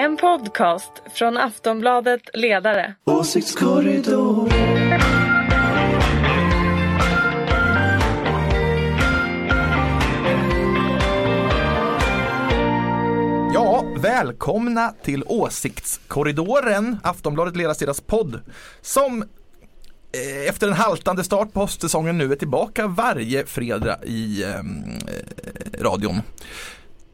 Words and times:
En 0.00 0.16
podcast 0.16 0.92
från 1.14 1.36
Aftonbladet 1.36 2.20
Ledare. 2.34 2.94
Åsiktskorridor. 3.04 4.48
Ja, 13.54 13.84
välkomna 13.96 14.94
till 15.02 15.24
Åsiktskorridoren, 15.26 16.98
Aftonbladet 17.02 17.56
Ledarsidas 17.56 18.00
podd, 18.00 18.40
som 18.80 19.22
eh, 19.22 20.48
efter 20.48 20.66
en 20.66 20.72
haltande 20.72 21.24
start 21.24 21.52
på 21.52 21.60
höstsäsongen 21.60 22.18
nu 22.18 22.32
är 22.32 22.36
tillbaka 22.36 22.86
varje 22.86 23.46
fredag 23.46 23.98
i 24.04 24.44
ehm, 24.44 24.84
eh, 25.08 25.82
radion. 25.82 26.22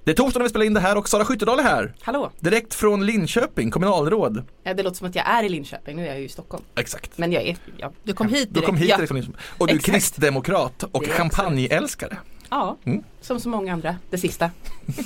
Det 0.07 0.12
är 0.12 0.14
torsdag 0.14 0.38
när 0.38 0.45
vi 0.45 0.50
spelar 0.50 0.66
in 0.66 0.75
det 0.75 0.80
här 0.80 0.96
och 0.98 1.09
Sara 1.09 1.25
Skyttedal 1.25 1.59
är 1.59 1.62
här. 1.62 1.95
Hallå! 2.00 2.30
Direkt 2.41 2.75
från 2.75 3.06
Linköping, 3.06 3.70
kommunalråd. 3.70 4.45
Ja, 4.62 4.74
det 4.74 4.83
låter 4.83 4.97
som 4.97 5.06
att 5.09 5.14
jag 5.14 5.28
är 5.28 5.42
i 5.45 5.48
Linköping, 5.48 5.97
nu 5.97 6.02
är 6.02 6.06
jag 6.06 6.19
ju 6.19 6.24
i 6.24 6.28
Stockholm. 6.28 6.64
Exakt. 6.77 7.19
Men 7.19 7.33
jag 7.33 7.42
är, 7.42 7.56
ja. 7.77 7.92
Du 8.05 8.12
kom 8.12 8.28
hit 8.28 8.48
Du 8.48 8.52
direkt. 8.55 8.66
kom 8.66 8.77
hit 8.77 8.88
Ja. 8.88 8.97
direkt 8.97 9.09
från 9.09 9.16
Linköping. 9.16 9.41
Och 9.59 9.66
du 9.66 9.73
är 9.73 9.77
Exakt. 9.77 9.92
kristdemokrat 9.92 10.83
och 10.92 11.06
champagneälskare. 11.06 12.16
Ja, 12.50 12.77
Mm. 12.84 13.02
som 13.20 13.41
så 13.41 13.48
många 13.48 13.73
andra. 13.73 13.96
Det 14.10 14.18
sista. 14.18 14.50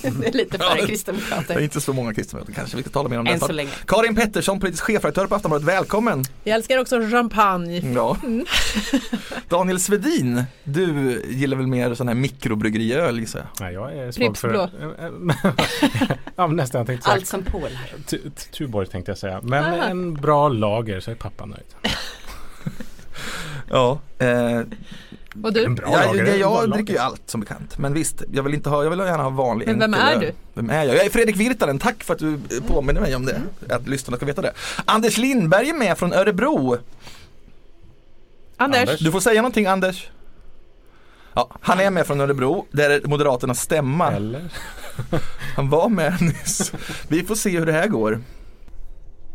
det 0.03 0.05
är 0.29 0.33
lite 0.33 0.57
Ja, 0.61 0.65
före 0.65 0.75
det- 0.75 0.75
Det 0.80 0.83
är 0.83 0.87
kristdemokrater. 0.87 1.61
inte 1.61 1.80
så 1.80 1.93
många 1.93 2.15
kristdemokrater 2.15 2.53
kanske, 2.55 2.77
vi 2.77 2.83
ska 2.83 2.91
tala 2.93 3.09
mer 3.09 3.19
om 3.19 3.25
det 3.25 3.30
Än 3.49 3.57
länge. 3.57 3.71
Karin 3.87 4.15
Pettersson, 4.15 4.61
politisk 4.61 4.85
chefredaktör 4.85 5.27
på 5.27 5.35
Aftonbladet, 5.35 5.69
välkommen! 5.69 6.25
Jag 6.45 6.55
älskar 6.55 6.79
också 6.79 7.01
champagne. 7.11 7.93
Ja. 7.95 8.16
Daniel 9.49 9.80
Svedin, 9.80 10.45
du 10.65 11.23
gillar 11.29 11.57
väl 11.57 11.66
mer 11.66 11.95
sån 11.95 12.09
här 12.09 12.15
mikrobryggeriöl 12.15 13.19
gissar 13.21 13.39
jag? 13.39 13.49
Nej, 13.66 13.75
jag 13.75 13.97
är 13.97 14.13
svag 14.13 14.27
Pripps 14.27 14.41
för... 14.41 14.52
ja, 16.37 16.47
nästan. 16.47 16.79
Jag 16.79 16.87
tänkte 16.87 17.05
säga 17.05 17.15
Allt 17.16 17.27
som 17.27 17.43
pålar. 17.45 17.95
Tu- 18.07 18.30
Tuborg 18.52 18.87
tänkte 18.87 19.11
jag 19.11 19.19
säga. 19.19 19.41
Men 19.43 19.65
Aha. 19.65 19.75
en 19.85 20.15
bra 20.15 20.49
lager 20.49 21.01
så 21.01 21.11
är 21.11 21.15
pappa 21.15 21.46
nöjd. 21.46 21.65
Ja, 23.71 24.01
eh, 24.18 24.61
Och 25.43 25.52
du? 25.52 25.65
En 25.65 25.74
bra 25.74 25.88
jag, 25.93 26.16
lager. 26.16 26.37
jag, 26.37 26.52
lager. 26.52 26.74
dricker 26.74 26.93
ju 26.93 26.99
allt 26.99 27.23
som 27.27 27.41
bekant. 27.41 27.79
Men 27.79 27.95
visst, 27.95 28.23
jag 28.33 28.43
vill, 28.43 28.55
inte 28.55 28.71
ha, 28.71 28.83
jag 28.83 28.91
vill 28.91 28.99
gärna 28.99 29.23
ha 29.23 29.30
vanlig 29.30 29.66
Men 29.69 29.79
vem 29.79 29.95
är 29.95 30.21
du? 30.21 30.33
Vem 30.55 30.71
är 30.71 30.85
jag? 30.85 30.96
Jag 30.96 31.05
är 31.05 31.10
Fredrik 31.10 31.37
Virtanen, 31.37 31.79
tack 31.79 32.05
för 32.05 32.15
att 32.15 32.21
du 32.21 32.35
eh, 32.35 32.63
påminner 32.66 33.01
mig 33.01 33.15
om 33.16 33.27
det. 33.27 33.43
Att 33.68 33.88
lyssnarna 33.88 34.16
ska 34.16 34.27
veta 34.27 34.43
det. 34.43 34.52
Anders 34.85 35.16
Lindberg 35.16 35.68
är 35.71 35.74
med 35.74 35.99
från 35.99 36.13
Örebro. 36.13 36.79
Anders? 38.57 38.99
Du 39.01 39.13
får 39.13 39.21
säga 39.21 39.43
någonting 39.43 39.66
Anders. 39.66 40.11
Ja, 41.35 41.49
han 41.61 41.80
är 41.80 41.91
med 41.91 42.07
från 42.07 42.21
Örebro, 42.21 42.66
där 42.71 42.91
är 42.91 43.01
Moderaternas 43.05 43.61
stämma. 43.61 44.13
Eller? 44.13 44.52
Han 45.57 45.71
var 45.71 45.88
med 45.88 46.23
nyss. 46.23 46.73
Vi 47.09 47.23
får 47.23 47.35
se 47.35 47.59
hur 47.59 47.66
det 47.66 47.73
här 47.73 47.87
går. 47.87 48.21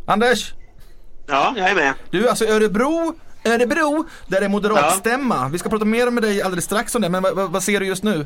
Anders, 0.05 0.53
Ja, 1.27 1.53
jag 1.57 1.69
är 1.69 1.75
med. 1.75 1.93
du 2.09 2.25
är 2.25 2.29
alltså 2.29 2.45
i 2.45 2.47
Örebro, 2.47 3.15
Örebro, 3.45 4.05
där 4.27 4.39
det 4.39 4.45
är 4.45 4.49
moderatstämma. 4.49 5.49
Vi 5.49 5.57
ska 5.59 5.69
prata 5.69 5.85
mer 5.85 6.09
med 6.11 6.23
dig 6.23 6.41
alldeles 6.41 6.65
strax 6.65 6.95
om 6.95 7.01
det, 7.01 7.09
men 7.09 7.23
vad, 7.51 7.63
ser 7.63 7.79
du 7.79 7.85
just 7.85 8.03
nu? 8.03 8.25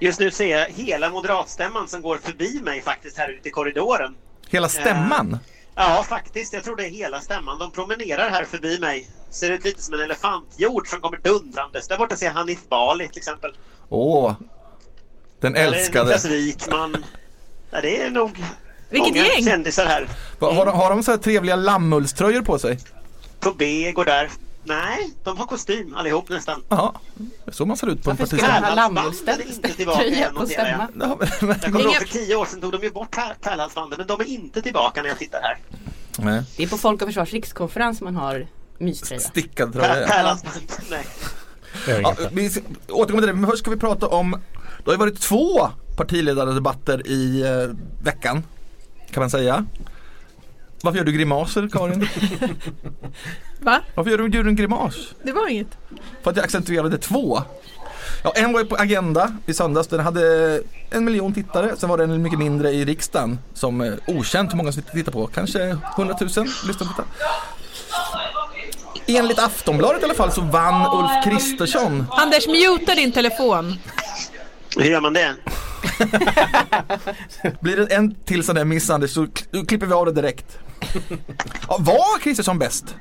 Just 0.00 0.20
nu 0.20 0.30
ser 0.30 0.58
jag 0.58 0.68
hela 0.68 1.10
moderatstämman 1.10 1.88
som 1.88 2.02
går 2.02 2.16
förbi 2.16 2.60
mig 2.62 2.82
faktiskt 2.82 3.18
här 3.18 3.28
ute 3.28 3.48
i 3.48 3.50
korridoren. 3.50 4.14
Hela 4.48 4.68
stämman? 4.68 5.38
Ja, 5.74 6.04
faktiskt. 6.08 6.52
Jag 6.52 6.64
tror 6.64 6.76
det 6.76 6.84
är 6.86 6.90
hela 6.90 7.20
stämman. 7.20 7.58
De 7.58 7.70
promenerar 7.70 8.30
här 8.30 8.44
förbi 8.44 8.78
mig. 8.78 9.08
Ser 9.30 9.50
ut 9.50 9.64
lite 9.64 9.82
som 9.82 9.94
en 9.94 10.00
elefanthjort 10.00 10.88
som 10.88 11.00
kommer 11.00 11.18
dundrandes. 11.22 11.88
Där 11.88 11.98
borta 11.98 12.16
ser 12.16 12.26
jag 12.26 12.32
Hanif 12.32 12.68
Bali 12.68 13.08
till 13.08 13.18
exempel. 13.18 13.50
Åh, 13.88 14.32
den 15.40 15.56
Eller 15.56 15.78
älskade. 15.78 16.04
Niklas 16.04 16.24
Wikman. 16.24 17.04
Ja, 17.70 17.80
det 17.80 18.02
är 18.02 18.10
nog 18.10 18.44
Vilket 18.90 19.14
många 19.16 19.26
gäng! 19.26 19.44
kändisar 19.44 19.86
här. 19.86 20.08
Va, 20.38 20.52
Har, 20.52 20.66
de- 20.66 20.76
har 20.76 20.90
de 20.90 21.02
så 21.02 21.10
här 21.10 21.18
trevliga 21.18 21.56
lammullströjor 21.56 22.42
på 22.42 22.58
sig? 22.58 22.78
Tobé 23.40 23.92
går 23.92 24.04
där. 24.04 24.30
Nej, 24.64 25.10
de 25.24 25.38
har 25.38 25.46
kostym 25.46 25.94
allihop 25.94 26.28
nästan. 26.28 26.62
Ja, 26.68 27.00
det 27.14 27.50
är 27.50 27.52
så 27.54 27.66
man 27.66 27.76
ser 27.76 27.86
ut 27.86 28.02
på 28.04 28.10
en 28.10 28.16
Varför 28.16 28.26
skulle 28.36 28.42
partistämma. 28.52 28.68
Pärlhalsbanden 28.68 29.40
är 29.40 29.52
inte 29.54 29.68
tillbaka 29.68 30.30
på 30.34 30.46
stämma? 30.46 30.88
Ja, 31.00 31.18
men, 31.40 31.48
Jag 31.48 31.62
kommer 31.62 31.80
ihåg 31.80 31.94
för 31.94 32.04
tio 32.04 32.36
år 32.36 32.44
sedan 32.46 32.60
tog 32.60 32.72
de 32.72 32.82
ju 32.82 32.90
bort 32.90 33.14
pär- 33.16 33.34
pärlhalsbanden 33.40 33.98
men 33.98 34.06
de 34.06 34.20
är 34.20 34.24
inte 34.24 34.62
tillbaka 34.62 35.02
när 35.02 35.08
jag 35.08 35.18
tittar 35.18 35.40
här. 35.42 35.58
nej, 36.18 36.42
Det 36.56 36.62
är 36.62 36.68
på 36.68 36.78
Folk 36.78 37.02
och 37.02 37.08
Försvars 37.08 37.32
rikskonferens 37.32 38.00
man 38.00 38.16
har 38.16 38.46
myströja. 38.78 39.20
stickad 39.20 39.72
tröja. 39.72 40.06
pärlhalsband, 40.08 40.54
nej. 40.90 41.06
Ja, 42.02 42.14
vi 42.32 42.50
återkommer 42.88 43.20
till 43.22 43.26
det, 43.26 43.32
men 43.34 43.50
först 43.50 43.62
ska 43.62 43.70
vi 43.70 43.76
prata 43.76 44.06
om 44.08 44.30
Det 44.78 44.84
har 44.84 44.92
ju 44.92 44.98
varit 44.98 45.20
två 45.20 45.68
partiledardebatter 45.96 47.06
i 47.06 47.42
eh, 47.42 47.76
veckan 48.04 48.42
Kan 49.10 49.20
man 49.20 49.30
säga 49.30 49.64
Varför 50.82 50.98
gör 50.98 51.04
du 51.04 51.12
grimaser 51.12 51.68
Karin? 51.72 52.08
Va? 53.60 53.80
Varför 53.94 54.10
gör 54.10 54.18
du, 54.18 54.36
gör 54.36 54.42
du 54.42 54.50
en 54.50 54.56
grimas? 54.56 54.94
Det 55.22 55.32
var 55.32 55.48
inget. 55.48 55.78
För 56.22 56.30
att 56.30 56.36
jag 56.36 56.44
accentuerade 56.44 56.98
två 56.98 57.42
Ja, 58.22 58.32
en 58.36 58.52
var 58.52 58.60
ju 58.60 58.66
på 58.66 58.76
Agenda 58.76 59.32
i 59.46 59.54
söndags, 59.54 59.88
den 59.88 60.00
hade 60.00 60.62
en 60.90 61.04
miljon 61.04 61.34
tittare. 61.34 61.76
Sen 61.76 61.88
var 61.88 61.98
det 61.98 62.04
en 62.04 62.22
mycket 62.22 62.38
mindre 62.38 62.70
i 62.70 62.84
riksdagen 62.84 63.38
som 63.54 63.80
eh, 63.80 63.92
okänt 64.06 64.52
hur 64.52 64.56
många 64.56 64.72
som 64.72 64.82
tittar 64.82 65.12
på. 65.12 65.26
Kanske 65.26 65.60
100 65.60 65.80
000 65.96 66.28
lyssnare 66.66 66.74
tittar. 66.74 67.04
Enligt 69.06 69.38
Aftonbladet 69.38 70.02
i 70.02 70.04
alla 70.04 70.14
fall 70.14 70.32
så 70.32 70.40
vann 70.40 70.98
Ulf 70.98 71.24
Kristersson. 71.24 72.06
Anders, 72.10 72.46
muta 72.46 72.94
din 72.94 73.12
telefon. 73.12 73.74
Hur 74.76 74.84
gör 74.84 75.00
man 75.00 75.12
det? 75.12 75.34
Blir 77.60 77.76
det 77.76 77.94
en 77.94 78.14
till 78.14 78.44
sån 78.44 78.54
där 78.54 78.64
miss 78.64 78.90
Anders 78.90 79.10
så 79.10 79.26
klipper 79.68 79.86
vi 79.86 79.92
av 79.92 80.06
det 80.06 80.12
direkt. 80.12 80.58
Ja, 81.68 81.76
var 81.80 82.18
Kristersson 82.18 82.58
bäst? 82.58 82.94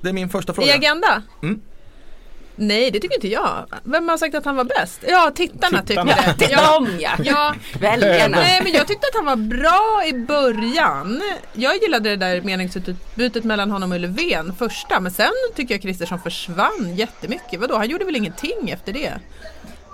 Det 0.00 0.08
är 0.08 0.12
min 0.12 0.28
första 0.28 0.52
fråga. 0.54 0.68
I 0.68 0.72
Agenda? 0.72 1.22
Mm. 1.42 1.60
Nej, 2.58 2.90
det 2.90 3.00
tycker 3.00 3.14
inte 3.14 3.28
jag. 3.28 3.66
Vem 3.84 4.08
har 4.08 4.18
sagt 4.18 4.34
att 4.34 4.44
han 4.44 4.56
var 4.56 4.64
bäst? 4.64 5.00
Ja, 5.08 5.32
tittarna, 5.34 5.82
Tittarna. 5.82 6.12
tycker 6.12 6.38
det. 6.38 6.52
Ja, 6.52 6.86
ja! 6.98 7.10
ja. 7.18 7.54
Väljarna! 7.80 8.36
Nej, 8.36 8.60
men 8.62 8.72
jag 8.72 8.86
tyckte 8.86 9.06
att 9.06 9.14
han 9.14 9.24
var 9.24 9.36
bra 9.36 10.02
i 10.06 10.12
början. 10.12 11.22
Jag 11.52 11.82
gillade 11.82 12.08
det 12.10 12.16
där 12.16 12.40
meningsutbytet 12.40 13.44
mellan 13.44 13.70
honom 13.70 13.92
och 13.92 14.00
Löfven 14.00 14.54
första, 14.58 15.00
men 15.00 15.12
sen 15.12 15.32
tycker 15.54 15.74
jag 15.74 15.82
Kristersson 15.82 16.20
försvann 16.20 16.94
jättemycket. 16.96 17.60
Vadå, 17.60 17.76
han 17.76 17.88
gjorde 17.88 18.04
väl 18.04 18.16
ingenting 18.16 18.70
efter 18.70 18.92
det? 18.92 19.12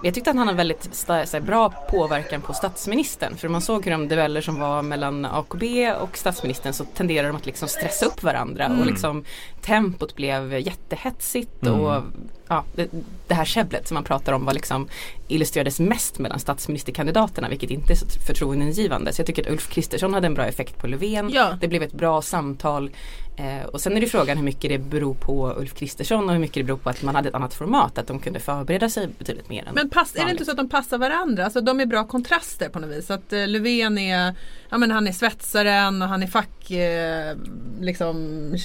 Jag 0.03 0.15
tyckte 0.15 0.31
att 0.31 0.37
han 0.37 0.47
hade 0.47 0.57
väldigt 0.57 0.89
så 1.25 1.41
bra 1.41 1.71
påverkan 1.91 2.41
på 2.41 2.53
statsministern. 2.53 3.37
För 3.37 3.49
man 3.49 3.61
såg 3.61 3.85
hur 3.85 3.93
de 3.93 4.09
dueller 4.09 4.41
som 4.41 4.61
var 4.61 4.83
mellan 4.83 5.25
AKB 5.25 5.93
och 6.01 6.19
statsministern 6.19 6.73
så 6.73 6.85
tenderade 6.85 7.29
de 7.29 7.37
att 7.37 7.47
liksom 7.47 7.69
stressa 7.69 8.07
upp 8.07 8.23
varandra 8.23 8.73
och 8.81 8.87
liksom 8.87 9.25
tempot 9.61 10.17
blev 10.17 10.59
jättehetsigt 10.59 11.67
och 11.67 12.03
ja, 12.49 12.65
det, 12.75 12.89
det 13.27 13.35
här 13.35 13.45
käbblet 13.45 13.89
som 13.89 13.95
man 13.95 14.05
pratar 14.05 14.33
om 14.33 14.45
var 14.45 14.55
liksom 14.55 14.89
illustrerades 15.29 15.81
mest 15.81 16.19
mellan 16.19 16.39
statsministerkandidaterna 16.39 17.49
vilket 17.49 17.71
inte 17.71 17.93
är 17.93 17.97
så 17.97 18.07
förtroendeingivande. 18.27 19.13
Så 19.13 19.21
jag 19.21 19.27
tycker 19.27 19.43
att 19.43 19.51
Ulf 19.51 19.69
Kristersson 19.69 20.15
hade 20.15 20.27
en 20.27 20.35
bra 20.35 20.45
effekt 20.45 20.79
på 20.79 20.87
Löfven. 20.87 21.31
Ja. 21.31 21.59
Det 21.61 21.69
blev 21.69 21.83
ett 21.83 21.93
bra 21.93 22.23
samtal. 22.23 22.91
Eh, 23.37 23.65
och 23.65 23.81
sen 23.81 23.97
är 23.97 24.01
det 24.01 24.07
frågan 24.07 24.37
hur 24.37 24.45
mycket 24.45 24.71
det 24.71 24.79
beror 24.79 25.15
på 25.15 25.55
Ulf 25.59 25.75
Kristersson 25.75 26.25
och 26.25 26.33
hur 26.33 26.41
mycket 26.41 26.55
det 26.55 26.65
beror 26.65 26.77
på 26.77 26.91
att 26.91 27.03
man 27.03 27.15
hade 27.15 27.29
ett 27.29 27.35
annat 27.35 27.55
format. 27.55 27.99
Att 27.99 28.07
de 28.07 28.19
kunde 28.19 28.41
förbereda 28.41 28.89
sig 28.89 29.09
betydligt 29.19 29.49
mer. 29.49 29.69
Än 29.69 29.75
Men 29.75 29.91
pass, 29.91 30.17
är 30.17 30.25
det 30.25 30.31
inte 30.31 30.45
så 30.45 30.51
att 30.51 30.57
de 30.57 30.69
passar 30.69 30.99
varandra? 30.99 31.45
Alltså 31.45 31.61
de 31.61 31.81
är 31.81 31.87
bra 31.87 32.05
kontraster 32.05 32.69
på 32.69 32.79
något 32.79 32.91
vis. 32.91 33.11
Att 33.11 33.33
eh, 33.33 33.49
Löfven 33.49 33.99
är, 33.99 34.35
ja 34.71 34.79
men 34.79 34.91
han 34.91 35.09
är 35.09 35.13
svetsaren 35.13 36.03
och 36.03 36.09
han 36.09 36.23
är 36.23 36.27
fack, 36.27 36.71
eh, 36.71 37.37
liksom 37.81 38.57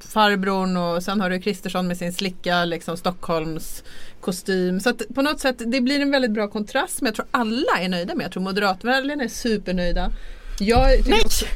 farbrorn 0.00 0.76
och 0.76 1.02
sen 1.02 1.20
har 1.20 1.30
du 1.30 1.40
Kristersson 1.40 1.88
med 1.88 1.98
sin 1.98 2.12
slicka 2.12 2.64
liksom 2.64 2.96
Stockholms 2.96 3.84
kostym. 4.20 4.80
Så 4.80 4.90
att 4.90 5.02
på 5.14 5.22
något 5.22 5.40
sätt 5.40 5.56
det 5.66 5.80
blir 5.80 6.00
en 6.00 6.10
väldigt 6.10 6.30
bra 6.32 6.48
kontrast 6.48 7.00
men 7.00 7.06
jag 7.06 7.14
tror 7.14 7.26
alla 7.30 7.80
är 7.80 7.88
nöjda 7.88 8.14
med. 8.14 8.24
Jag 8.24 8.32
tror 8.32 8.42
moderatväljarna 8.42 9.24
är 9.24 9.28
supernöjda. 9.28 10.12
Jag 10.60 10.96
tycker, 10.96 11.24
också, 11.24 11.46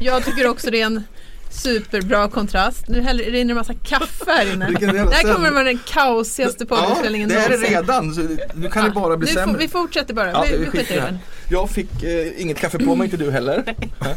jag 0.00 0.24
tycker 0.24 0.48
också 0.48 0.70
det 0.70 0.80
är 0.80 0.86
en 0.86 1.04
superbra 1.50 2.28
kontrast. 2.28 2.88
Nu 2.88 3.00
häller- 3.00 3.24
rinner 3.24 3.44
det 3.44 3.50
en 3.50 3.56
massa 3.56 3.74
kaffe 3.74 4.24
här 4.30 4.52
inne. 4.52 4.66
Det 4.80 4.86
här 5.14 5.34
kommer 5.34 5.50
vara 5.50 5.64
den 5.64 5.78
kaosigaste 5.86 6.66
Ja, 6.70 6.76
poddinspelningen 6.76 7.28
det 7.28 7.34
är 7.34 7.48
det 7.48 7.54
någonsin. 7.56 7.74
redan. 7.76 8.14
Så 8.14 8.20
nu 8.54 8.68
kan 8.68 8.84
det 8.84 8.90
bara 8.90 9.16
bli 9.16 9.28
Nu 9.28 9.34
sämre. 9.34 9.58
vi 9.58 9.68
fortsätter 9.68 10.14
bara. 10.14 10.30
Ja, 10.30 10.44
vi, 10.50 10.56
vi 10.56 10.66
skiter 10.66 10.94
i 10.94 11.00
den. 11.00 11.18
Jag 11.52 11.70
fick 11.70 12.02
eh, 12.02 12.42
inget 12.42 12.58
kaffe 12.58 12.78
på 12.78 12.94
mig, 12.94 13.04
inte 13.04 13.16
du 13.16 13.30
heller. 13.30 13.64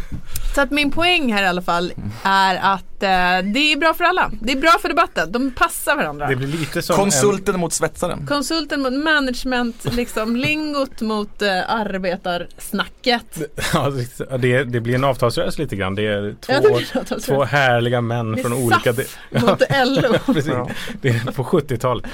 Så 0.56 0.62
att 0.62 0.72
min 0.72 0.92
poäng 0.92 1.34
här 1.34 1.44
i 1.44 1.48
alla 1.48 1.62
fall 1.62 1.94
är 2.24 2.56
att 2.56 3.04
eh, 3.04 3.52
det 3.54 3.74
är 3.74 3.78
bra 3.78 3.94
för 3.94 4.04
alla. 4.04 4.32
Det 4.42 4.52
är 4.52 4.62
bra 4.62 4.72
för 4.82 4.90
debatten. 4.90 5.32
De 5.32 5.52
passar 5.52 5.96
varandra. 5.96 6.28
Det 6.28 6.36
blir 6.36 6.48
lite 6.48 6.82
som 6.82 6.96
Konsulten 6.96 7.60
mot 7.60 7.74
svetsaren. 7.74 8.28
Konsulten 8.28 8.82
mot 8.82 8.94
management, 8.94 9.94
liksom 9.94 10.36
lingot 10.36 11.02
mot 11.02 11.42
eh, 11.42 11.70
arbetarsnacket. 11.70 13.38
En, 13.38 13.46
ja, 14.30 14.38
det, 14.38 14.64
det 14.64 14.80
blir 14.80 14.96
en 14.96 15.04
avtalsrörelse 15.04 15.62
lite 15.62 15.76
grann. 15.76 15.96
Det 15.96 16.08
är 16.08 16.36
två, 16.42 16.54
Ja, 16.54 16.60
det 16.94 17.12
en 17.12 17.20
två 17.20 17.44
härliga 17.44 18.02
män 18.02 18.32
Det 18.32 18.40
är 18.40 18.44
från 18.44 18.54
olika... 18.54 18.94
SAF 18.94 19.18
de- 19.30 19.42
mot 19.42 19.62
LO. 19.70 20.34
Precis. 20.34 20.54
Det 21.02 21.10
är 21.10 21.32
på 21.32 21.44
70-talet. 21.44 22.06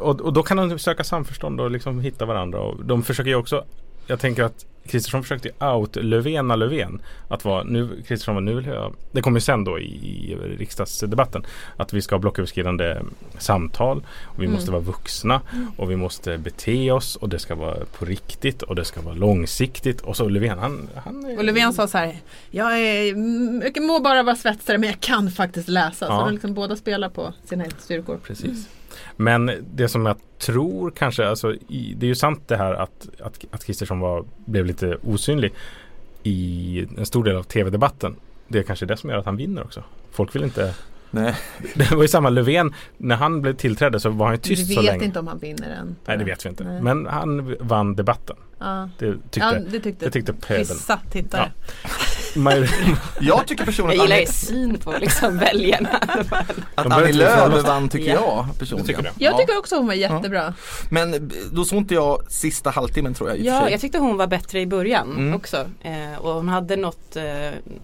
Och, 0.00 0.20
och 0.20 0.32
då 0.32 0.42
kan 0.42 0.56
de 0.56 0.78
söka 0.78 1.04
samförstånd 1.04 1.60
och 1.60 1.70
liksom 1.70 2.00
hitta 2.00 2.24
varandra. 2.24 2.60
Och 2.60 2.84
de 2.84 3.02
försöker 3.02 3.30
ju 3.30 3.36
också 3.36 3.64
jag 4.08 4.20
tänker 4.20 4.42
att 4.42 4.66
Kristersson 4.86 5.22
försökte 5.22 5.48
out-Löfvena 5.60 6.56
Löfven. 6.56 7.00
Att 7.28 7.44
vara, 7.44 7.62
nu, 7.64 7.88
Kristersson 8.08 8.34
var 8.34 8.42
nu 8.42 8.54
vill 8.54 8.66
jag, 8.66 8.94
det 9.12 9.22
kommer 9.22 9.36
ju 9.36 9.40
sen 9.40 9.64
då 9.64 9.78
i, 9.78 9.84
i 9.84 10.34
riksdagsdebatten. 10.58 11.42
Att 11.76 11.92
vi 11.92 12.02
ska 12.02 12.14
ha 12.14 12.20
blocköverskridande 12.20 12.96
samtal. 13.38 14.06
Och 14.24 14.38
vi 14.42 14.44
Mm. 14.46 14.54
måste 14.54 14.70
vara 14.70 14.80
vuxna. 14.82 15.40
Och 15.76 15.90
vi 15.90 15.96
måste 15.96 16.38
bete 16.38 16.90
oss. 16.90 17.16
Och 17.16 17.28
det 17.28 17.38
ska 17.38 17.54
vara 17.54 17.76
på 17.98 18.04
riktigt. 18.04 18.62
Och 18.62 18.74
det 18.74 18.84
ska 18.84 19.00
vara 19.00 19.14
långsiktigt. 19.14 20.00
Och 20.00 20.16
så 20.16 20.28
Löfven 20.28 20.58
han, 20.58 20.88
han 21.04 21.24
är- 21.24 21.38
Och 21.38 21.44
Löfven 21.44 21.72
sa 21.72 21.86
så 21.88 21.98
här, 21.98 22.16
jag, 22.50 22.80
är, 22.80 23.12
mm, 23.12 23.62
jag 23.74 23.82
må 23.82 24.00
bara 24.00 24.22
vara 24.22 24.36
svetsare 24.36 24.78
men 24.78 24.88
jag 24.88 25.00
kan 25.00 25.30
faktiskt 25.30 25.68
läsa. 25.68 26.06
Ja. 26.06 26.18
Så 26.20 26.24
de 26.24 26.32
liksom 26.32 26.54
båda 26.54 26.76
spelar 26.76 27.08
på 27.08 27.32
sina 27.44 27.64
styrkor. 27.78 28.18
Precis. 28.26 28.68
Men 29.16 29.50
det 29.74 29.88
som 29.88 30.06
jag 30.06 30.16
tror 30.38 30.90
kanske, 30.90 31.28
alltså, 31.28 31.54
i, 31.54 31.94
det 31.98 32.06
är 32.06 32.08
ju 32.08 32.14
sant 32.14 32.42
det 32.46 32.56
här 32.56 32.74
att, 32.74 33.08
att, 33.20 33.44
att 33.50 33.64
Kristersson 33.64 34.00
var, 34.00 34.24
blev 34.44 34.66
lite 34.66 34.96
osynlig 35.04 35.52
i 36.22 36.86
en 36.98 37.06
stor 37.06 37.24
del 37.24 37.36
av 37.36 37.42
tv-debatten. 37.42 38.16
Det 38.48 38.58
är 38.58 38.62
kanske 38.62 38.86
det 38.86 38.96
som 38.96 39.10
gör 39.10 39.18
att 39.18 39.26
han 39.26 39.36
vinner 39.36 39.62
också. 39.64 39.82
Folk 40.10 40.34
vill 40.34 40.44
inte 40.44 40.74
Nej. 41.10 41.34
Det 41.74 41.90
var 41.90 42.02
ju 42.02 42.08
samma 42.08 42.30
Löfven 42.30 42.74
när 42.96 43.16
han 43.16 43.42
blev 43.42 43.56
tillträdde 43.56 44.00
så 44.00 44.10
var 44.10 44.26
han 44.26 44.34
ju 44.34 44.40
Vi 44.42 44.56
tyst 44.56 44.74
så 44.74 44.80
vet 44.80 44.90
länge. 44.90 45.04
inte 45.04 45.18
om 45.18 45.26
han 45.26 45.38
vinner 45.38 45.70
än. 45.70 45.96
Nej 46.06 46.18
det 46.18 46.24
vet 46.24 46.44
vi 46.44 46.48
inte. 46.48 46.64
Nej. 46.64 46.82
Men 46.82 47.06
han 47.06 47.56
vann 47.60 47.94
debatten. 47.96 48.36
Ja. 48.58 48.88
Det 48.98 49.12
tyckte, 49.12 49.40
ja, 49.40 49.52
det 49.70 49.80
tyckte, 49.80 50.04
det 50.04 50.10
tyckte 50.10 50.32
pöbeln. 50.32 50.58
vissa 50.68 51.00
tittare. 51.10 51.40
Major- 51.40 52.27
Jag 53.20 53.46
tycker 53.46 53.60
Jag 53.60 53.66
personligen 53.66 54.02
gillar 54.02 54.16
att 54.16 54.22
er 54.22 54.24
Annie, 54.24 54.26
syn 54.26 54.78
på 54.78 54.94
liksom 55.00 55.38
väljarna. 55.38 55.88
att 56.74 56.92
Annie 56.92 57.12
Lööf 57.12 57.64
vann 57.66 57.88
tycker 57.88 58.14
Ja. 58.14 58.46
jag 58.48 58.58
personligen. 58.58 58.86
Tycker? 58.86 59.12
Jag 59.18 59.32
Ja. 59.32 59.38
tycker 59.38 59.58
också 59.58 59.76
hon 59.76 59.86
var 59.86 59.94
jättebra. 59.94 60.54
Men 60.90 61.32
då 61.52 61.64
såg 61.64 61.78
inte 61.78 61.94
jag 61.94 62.32
sista 62.32 62.70
halvtimmen 62.70 63.14
tror 63.14 63.28
jag 63.28 63.38
i 63.38 63.40
och 63.40 63.44
för 63.44 63.52
Ja, 63.52 63.62
sig. 63.62 63.72
jag 63.72 63.80
tyckte 63.80 63.98
hon 63.98 64.16
var 64.16 64.26
bättre 64.26 64.60
i 64.60 64.66
början 64.66 65.10
Mm. 65.16 65.34
också. 65.34 65.56
Eh, 65.82 66.18
och 66.20 66.32
hon 66.34 66.48
hade 66.48 66.76
något, 66.76 67.16
eh, 67.16 67.24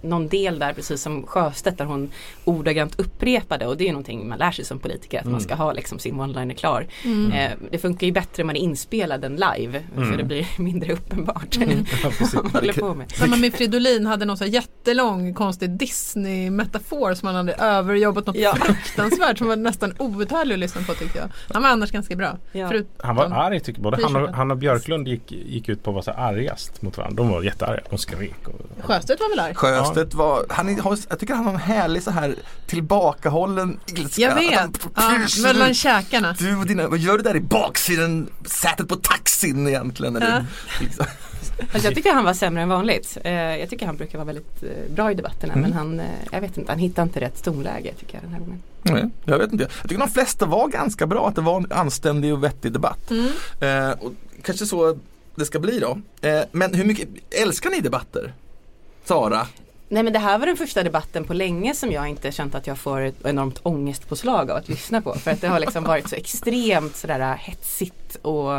någon 0.02 0.29
del 0.29 0.58
där 0.58 0.73
precis 0.73 1.02
som 1.02 1.26
Sjöstedt 1.26 1.79
där 1.79 1.85
hon 1.85 2.11
ordagrant 2.44 3.00
upprepade 3.00 3.67
och 3.67 3.76
det 3.76 3.88
är 3.88 3.93
någonting 3.93 4.29
man 4.29 4.38
lär 4.38 4.50
sig 4.50 4.64
som 4.64 4.79
politiker 4.79 5.19
att 5.20 5.26
man 5.26 5.41
ska 5.41 5.55
ha 5.55 5.73
liksom 5.73 5.99
sin 5.99 6.20
one-liner 6.20 6.55
klar. 6.55 6.87
Mm. 7.05 7.32
Eh, 7.32 7.50
det 7.70 7.79
funkar 7.79 8.06
ju 8.06 8.12
bättre 8.12 8.43
om 8.43 8.46
man 8.46 8.56
är 8.56 8.61
inspelad 8.61 9.25
än 9.25 9.32
live 9.32 9.82
för 9.94 10.17
det 10.17 10.25
blir 10.25 10.46
mindre 10.58 10.93
uppenbart 10.93 11.58
på 12.79 12.94
med. 12.94 13.12
Samma 13.12 13.37
med 13.37 13.55
Fridolin 13.55 14.06
hade 14.06 14.25
någon 14.34 14.38
så 14.38 14.44
här 14.44 14.50
jättelång 14.52 15.34
konstig 15.34 15.70
Disney-metafor 15.70 17.14
som 17.14 17.26
han 17.26 17.34
hade 17.36 17.52
överjobbat 17.52 18.26
något 18.26 18.36
Ja. 18.36 18.54
fruktansvärt 18.54 19.38
som 19.38 19.46
var 19.46 19.56
nästan 19.56 19.92
outhärdlig 19.98 20.54
att 20.54 20.58
lyssna 20.58 20.82
på 20.82 20.94
tyckte 20.94 21.19
jag. 21.19 21.28
Han 21.54 21.62
var 21.62 21.70
annars 21.70 21.90
ganska 21.90 22.16
bra. 22.16 22.38
Ja. 22.52 22.72
Han 23.02 23.16
var 23.16 23.25
arg 23.25 23.60
tycker 23.60 23.81
både 23.81 24.02
han 24.02 24.16
och, 24.16 24.28
han 24.34 24.50
och 24.50 24.56
Björklund 24.56 25.08
gick, 25.08 25.32
gick 25.32 25.69
ut 25.69 25.82
på 25.82 25.90
att 25.90 25.94
vara 25.94 26.02
så 26.04 26.10
argast 26.10 26.82
mot 26.82 26.96
varandra. 26.98 27.16
De 27.22 27.28
var 27.32 27.42
jättearga. 27.42 27.81
De 27.90 27.98
skrek. 27.98 28.48
Och, 28.48 28.84
Sjöstedt 28.84 29.20
var 29.20 29.28
väl 29.28 29.40
arg? 29.40 29.54
Sjöstedt 29.54 30.14
var, 30.14 30.46
han 30.48 30.69
är, 30.69 30.82
har, 30.82 30.98
jag 31.08 31.19
tycker 31.19 31.34
han 31.34 31.44
har 31.44 31.52
en 31.52 31.58
härlig 31.60 32.02
så 32.02 32.10
här 32.10 32.34
tillbakahållen 32.66 33.81
ilska. 33.86 34.22
Jag 34.22 34.34
vet. 34.34 34.54
han- 34.94 35.20
Ja, 35.36 35.42
mellan 35.42 35.75
käkarna. 35.75 36.34
Du 36.38 36.56
och 36.56 36.66
dina, 36.66 36.88
vad 36.88 36.98
gör 36.98 37.16
du 37.16 37.22
där 37.22 37.36
i 37.36 37.40
baksidan, 37.40 38.28
sätet 38.46 38.88
på 38.88 38.96
taxin 38.96 39.69
egentligen? 39.69 40.16
Eller, 40.16 40.31
Ja. 40.31 40.44
liksom. 40.81 41.06
Alltså 41.61 41.88
jag 41.88 41.94
tycker 41.94 42.12
han 42.12 42.25
var 42.25 42.35
sämre 42.35 42.62
än 42.62 42.69
vanligt. 42.69 43.19
Eh, 43.25 43.32
jag 43.32 43.70
tycker 43.70 43.87
han 43.87 43.96
brukar 43.96 44.19
vara 44.19 44.26
väldigt 44.26 44.62
eh, 44.62 44.69
bra 44.94 45.11
i 45.11 45.14
debatterna 45.14 45.52
Mm. 45.52 45.62
men 45.62 45.73
han, 45.79 46.00
eh, 46.00 46.06
jag 46.32 46.41
vet 46.41 46.56
inte, 46.58 46.73
han 46.73 46.79
hittar 46.79 47.02
inte 47.02 47.20
rätt 47.20 47.44
tonläge 47.44 47.94
tycker 48.00 48.14
jag 48.14 48.23
den 48.23 48.32
här 48.32 48.41
gången. 48.41 48.62
Nej, 48.82 49.05
jag 49.25 49.38
vet 49.38 49.52
inte. 49.52 49.64
Jag 49.81 49.88
tycker 49.88 49.99
de 50.00 50.11
flesta 50.11 50.46
var 50.46 50.69
ganska 50.69 51.06
bra, 51.06 51.29
att 51.29 51.35
det 51.35 51.41
var 51.41 51.56
en 51.56 51.67
anständig 51.70 52.32
och 52.32 52.44
vettig 52.44 52.73
debatt. 52.73 53.11
Mm. 53.11 53.29
Eh, 53.61 53.91
och 54.00 54.12
kanske 54.43 54.67
så 54.67 54.99
det 55.35 55.44
ska 55.44 55.58
bli 55.58 55.79
då. 55.79 55.99
Eh, 56.29 56.41
men 56.52 56.75
hur 56.75 56.85
mycket, 56.85 57.08
älskar 57.43 57.70
ni 57.70 57.81
debatter? 57.81 58.32
Sara? 59.05 59.46
Nej 59.88 60.02
men 60.02 60.12
det 60.12 60.19
här 60.19 60.38
var 60.38 60.46
den 60.46 60.56
första 60.56 60.82
debatten 60.82 61.25
på 61.25 61.35
länge 61.35 61.75
som 61.75 61.93
jag 61.93 62.08
inte 62.08 62.32
känt 62.32 62.55
att 62.55 62.67
jag 62.67 62.79
får 62.79 63.00
ett 63.00 63.26
enormt 63.26 63.61
ångestpåslag 63.62 64.50
av 64.50 64.56
att 64.56 64.69
lyssna 64.69 65.00
på. 65.02 65.14
För 65.14 65.31
att 65.31 65.41
det 65.41 65.49
har 65.49 65.61
liksom 65.61 65.85
varit 65.85 66.08
så 66.08 66.17
extremt 66.17 66.96
sådär 66.96 67.35
hetsigt 67.35 67.94
och 68.16 68.55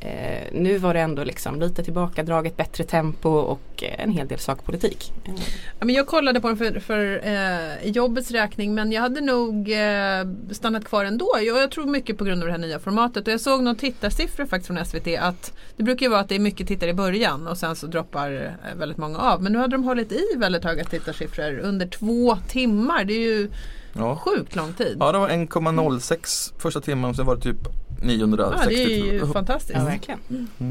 eh, 0.00 0.44
nu 0.52 0.78
var 0.78 0.94
det 0.94 1.00
ändå 1.00 1.24
liksom 1.24 1.60
lite 1.60 1.84
tillbakadraget, 1.84 2.56
bättre 2.56 2.84
tempo 2.84 3.28
och 3.28 3.60
eh, 3.82 4.02
en 4.04 4.10
hel 4.12 4.28
del 4.28 4.38
sakpolitik. 4.38 5.12
Eh, 5.24 5.32
Ja, 5.78 5.84
men 5.86 5.94
jag 5.94 6.06
kollade 6.06 6.40
på 6.40 6.48
den 6.48 6.56
för, 6.56 6.80
för 6.80 7.20
eh, 7.26 7.88
jobbets 7.90 8.30
räkning 8.30 8.74
men 8.74 8.92
jag 8.92 9.02
hade 9.02 9.20
nog 9.20 9.72
eh, 9.72 10.54
stannat 10.54 10.84
kvar 10.84 11.04
ändå. 11.04 11.28
Jag, 11.42 11.62
jag 11.62 11.70
tror 11.70 11.86
mycket 11.86 12.18
på 12.18 12.24
grund 12.24 12.42
av 12.42 12.46
det 12.46 12.52
här 12.52 12.58
nya 12.58 12.78
formatet 12.78 13.26
och 13.26 13.32
jag 13.32 13.40
såg 13.40 13.62
någon 13.62 13.76
tittarsiffra 13.76 14.46
faktiskt 14.46 14.66
från 14.66 14.84
SVT 14.84 15.06
att 15.20 15.52
det 15.76 15.82
brukar 15.82 16.06
ju 16.06 16.10
vara 16.10 16.20
att 16.20 16.28
det 16.28 16.34
är 16.34 16.38
mycket 16.40 16.68
tittare 16.68 16.90
i 16.90 16.94
början 16.94 17.46
och 17.46 17.58
sen 17.58 17.76
så 17.76 17.86
droppar 17.86 18.32
eh, 18.72 18.78
väldigt 18.78 18.98
många 18.98 19.18
av. 19.18 19.42
Men 19.42 19.52
nu 19.52 19.58
hade 19.58 19.74
de 19.76 19.84
hållit 19.84 20.12
i 20.12 20.22
väldigt 20.36 20.64
höga 20.64 20.84
tittarsiffror 20.84 21.58
under 21.58 21.86
två 21.86 22.36
timmar. 22.48 23.04
Det 23.04 23.12
är 23.14 23.20
ju 23.20 23.50
Ja. 23.96 24.16
sjukt 24.16 24.56
lång 24.56 24.72
tid. 24.72 24.96
Ja, 25.00 25.12
det 25.12 25.18
var 25.18 25.28
1,06 25.28 26.52
första 26.58 26.80
timmen 26.80 27.10
och 27.10 27.16
sen 27.16 27.26
var 27.26 27.36
det 27.36 27.42
typ 27.42 27.56
960. 28.04 28.64
Ja, 28.64 28.76
det 28.76 28.84
är 28.94 29.12
ju 29.12 29.26
fantastiskt. 29.32 29.78
ja 29.78 29.84
verkligen. 29.84 30.20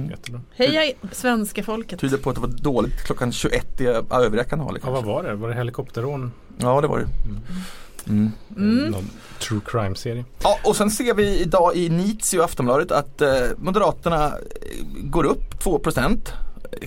jättebra. 0.09 0.41
Heja 0.55 0.93
svenska 1.11 1.63
folket. 1.63 1.99
Tyder 1.99 2.17
på 2.17 2.29
att 2.29 2.35
det 2.35 2.41
var 2.41 2.47
dåligt 2.47 3.03
klockan 3.05 3.31
21 3.31 3.81
i 3.81 3.85
övriga 4.11 4.43
kanaler 4.43 4.81
Ja, 4.83 4.91
vad 4.91 5.03
var 5.05 5.23
det? 5.23 5.35
Var 5.35 5.49
det 5.49 5.55
helikopterrån? 5.55 6.31
Ja, 6.57 6.81
det 6.81 6.87
var 6.87 6.99
det. 6.99 7.07
Mm. 8.09 8.31
Mm. 8.57 8.91
Någon 8.91 9.09
true 9.39 9.61
crime-serie? 9.65 10.25
Ja, 10.43 10.57
och 10.63 10.75
sen 10.75 10.91
ser 10.91 11.13
vi 11.13 11.39
idag 11.39 11.75
i 11.75 11.89
Nizio 11.89 12.37
och 12.39 12.45
Aftonbladet 12.45 12.91
att 12.91 13.21
eh, 13.21 13.29
Moderaterna 13.57 14.25
eh, 14.25 14.31
går 15.03 15.23
upp 15.23 15.63
2% 15.63 16.17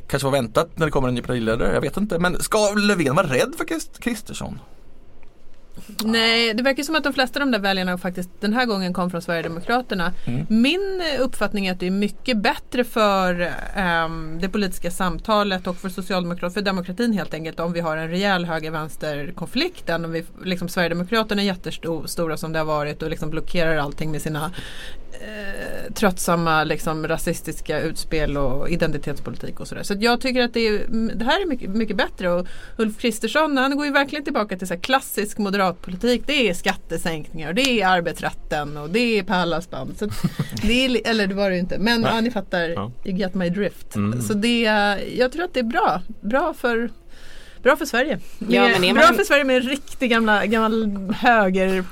Kanske 0.06 0.26
var 0.26 0.32
väntat 0.32 0.68
när 0.74 0.86
det 0.86 0.92
kommer 0.92 1.08
en 1.08 1.14
ny 1.14 1.22
partiledare, 1.22 1.74
jag 1.74 1.80
vet 1.80 1.96
inte. 1.96 2.18
Men 2.18 2.42
ska 2.42 2.72
Löfven 2.74 3.14
vara 3.14 3.26
rädd 3.26 3.54
för 3.58 3.64
Krist- 3.64 3.98
Kristersson? 4.00 4.58
Nej, 6.04 6.54
det 6.54 6.62
verkar 6.62 6.82
som 6.82 6.94
att 6.94 7.04
de 7.04 7.12
flesta 7.12 7.40
av 7.40 7.46
de 7.46 7.52
där 7.52 7.58
väljarna 7.58 7.98
faktiskt 7.98 8.30
den 8.40 8.52
här 8.52 8.66
gången 8.66 8.92
kom 8.92 9.10
från 9.10 9.22
Sverigedemokraterna. 9.22 10.12
Mm. 10.26 10.46
Min 10.48 11.02
eh, 11.14 11.20
uppfattning 11.20 11.66
är 11.66 11.72
att 11.72 11.80
det 11.80 11.86
är 11.86 11.90
mycket 11.90 12.36
bättre 12.36 12.84
för 12.84 13.52
ehm, 13.74 14.38
det 14.40 14.48
politiska 14.48 14.90
samtalet 14.90 15.66
och 15.66 15.76
för 15.76 15.88
socialdemokrater, 15.88 16.54
för 16.54 16.62
demokratin 16.62 17.12
helt 17.12 17.34
enkelt, 17.34 17.60
om 17.60 17.72
vi 17.72 17.80
har 17.80 17.96
en 17.96 18.10
rejäl 18.10 18.44
höger-vänster-konflikt 18.44 19.88
än 19.88 20.04
om 20.04 20.12
vi, 20.12 20.24
liksom 20.44 20.68
Sverigedemokraterna 20.68 21.42
är 21.42 21.46
jättestora 21.46 22.36
som 22.36 22.52
det 22.52 22.58
har 22.58 22.66
varit 22.66 23.02
och 23.02 23.10
liksom 23.10 23.30
blockerar 23.30 23.76
allting 23.76 24.10
med 24.10 24.22
sina 24.22 24.52
eh, 25.12 25.92
tröttsamma 25.94 26.64
liksom, 26.64 27.08
rasistiska 27.08 27.80
utspel 27.80 28.36
och 28.36 28.70
identitetspolitik 28.70 29.60
och 29.60 29.68
sådär. 29.68 29.82
Så 29.82 29.94
jag 29.98 30.20
tycker 30.20 30.42
att 30.42 30.54
det, 30.54 30.68
är, 30.68 30.86
det 31.14 31.24
här 31.24 31.42
är 31.42 31.46
mycket, 31.46 31.70
mycket 31.70 31.96
bättre 31.96 32.30
och 32.30 32.46
Ulf 32.76 32.98
Kristersson 32.98 33.56
han 33.56 33.76
går 33.76 33.86
ju 33.86 33.92
verkligen 33.92 34.24
tillbaka 34.24 34.58
till 34.58 34.68
så 34.68 34.76
klassisk 34.76 35.38
moderatpolitik. 35.66 36.22
Det 36.26 36.48
är 36.48 36.54
skattesänkningar 36.54 37.48
och 37.48 37.54
det 37.54 37.80
är 37.80 37.86
arbetsrätten 37.86 38.76
och 38.76 38.90
det 38.90 39.18
är 39.18 39.22
pärlasband. 39.22 39.98
Så 39.98 40.08
det 40.62 40.86
är, 40.86 41.00
eller 41.10 41.26
det 41.26 41.34
var 41.34 41.48
det 41.50 41.54
ju 41.56 41.60
inte 41.60 41.78
men 41.78 42.02
ja, 42.02 42.20
ni 42.20 42.30
fattar, 42.30 42.68
Ja. 42.68 42.92
you 43.04 43.16
get 43.18 43.34
my 43.34 43.48
drift. 43.50 43.94
Mm. 43.96 44.22
Så 44.22 44.34
det, 44.34 44.60
jag 45.16 45.32
tror 45.32 45.44
att 45.44 45.54
det 45.54 45.60
är 45.60 45.64
bra. 45.64 46.02
Bra 46.20 46.54
för 46.54 46.90
Bra 47.62 47.76
för 47.76 47.84
Sverige. 47.84 48.18
Ja, 48.38 48.62
Med, 48.62 48.70
men 48.80 48.84
är 48.84 48.94
bra 48.94 49.02
man- 49.02 49.14
för 49.14 49.24
Sverige 49.24 49.44
med 49.44 49.56
en 49.56 49.62
riktig 49.62 50.10
gamla, 50.10 50.46
gammal 50.46 51.14
höger 51.18 51.84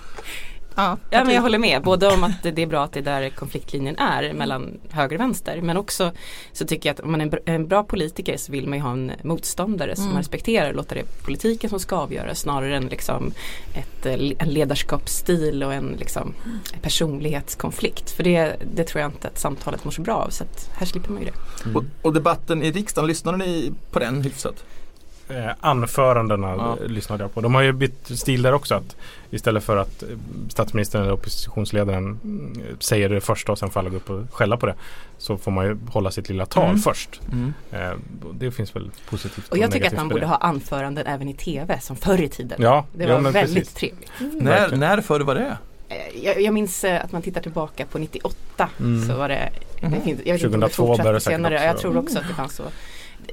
Ja, 0.76 0.96
Ja 1.10 1.24
men 1.24 1.34
jag 1.34 1.42
håller 1.42 1.58
med, 1.58 1.82
både 1.82 2.08
om 2.08 2.24
att 2.24 2.42
det 2.42 2.62
är 2.62 2.66
bra 2.66 2.84
att 2.84 2.92
det 2.92 3.00
är 3.00 3.04
där 3.04 3.30
konfliktlinjen 3.30 3.96
är 3.98 4.32
mellan 4.32 4.80
höger 4.90 5.16
och 5.16 5.20
vänster 5.20 5.60
men 5.60 5.76
också 5.76 6.12
så 6.52 6.66
tycker 6.66 6.88
jag 6.88 6.94
att 6.94 7.00
om 7.00 7.10
man 7.10 7.20
är 7.20 7.24
en 7.24 7.30
br- 7.30 7.42
en 7.44 7.66
bra 7.68 7.82
politiker 7.84 8.36
så 8.36 8.52
vill 8.52 8.68
man 8.68 8.78
ju 8.78 8.82
ha 8.84 8.92
en 8.92 9.12
motståndare 9.22 9.94
som 9.96 10.04
Mm. 10.04 10.12
man 10.14 10.20
respekterar 10.22 10.68
och 10.70 10.76
låta 10.76 10.94
det 10.94 11.22
politiken 11.24 11.70
som 11.70 11.80
ska 11.80 11.96
avgöra 11.96 12.34
snarare 12.34 12.76
än 12.76 12.86
liksom 12.86 13.32
ett, 13.74 14.06
eh, 14.06 14.12
en 14.38 14.48
ledarskapsstil 14.48 15.62
och 15.62 15.74
en 15.74 15.96
liksom 15.98 16.34
personlighetskonflikt. 16.82 18.10
För 18.10 18.22
det, 18.24 18.56
det 18.74 18.84
tror 18.84 19.00
jag 19.02 19.10
inte 19.10 19.28
att 19.28 19.38
samtalet 19.38 19.84
mår 19.84 19.92
så 19.92 20.02
bra 20.02 20.14
av 20.16 20.30
så 20.30 20.44
att 20.44 20.70
här 20.78 20.86
slipper 20.86 21.10
man 21.12 21.22
ju 21.22 21.28
det. 21.28 21.34
Och, 21.78 21.84
och 22.02 22.12
debatten 22.12 22.62
i 22.62 22.70
riksdagen, 22.72 23.08
lyssnade 23.08 23.38
ni 23.38 23.72
på 23.90 23.98
den 23.98 24.22
hyfsat? 24.22 24.64
Eh, 25.28 25.50
anförandena 25.60 26.48
Ja. 26.58 26.76
eh, 26.82 26.88
lyssnade 26.88 27.24
jag 27.24 27.34
på. 27.34 27.40
De 27.40 27.54
har 27.54 27.62
ju 27.62 27.72
bytt 27.72 28.18
stil 28.18 28.42
där 28.42 28.52
också. 28.52 28.74
Att 28.74 28.96
istället 29.30 29.64
för 29.64 29.76
att 29.76 30.02
eh, 30.02 30.08
statsministern 30.48 31.02
eller 31.02 31.12
oppositionsledaren 31.12 32.04
mm, 32.24 32.52
säger 32.80 33.08
det 33.08 33.20
första 33.20 33.52
och 33.52 33.58
sen 33.58 33.70
får 33.70 33.80
alla 33.80 33.90
gå 33.90 33.96
upp 33.96 34.10
och 34.10 34.22
skälla 34.34 34.56
på 34.56 34.66
det. 34.66 34.74
Så 35.18 35.36
får 35.38 35.50
man 35.50 35.64
ju 35.66 35.76
hålla 35.88 36.10
sitt 36.10 36.28
lilla 36.28 36.46
tal 36.46 36.64
Mm. 36.68 36.78
först. 36.78 37.20
Eh, 37.72 37.90
och 38.28 38.34
det 38.34 38.50
finns 38.50 38.76
väl 38.76 38.90
positivt 39.10 39.48
Och 39.48 39.58
jag 39.58 39.70
tycker 39.72 39.86
att 39.86 39.96
man 39.96 40.08
borde 40.08 40.26
ha 40.26 40.36
anföranden 40.36 41.06
även 41.06 41.28
i 41.28 41.34
tv 41.34 41.80
som 41.80 41.96
förr 41.96 42.20
i 42.22 42.28
tiden. 42.28 42.58
Ja, 42.62 42.86
Det 42.92 43.04
ja, 43.04 43.14
var 43.14 43.20
men 43.20 43.32
väldigt 43.32 43.54
precis. 43.54 43.74
trevligt. 43.74 44.10
När, 44.42 44.50
Verkligen. 44.50 44.80
när 44.80 45.00
förr 45.00 45.20
var 45.20 45.34
det? 45.34 45.56
Eh, 45.88 46.24
Jag, 46.24 46.40
jag 46.40 46.54
minns 46.54 46.84
eh, 46.84 47.04
att 47.04 47.12
man 47.12 47.22
tittar 47.22 47.40
tillbaka 47.40 47.86
på 47.86 47.98
98 47.98 48.68
Mm. 48.80 49.08
så 49.08 49.16
var 49.16 49.28
det, 49.28 49.48
det 49.80 49.86
Mhm. 49.88 50.02
finns, 50.02 50.20
jag 50.24 50.32
vet 50.34 50.42
inte 50.44 50.54
om 50.54 50.60
det 50.60 50.68
2002 50.68 50.86
började 50.86 50.98
fortsatte 51.04 51.20
säkert 51.20 51.36
senare, 51.36 51.54
också. 51.54 51.64
jag 51.66 51.78
tror 51.78 51.96
också 51.96 52.18
att 52.18 52.28
det 52.28 52.34
fanns 52.34 52.54
så. 52.56 52.62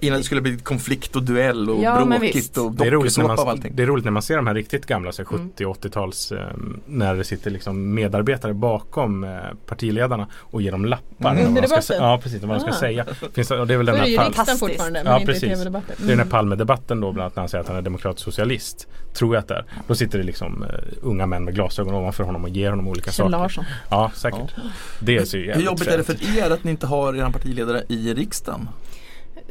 Innan 0.02 0.18
det 0.18 0.24
skulle 0.24 0.42
bli 0.42 0.58
konflikt 0.58 1.16
och 1.16 1.24
duell 1.24 1.70
och 1.70 1.84
Ja, 1.84 2.06
bråkigt 2.06 2.58
och 2.58 2.72
Det 2.72 2.88
är, 2.88 2.92
roligt 2.92 3.18
när 3.18 3.28
man, 3.28 3.40
allting. 3.48 3.76
det 3.76 3.84
är 3.84 3.88
roligt 3.88 4.06
när 4.06 4.12
man 4.12 4.22
ser 4.22 4.36
de 4.36 4.48
här 4.48 4.54
riktigt 4.54 4.86
gamla, 4.86 5.12
så 5.12 5.22
Mm. 5.22 5.50
70 5.50 5.66
80-tals 5.66 6.32
eh, 6.32 6.46
när 6.86 7.16
det 7.16 7.24
sitter 7.24 7.52
liksom 7.52 7.94
medarbetare 7.94 8.54
bakom 8.54 9.24
eh, 9.24 9.30
partiledarna 9.66 10.28
och 10.36 10.62
ger 10.62 10.72
dem 10.72 10.86
lappar. 10.86 11.32
Mm. 11.32 11.46
Under 11.48 11.62
debatten? 11.62 11.96
ja 12.00 12.20
precis, 12.24 12.42
vad 12.44 12.56
de 12.58 12.60
ska 12.60 12.70
Ah. 12.70 12.74
säga. 12.74 13.06
Finns 13.34 13.48
det, 13.48 13.60
och 13.60 13.68
det 13.68 13.74
är 13.74 13.78
väl 13.78 13.86
den 13.86 13.96
är 13.96 14.02
det 14.02 14.08
ju 14.10 14.18
här 14.18 14.24
Pal- 14.26 14.28
riksdagen 14.30 14.58
fortfarande 14.58 15.00
Ja, 15.00 15.04
men 15.12 15.22
inte 15.22 15.34
precis. 15.34 15.50
tv-debatten. 15.50 15.96
det 15.98 16.04
är 16.04 16.08
den 16.08 16.20
här 16.20 16.26
Palmedebatten 16.26 17.02
då 17.02 17.12
bland 17.12 17.22
annat 17.24 17.36
när 17.36 17.42
han 17.42 17.50
säger 17.50 17.62
att 17.62 17.68
han 17.68 17.78
är 17.78 17.82
demokratisk 17.82 18.24
socialist. 18.26 18.88
Tror 19.14 19.36
jag 19.36 19.42
att 19.42 19.48
det 19.48 19.56
är. 19.56 19.66
Då 19.88 19.96
sitter 19.96 20.18
det 20.18 20.24
liksom 20.24 20.64
eh, 20.64 20.70
unga 21.02 21.26
män 21.26 21.44
med 21.44 21.56
glasögon 21.56 21.94
ovanför 21.94 22.24
honom 22.24 22.44
och 22.44 22.50
ger 22.50 22.70
honom 22.70 22.88
olika 22.88 23.12
Kjell 23.12 23.16
saker. 23.16 23.30
Larsson. 23.30 23.66
Ja, 23.90 24.12
säkert. 24.16 24.56
Det 25.00 25.26
ser 25.30 25.38
ju 25.38 25.54
Hur 25.54 25.62
jobbigt 25.62 25.88
är 25.88 25.98
det 25.98 26.04
för 26.04 26.38
er 26.38 26.52
att 26.52 26.64
ni 26.64 26.72
inte 26.72 26.88
har 26.88 27.14
er 27.16 27.30
partiledare 27.32 27.84
i 27.90 28.14
riksdagen? 28.14 28.70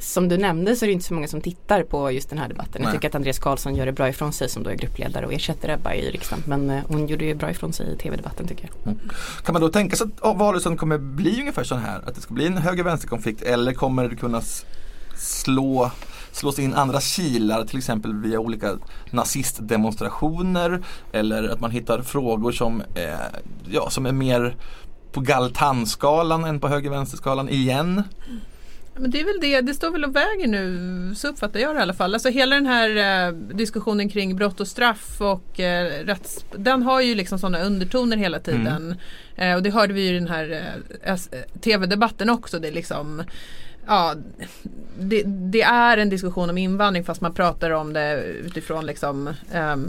Som 0.01 0.29
du 0.29 0.37
nämnde 0.37 0.77
så 0.77 0.85
är 0.85 0.87
det 0.87 0.93
inte 0.93 1.05
så 1.05 1.15
många 1.15 1.29
som 1.29 1.41
tittar 1.41 1.83
på 1.83 2.11
just 2.11 2.31
den 2.31 2.39
här 2.39 2.49
debatten. 2.49 2.73
Nej. 2.75 2.85
Jag 2.85 2.93
tycker 2.93 3.09
att 3.09 3.15
Andreas 3.15 3.39
Karlsson 3.39 3.75
gör 3.75 3.87
det 3.87 3.93
bra 3.93 4.09
ifrån 4.09 4.33
sig 4.33 4.49
som 4.49 4.63
då 4.63 4.71
är 4.71 4.75
gruppledare 4.75 5.27
och 5.27 5.33
ersätter 5.33 5.69
Ebba 5.69 5.95
i 5.95 6.11
riksdagen. 6.11 6.45
Men 6.47 6.71
eh, 6.71 6.83
hon 6.89 7.07
gjorde 7.07 7.25
ju 7.25 7.35
bra 7.35 7.51
ifrån 7.51 7.73
sig 7.73 7.93
i 7.93 7.97
tv-debatten 7.97 8.49
tycker 8.49 8.71
jag. 8.85 8.95
Kan 9.45 9.53
man 9.53 9.63
då 9.63 9.69
tänka 9.69 9.97
sig 9.97 10.07
att 10.21 10.37
valrörelsen 10.37 10.77
kommer 10.77 10.99
bli 10.99 11.41
ungefär 11.41 11.65
så 11.65 11.75
här? 11.75 12.01
Att 12.07 12.15
det 12.15 12.21
ska 12.21 12.35
bli 12.35 12.47
en 12.47 12.57
höger-vänster-konflikt 12.57 13.43
eller 13.43 13.73
kommer 13.73 14.09
det 14.09 14.17
kunna 14.17 14.43
slå 15.17 15.91
slås 16.33 16.59
in 16.59 16.75
andra 16.75 17.01
kilar 17.01 17.65
till 17.65 17.79
exempel 17.79 18.15
via 18.15 18.41
olika 18.41 18.77
nazistdemonstrationer 19.11 20.83
eller 21.13 21.49
att 21.49 21.61
man 21.61 21.71
hittar 21.71 22.03
frågor 22.03 22.53
som, 22.53 22.81
eh, 22.81 23.39
ja, 23.71 23.91
som 23.91 24.07
är 24.07 24.13
mer 24.13 24.57
på 25.13 25.21
Galtanskalan 25.21 26.45
än 26.45 26.61
på 26.61 26.69
höger-vänster-skalan 26.69 27.49
igen. 27.49 28.03
Men 28.95 29.11
det 29.11 29.21
är 29.21 29.25
väl 29.25 29.41
det, 29.41 29.61
det 29.61 29.75
står 29.75 29.91
väl 29.91 30.05
och 30.05 30.17
väger 30.17 30.47
nu, 30.47 31.15
så 31.15 31.29
uppfattar 31.29 31.61
jag 31.61 31.75
det 31.75 31.79
i 31.79 31.83
alla 31.83 31.95
fall. 31.95 32.15
Alltså 32.15 32.29
hela 32.29 32.55
den 32.55 32.67
här 32.67 33.27
eh, 33.29 33.33
diskussionen 33.35 34.09
kring 34.09 34.37
brott 34.37 34.61
och 34.61 34.69
straff 34.69 35.21
och 35.21 35.61
eh, 35.61 36.05
rätts, 36.05 36.45
den 36.57 36.83
har 36.83 37.01
ju 37.01 37.15
liksom 37.15 37.39
sådana 37.39 37.63
undertoner 37.63 38.17
hela 38.17 38.39
tiden. 38.41 38.95
Eh, 39.37 39.55
och 39.55 39.63
det 39.63 39.71
hörde 39.71 39.93
vi 39.93 40.03
ju 40.03 40.17
i 40.17 40.19
den 40.19 40.29
här 40.29 40.75
eh, 41.03 41.13
eh, 41.13 41.19
tv-debatten 41.61 42.31
också. 42.31 42.59
Det 42.59 42.69
är 42.69 42.73
liksom 42.73 43.23
Ja, 43.91 44.15
det, 44.99 45.23
det 45.27 45.63
är 45.63 45.97
en 45.99 46.09
diskussion 46.11 46.51
om 46.51 46.59
invandring 46.59 47.05
fast 47.05 47.21
man 47.21 47.35
pratar 47.35 47.71
om 47.71 47.93
det 47.93 48.23
utifrån 48.23 48.87
liksom, 48.87 49.31
ehm, 49.53 49.89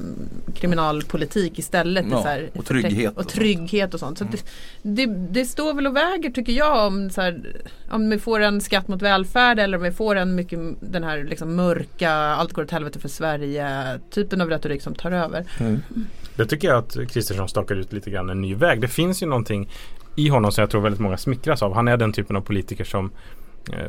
kriminalpolitik 0.55 1.59
istället. 1.59 2.05
Ja, 2.11 2.21
så 2.21 2.27
här- 2.27 2.49
och 2.55 2.65
trygghet 2.65 3.13
Och 3.13 3.19
och 3.19 3.27
trygghet 3.27 3.93
och 3.93 3.99
sånt. 3.99 4.17
Så 4.17 4.23
det, 4.23 4.43
det, 4.81 5.05
det 5.05 5.45
står 5.45 5.73
väl 5.73 5.87
och 5.87 5.95
väger 5.95 6.29
tycker 6.29 6.53
jag 6.53 6.87
om, 6.87 7.09
så 7.09 7.21
här, 7.21 7.41
om 7.91 8.09
vi 8.09 8.19
får 8.19 8.39
en 8.39 8.61
skatt 8.61 8.87
mot 8.87 9.01
välfärd 9.01 9.59
eller 9.59 9.77
om 9.77 9.83
vi 9.83 9.91
får 9.91 10.15
en 10.15 10.35
mycket 10.35 10.59
den 10.79 11.03
här 11.03 11.23
liksom 11.23 11.55
mörka, 11.55 12.11
allt 12.11 12.53
går 12.53 12.63
åt 12.63 12.71
helvete 12.71 12.99
för 12.99 13.09
Sverige 13.09 13.99
typen 14.09 14.41
av 14.41 14.49
retorik 14.49 14.81
som 14.81 14.95
tar 14.95 15.11
över. 15.11 15.45
Det 16.35 16.45
tycker 16.45 16.67
jag 16.67 16.77
att 16.77 16.97
Kristersson 17.11 17.49
stakar 17.49 17.75
ut 17.75 17.93
lite 17.93 18.09
grann 18.09 18.29
en 18.29 18.41
ny 18.41 18.55
väg. 18.55 18.81
Det 18.81 18.87
finns 18.87 19.23
ju 19.23 19.27
någonting 19.27 19.69
i 20.15 20.27
honom 20.27 20.51
som 20.51 20.61
jag 20.61 20.69
tror 20.69 20.81
väldigt 20.81 21.01
många 21.01 21.17
smickras 21.17 21.61
av. 21.63 21.73
Han 21.73 21.87
är 21.87 21.97
den 21.97 22.13
typen 22.13 22.35
av 22.35 22.41
politiker 22.41 22.83
som 22.83 23.11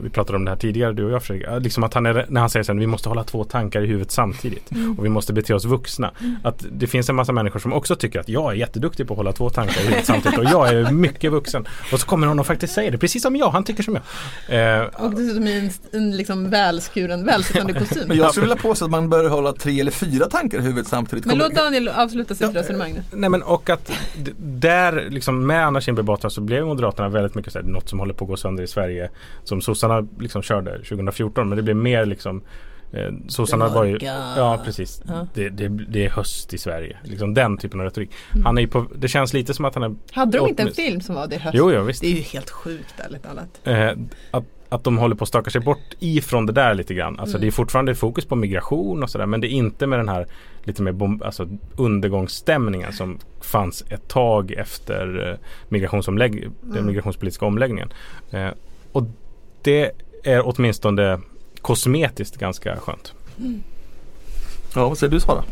vi 0.01 0.11
pratade 0.11 0.37
om 0.37 0.45
det 0.45 0.51
här 0.51 0.59
tidigare 0.59 0.93
du 0.93 1.05
och 1.05 1.11
jag 1.11 1.23
Fredrik. 1.23 1.47
Ja, 1.49 1.59
Liksom 1.59 1.85
att 1.85 1.95
han 1.95 2.07
är, 2.07 2.27
när 2.29 2.41
han 2.41 2.51
säger 2.51 2.71
att 2.71 2.77
vi 2.79 2.87
måste 2.87 3.09
hålla 3.09 3.25
två 3.25 3.45
tankar 3.45 3.83
i 3.83 3.87
huvudet 3.87 4.11
samtidigt. 4.11 4.71
Och 4.99 5.05
vi 5.05 5.09
måste 5.09 5.33
bete 5.33 5.55
oss 5.55 5.65
vuxna. 5.65 6.11
Att 6.43 6.65
det 6.73 6.87
finns 6.87 7.09
en 7.09 7.17
massa 7.17 7.33
människor 7.33 7.61
som 7.61 7.73
också 7.73 7.97
tycker 7.97 8.21
att 8.21 8.29
jag 8.29 8.53
är 8.53 8.57
jätteduktig 8.57 9.07
på 9.09 9.15
att 9.15 9.19
hålla 9.19 9.33
två 9.33 9.51
tankar 9.51 9.81
i 9.81 9.85
huvudet 9.85 10.07
samtidigt. 10.07 10.39
Och 10.39 10.45
jag 10.45 10.69
är 10.69 10.91
mycket 10.91 11.33
vuxen. 11.33 11.67
Och 11.93 12.01
så 12.01 12.07
kommer 12.07 12.27
någon 12.27 12.39
och 12.41 12.47
faktiskt 12.47 12.75
säger 12.75 12.91
det. 12.91 12.99
Precis 12.99 13.23
som 13.23 13.37
jag, 13.37 13.51
han 13.51 13.65
tycker 13.65 13.83
som 13.83 13.99
jag. 14.49 14.81
Eh, 14.81 14.87
Och 14.87 15.11
dessutom 15.11 15.47
i 15.47 15.59
en, 15.59 15.71
en 16.01 16.17
liksom 16.17 16.51
välskuren, 16.51 17.27
välsittande 17.27 17.73
kostym. 17.79 18.09
Men 18.09 18.17
jag 18.17 18.31
skulle 18.31 18.47
vilja 18.47 18.63
påstå 18.63 18.85
att 18.85 18.91
man 18.91 19.09
bör 19.11 19.29
hålla 19.29 19.53
tre 19.53 19.81
eller 19.81 19.91
fyra 19.91 20.27
tankar 20.27 20.59
i 20.59 20.61
huvudet 20.61 20.87
samtidigt. 20.89 21.25
Men 21.25 21.39
låt 21.39 21.55
Daniel 21.55 21.89
avsluta 21.89 22.35
sitt 22.35 22.57
resonemang 22.57 22.93
nu. 22.93 23.03
Nej 23.13 23.31
men 23.31 23.43
och 23.43 23.71
att 23.71 23.93
där 24.39 25.07
liksom 25.11 25.47
med 25.47 25.67
Anna 25.67 25.81
Kinberg 25.81 26.05
Batra 26.05 26.31
så 26.31 26.41
blev 26.41 26.67
Moderaterna 26.67 27.09
väldigt 27.09 27.35
mycket 27.35 27.53
så 27.53 27.59
här, 27.59 27.67
något 27.67 27.89
som 27.89 27.99
håller 27.99 28.15
på 28.15 28.25
att 28.25 28.29
gå 28.29 28.37
sönder 28.37 28.63
i 28.63 28.67
Sverige. 28.67 29.11
Som 29.45 29.62
sossarna 29.63 30.07
liksom 30.19 30.43
körde 30.43 30.71
2014 30.79 31.49
men 31.49 31.57
det 31.57 31.63
blev 31.63 31.77
mer 31.77 32.07
liksom 32.07 32.43
eh, 32.93 33.13
Sossarna 33.29 33.69
var 33.69 33.85
ju 33.85 33.99
Ja 34.03 34.61
precis 34.65 35.03
Ja. 35.09 35.27
det, 35.35 35.49
det, 35.49 35.69
det 35.69 36.05
är 36.07 36.11
höst 36.11 36.55
i 36.55 36.59
Sverige. 36.59 36.97
Liksom 37.05 37.35
den 37.35 37.59
typen 37.59 37.81
av 37.81 37.87
retorik. 37.87 38.11
Han 38.45 38.59
är 38.59 38.63
ju 38.63 38.69
på, 38.69 38.87
det 38.97 39.09
känns 39.09 39.33
lite 39.33 39.55
som 39.55 39.65
att 39.65 39.75
han 39.75 39.85
är 39.85 39.95
Hade 40.13 40.39
de 40.39 40.49
inte 40.49 40.63
en 40.63 40.73
film 40.73 41.01
som 41.01 41.15
var 41.15 41.27
det 41.27 41.37
höst? 41.37 41.55
Jo, 41.55 41.73
jo 41.73 41.83
visst. 41.83 42.01
Det 42.01 42.07
är 42.07 42.17
ju 42.17 42.21
helt 42.21 42.51
sjukt 42.51 42.95
ärligt 42.99 43.23
talat. 43.23 43.61
Eh, 43.65 43.91
att, 44.31 44.45
att 44.69 44.85
de 44.85 44.99
håller 44.99 45.15
på 45.15 45.23
att 45.25 45.29
staka 45.29 45.51
sig 45.51 45.61
bort 45.61 45.95
ifrån 45.99 46.47
det 46.47 46.53
där 46.53 46.75
lite 46.75 46.95
grann. 46.95 47.19
Alltså 47.21 47.39
det 47.39 47.47
är 47.47 47.51
fortfarande 47.51 47.95
fokus 47.95 48.25
på 48.25 48.37
migration 48.37 49.03
och 49.03 49.11
sådär 49.11 49.27
men 49.27 49.41
det 49.41 49.47
är 49.47 49.55
inte 49.57 49.87
med 49.87 49.99
den 49.99 50.09
här 50.09 50.27
lite 50.65 50.83
mer 50.83 50.93
bomb, 50.93 51.23
alltså 51.23 51.49
undergångsstämningen 51.77 52.93
som 52.93 53.19
fanns 53.41 53.85
ett 53.89 54.09
tag 54.09 54.51
efter 54.51 55.31
eh, 55.31 55.39
migrationsomlägg, 55.69 56.51
den 56.61 56.87
migrationspolitiska 56.87 57.47
omläggningen. 57.47 57.93
Eh, 58.31 58.49
och 58.93 59.05
det 59.65 59.91
är 60.23 60.43
åtminstone 60.47 61.21
kosmetiskt 61.61 62.37
ganska 62.37 62.77
skönt. 62.77 63.13
Ja, 64.75 64.89
vad 64.89 64.99
säger 64.99 65.11
du 65.11 65.21
Sara? 65.21 65.45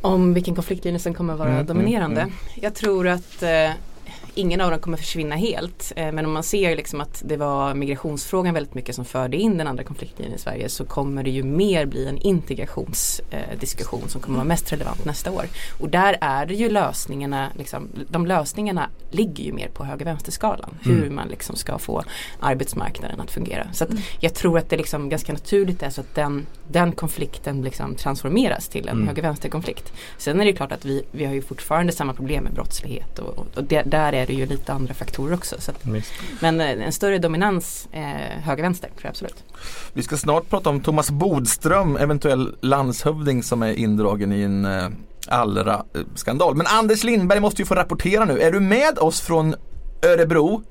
Om 0.00 0.34
vilken 0.34 0.54
konfliktlinje 0.54 0.98
som 1.00 1.14
kommer 1.14 1.34
vara 1.34 1.48
Mm, 1.50 1.66
dominerande. 1.66 2.20
mm, 2.20 2.34
Jag 2.54 2.74
tror 2.74 3.08
att 3.08 3.42
eh, 3.42 3.70
ingen 4.34 4.60
av 4.60 4.70
dem 4.70 4.80
kommer 4.80 4.96
försvinna 4.96 5.36
helt. 5.36 5.92
Eh, 5.96 6.12
men 6.12 6.26
om 6.26 6.32
man 6.32 6.42
ser 6.42 6.76
liksom 6.76 7.00
att 7.00 7.22
det 7.26 7.36
var 7.36 7.74
migrationsfrågan 7.74 8.54
väldigt 8.54 8.74
mycket 8.74 8.94
som 8.94 9.04
förde 9.04 9.36
in 9.36 9.58
den 9.58 9.66
andra 9.66 9.84
konfliktlinjen 9.84 10.36
i 10.36 10.38
Sverige 10.38 10.68
så 10.68 10.84
kommer 10.84 11.22
det 11.22 11.30
ju 11.30 11.42
mer 11.42 11.86
bli 11.86 12.06
en 12.06 12.18
integrationsdiskussion 12.18 14.00
eh, 14.02 14.08
som 14.08 14.20
kommer 14.20 14.36
vara 14.36 14.48
mest 14.48 14.72
relevant 14.72 15.04
nästa 15.04 15.30
år. 15.30 15.44
Och 15.80 15.88
där 15.88 16.16
är 16.20 16.46
det 16.46 16.54
ju 16.54 16.70
lösningarna, 16.70 17.48
liksom, 17.58 17.88
de 18.08 18.26
lösningarna 18.26 18.88
ligger 19.10 19.44
ju 19.44 19.52
mer 19.52 19.68
på 19.68 19.84
höger-vänster-skalan. 19.84 20.74
Hur 20.82 21.10
man 21.10 21.28
liksom 21.28 21.56
ska 21.56 21.78
få 21.78 22.02
arbetsmarknaden 22.40 23.20
att 23.20 23.30
fungera. 23.30 23.66
Så 23.72 23.84
att 23.84 23.90
jag 24.20 24.34
tror 24.34 24.58
att 24.58 24.70
det 24.70 24.76
liksom 24.76 25.08
ganska 25.08 25.32
naturligt 25.32 25.82
är 25.82 25.90
så 25.90 26.00
att 26.00 26.14
den, 26.14 26.46
den 26.68 26.92
konflikten 26.92 27.62
liksom 27.62 27.94
transformeras 27.94 28.68
till 28.68 28.88
en 28.88 29.00
Mm. 29.00 29.08
höger-vänster-konflikt. 29.08 29.92
Sen 30.18 30.40
är 30.40 30.44
det 30.44 30.52
klart 30.52 30.72
att 30.72 30.84
vi, 30.84 31.02
vi 31.10 31.24
har 31.24 31.34
ju 31.34 31.42
fortfarande 31.42 31.92
samma 31.92 32.14
problem 32.14 32.44
med 32.44 32.52
brottslighet 32.52 33.18
och, 33.18 33.38
och 33.56 33.64
det, 33.64 33.82
där 34.00 34.12
är 34.12 34.26
det 34.26 34.32
ju 34.32 34.46
lite 34.46 34.72
andra 34.72 34.94
faktorer 34.94 35.34
också. 35.34 35.56
Så 35.58 35.70
att, 35.70 35.84
men 36.40 36.60
eh, 36.60 36.86
en 36.86 36.92
större 36.92 37.18
dominans 37.18 37.88
eh, 37.92 38.02
höger-vänster 38.42 38.88
tror 38.88 39.00
jag 39.02 39.10
absolut. 39.10 39.44
Vi 39.92 40.02
ska 40.02 40.16
snart 40.16 40.48
prata 40.48 40.70
om 40.70 40.80
Thomas 40.80 41.10
Bodström, 41.10 41.96
eventuell 41.96 42.56
landshövding 42.60 43.42
som 43.42 43.62
är 43.62 43.72
indragen 43.72 44.32
i 44.32 44.42
en 44.42 44.64
eh, 44.64 44.88
Allra-skandal. 45.28 46.54
Men 46.54 46.66
Anders 46.66 47.04
Lindberg 47.04 47.40
måste 47.40 47.62
ju 47.62 47.66
få 47.66 47.74
rapportera 47.74 48.24
nu. 48.24 48.40
Är 48.40 48.52
du 48.52 48.60
med 48.60 48.98
oss 48.98 49.20
från 49.20 49.54
Örebro? 50.02 50.62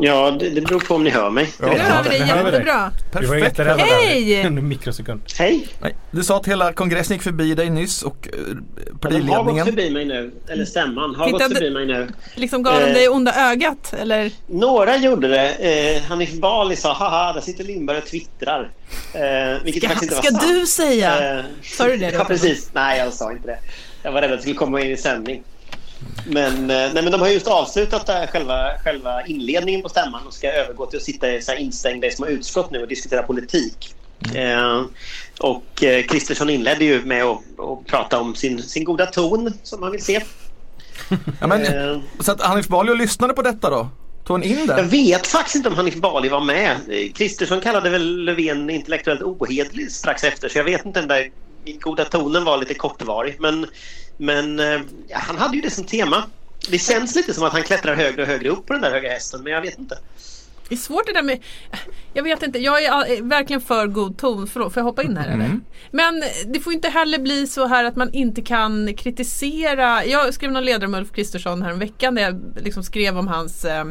Ja, 0.00 0.30
det, 0.40 0.50
det 0.50 0.60
beror 0.60 0.80
på 0.80 0.94
om 0.94 1.04
ni 1.04 1.10
hör 1.10 1.30
mig. 1.30 1.48
Ja. 1.60 1.68
Vi 1.72 1.78
hör 1.78 2.02
dig. 2.04 2.18
jättebra. 2.18 2.90
Vi 3.20 3.26
var 3.26 3.34
Perfekt. 3.34 3.44
jätterädda 3.44 3.84
Hej! 3.84 4.46
under 4.46 4.62
mikrosekund. 4.62 5.20
Hej! 5.38 5.68
Nej, 5.80 5.94
Du 6.10 6.22
sa 6.24 6.36
att 6.36 6.46
hela 6.48 6.72
kongressen 6.72 7.14
gick 7.16 7.22
förbi 7.22 7.54
dig 7.54 7.70
nyss 7.70 8.02
och 8.02 8.28
eh, 8.32 8.38
De 8.38 8.46
har 8.46 8.90
gått 8.92 9.00
partiledningen. 9.00 9.66
förbi 9.66 9.90
mig 9.90 10.04
nu. 10.04 10.32
Eller 10.48 10.64
stämman 10.64 11.14
har 11.14 11.26
Titta, 11.26 11.38
gått 11.38 11.52
förbi 11.58 11.70
mig 11.70 11.86
nu. 11.86 12.08
Liksom 12.34 12.62
gav 12.62 12.80
de 12.80 12.86
Eh. 12.86 12.92
dig 12.94 13.08
onda 13.08 13.50
ögat 13.50 13.94
eller? 14.00 14.30
Några 14.46 14.96
gjorde 14.96 15.28
det. 15.28 15.48
Eh, 15.96 16.02
Hanif 16.02 16.32
Bali 16.40 16.76
sa 16.76 16.92
haha, 16.92 17.32
där 17.32 17.40
sitter 17.40 17.64
Lindberg 17.64 17.98
och 17.98 18.06
twittrar. 18.06 18.70
Eh, 19.14 19.62
vilket 19.64 19.82
Ska, 19.82 19.88
faktiskt 19.92 20.02
inte 20.12 20.14
var 20.14 20.22
ska 20.22 20.46
sant. 20.46 20.60
du 20.60 20.66
säga? 20.66 21.38
Eh, 21.38 21.44
Sa 21.62 21.84
du 21.88 21.96
det 21.96 22.10
då? 22.10 22.16
Ja, 22.18 22.24
precis. 22.24 22.70
Nej, 22.72 22.98
jag 22.98 23.12
sa 23.12 23.32
inte 23.32 23.46
det. 23.46 23.58
Jag 24.02 24.12
var 24.12 24.20
rädd 24.22 24.30
att 24.32 24.38
det 24.38 24.42
skulle 24.42 24.54
komma 24.56 24.80
in 24.80 24.90
i 24.90 24.96
sändning. 24.96 25.42
Men, 26.26 26.54
eh, 26.70 26.92
nej, 26.94 27.02
men 27.02 27.12
de 27.12 27.20
har 27.20 27.28
just 27.28 27.46
avslutat 27.46 28.06
där 28.06 28.26
själva, 28.26 28.78
själva 28.84 29.26
inledningen 29.26 29.82
på 29.82 29.88
stämman 29.88 30.26
och 30.26 30.34
ska 30.34 30.52
övergå 30.52 30.86
till 30.86 30.96
att 30.96 31.02
sitta 31.02 31.32
i 31.32 31.42
så 31.42 31.52
här 31.52 31.58
instängda 31.58 32.06
i 32.06 32.10
små 32.10 32.26
utskott 32.26 32.70
nu 32.70 32.82
och 32.82 32.88
diskutera 32.88 33.22
politik. 33.22 33.94
Eh, 34.34 34.82
och 35.40 35.82
eh, 35.82 36.04
Kristersson 36.06 36.50
inledde 36.50 36.84
ju 36.84 37.04
med 37.04 37.24
att, 37.24 37.38
att 37.58 37.86
prata 37.86 38.20
om 38.20 38.34
sin, 38.34 38.62
sin 38.62 38.84
goda 38.84 39.06
ton 39.06 39.52
som 39.62 39.80
man 39.80 39.92
vill 39.92 40.04
se. 40.04 40.20
Ja, 41.40 41.46
men, 41.46 41.62
Eh, 41.62 42.00
så 42.20 42.32
att 42.32 42.40
Hanif 42.40 42.68
Bali 42.68 42.94
lyssnade 42.94 43.34
på 43.34 43.42
detta 43.42 43.70
då? 43.70 43.88
Tog 44.26 44.34
han 44.36 44.42
in 44.42 44.64
Jag 44.68 44.76
det? 44.76 44.82
vet 44.82 45.26
faktiskt 45.26 45.56
inte 45.56 45.68
om 45.68 45.74
Hanif 45.74 45.94
Bali 45.94 46.28
var 46.28 46.40
med. 46.40 46.76
Kristersson 47.14 47.60
kallade 47.60 47.90
väl 47.90 48.24
Löfven 48.24 48.70
intellektuellt 48.70 49.22
ohederlig 49.22 49.90
strax 49.90 50.24
efter 50.24 50.48
så 50.48 50.58
jag 50.58 50.64
vet 50.64 50.84
inte, 50.86 51.00
den 51.00 51.08
där 51.08 51.30
goda 51.80 52.04
tonen 52.04 52.44
var 52.44 52.58
lite 52.58 52.74
kortvarig. 52.74 53.36
Men, 53.38 53.66
men 54.16 54.60
eh, 54.60 54.80
ja, 55.08 55.18
han 55.18 55.38
hade 55.38 55.56
ju 55.56 55.62
det 55.62 55.70
som 55.70 55.84
tema. 55.84 56.24
Det 56.70 56.78
känns 56.78 57.14
lite 57.16 57.34
som 57.34 57.44
att 57.44 57.52
han 57.52 57.62
klättrar 57.62 57.94
högre 57.94 58.22
och 58.22 58.28
högre 58.28 58.48
upp 58.48 58.66
på 58.66 58.72
den 58.72 58.82
där 58.82 58.90
höga 58.90 59.10
hästen 59.10 59.42
men 59.42 59.52
jag 59.52 59.60
vet 59.60 59.78
inte. 59.78 59.98
Det 60.68 60.74
är 60.74 60.78
svårt 60.78 61.06
det 61.06 61.12
där 61.12 61.22
med 61.22 61.42
Jag 62.14 62.22
vet 62.22 62.42
inte, 62.42 62.58
jag 62.58 62.84
är 62.84 63.22
verkligen 63.22 63.60
för 63.60 63.86
god 63.86 64.18
ton. 64.18 64.46
Förlåt, 64.46 64.72
får 64.72 64.80
jag 64.80 64.84
hoppa 64.84 65.02
in 65.02 65.16
här 65.16 65.28
eller? 65.28 65.60
Men 65.90 66.22
det 66.46 66.60
får 66.60 66.72
inte 66.72 66.88
heller 66.88 67.18
bli 67.18 67.46
så 67.46 67.66
här 67.66 67.84
att 67.84 67.96
man 67.96 68.12
inte 68.12 68.42
kan 68.42 68.94
kritisera. 68.94 70.04
Jag 70.04 70.34
skrev 70.34 70.52
någon 70.52 70.64
ledare 70.64 70.86
om 70.86 70.94
Ulf 70.94 71.12
Kristersson 71.12 71.62
här 71.62 71.72
veckan 71.72 72.14
där 72.14 72.22
jag 72.22 72.42
liksom 72.60 72.82
skrev 72.82 73.18
om 73.18 73.28
hans 73.28 73.64
eh, 73.64 73.84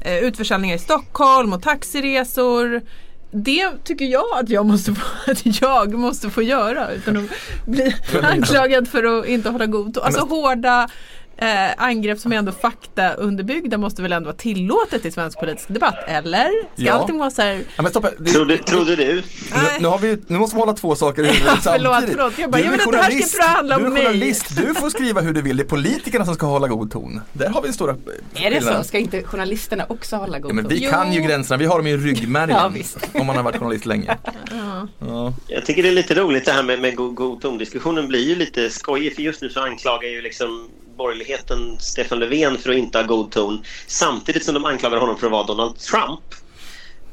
eh, 0.00 0.18
utförsäljningar 0.18 0.76
i 0.76 0.78
Stockholm 0.78 1.52
och 1.52 1.62
taxiresor. 1.62 2.82
Det 3.30 3.70
tycker 3.84 4.04
jag 4.04 4.38
att 4.38 4.48
jag 4.48 4.66
måste 4.66 4.94
få, 4.94 5.06
att 5.30 5.60
jag 5.60 5.94
måste 5.94 6.30
få 6.30 6.42
göra 6.42 6.92
utan 6.92 7.16
att 7.16 7.24
bli 7.66 7.96
anklagad 8.22 8.88
för 8.88 9.18
att 9.18 9.26
inte 9.26 9.50
hålla 9.50 9.66
god 9.66 9.94
ton. 9.94 10.04
Alltså 10.04 10.20
hårda 10.24 10.88
eh, 11.40 11.48
angrepp 11.76 12.18
som 12.18 12.32
är 12.32 12.36
ändå 12.36 12.52
fakta 12.52 13.12
underbyggda 13.14 13.78
måste 13.78 14.02
väl 14.02 14.12
ändå 14.12 14.26
vara 14.26 14.36
tillåtet 14.36 15.04
i 15.06 15.10
svensk 15.10 15.38
politisk 15.40 15.68
debatt, 15.68 15.98
eller? 16.06 16.44
Ska 16.74 16.82
Ja. 16.82 16.92
allting 16.92 17.18
vara 17.18 17.30
så 17.30 17.42
här 17.42 17.62
Ja, 17.76 17.82
men 17.82 17.90
stopp, 17.90 18.04
här. 18.04 18.14
det, 18.18 18.30
Trodde, 18.32 18.58
trodde 18.58 18.96
du? 18.96 19.14
nu, 19.14 19.22
nu, 19.80 19.88
har 19.88 19.98
vi, 19.98 20.18
nu 20.26 20.38
måste 20.38 20.56
vi 20.56 20.60
hålla 20.60 20.72
två 20.72 20.94
saker 20.94 21.22
i 21.22 21.26
huvudet 21.26 21.58
förlåt, 21.62 21.92
samtidigt. 21.92 22.16
förlåt. 22.16 22.38
Jag 22.38 22.50
bara, 22.50 22.56
Du 22.58 22.64
jag 22.64 22.74
är 22.74 22.78
vill 22.78 22.86
att 22.86 22.92
det 22.92 22.96
här 22.98 23.02
ska 23.04 23.10
journalist. 23.12 23.38
bara 23.38 23.48
handla 23.48 23.76
om 23.76 23.82
Du 23.82 23.88
är 23.88 23.92
mig. 23.92 24.02
journalist, 24.04 24.56
du 24.56 24.74
får 24.74 24.90
skriva 24.90 25.20
hur 25.20 25.32
du 25.32 25.42
vill. 25.42 25.56
Det 25.56 25.62
är 25.62 25.68
politikerna 25.68 26.24
som 26.24 26.34
ska 26.34 26.46
hålla 26.46 26.68
god 26.68 26.90
ton. 26.90 27.20
Där 27.32 27.48
har 27.48 27.62
vi 27.62 27.68
en 27.68 27.74
stora 27.74 27.96
Är 28.34 28.50
det 28.50 28.60
så? 28.62 28.84
Ska 28.84 28.98
inte 28.98 29.22
journalisterna 29.22 29.86
också 29.88 30.16
hålla 30.16 30.38
god 30.38 30.50
Ja, 30.50 30.54
men 30.54 30.64
ton? 30.64 30.72
vi 30.74 30.80
kan 30.80 31.12
ju 31.12 31.20
gränserna, 31.22 31.56
vi 31.56 31.64
har 31.66 31.76
dem 31.78 31.86
i 31.86 31.96
ryggmärgen 31.96 32.56
Ja, 33.14 33.20
om 33.20 33.26
man 33.26 33.36
har 33.36 33.42
varit 33.42 33.56
journalist 33.56 33.86
länge. 33.86 34.18
Ja. 35.00 35.32
Jag 35.46 35.66
tycker 35.66 35.82
det 35.82 35.88
är 35.88 35.92
lite 35.92 36.14
roligt 36.14 36.44
det 36.44 36.52
här 36.52 36.62
med, 36.62 36.80
med 36.80 36.96
god, 36.96 37.14
god 37.14 37.40
ton-diskussionen 37.42 38.08
blir 38.08 38.28
ju 38.28 38.34
lite 38.36 38.70
skojig 38.70 39.14
för 39.14 39.22
just 39.22 39.42
nu 39.42 39.48
så 39.50 39.60
anklagar 39.60 40.08
ju 40.08 40.22
liksom 40.22 40.68
borgerligheten 41.00 41.76
Stefan 41.78 42.18
Löfven 42.18 42.58
för 42.58 42.70
att 42.70 42.76
inte 42.76 42.98
ha 42.98 43.06
god 43.06 43.30
ton 43.30 43.64
samtidigt 43.86 44.44
som 44.44 44.54
de 44.54 44.64
anklagar 44.64 44.98
honom 44.98 45.16
för 45.18 45.26
att 45.26 45.32
vara 45.32 45.46
Donald 45.46 45.78
Trump. 45.78 46.20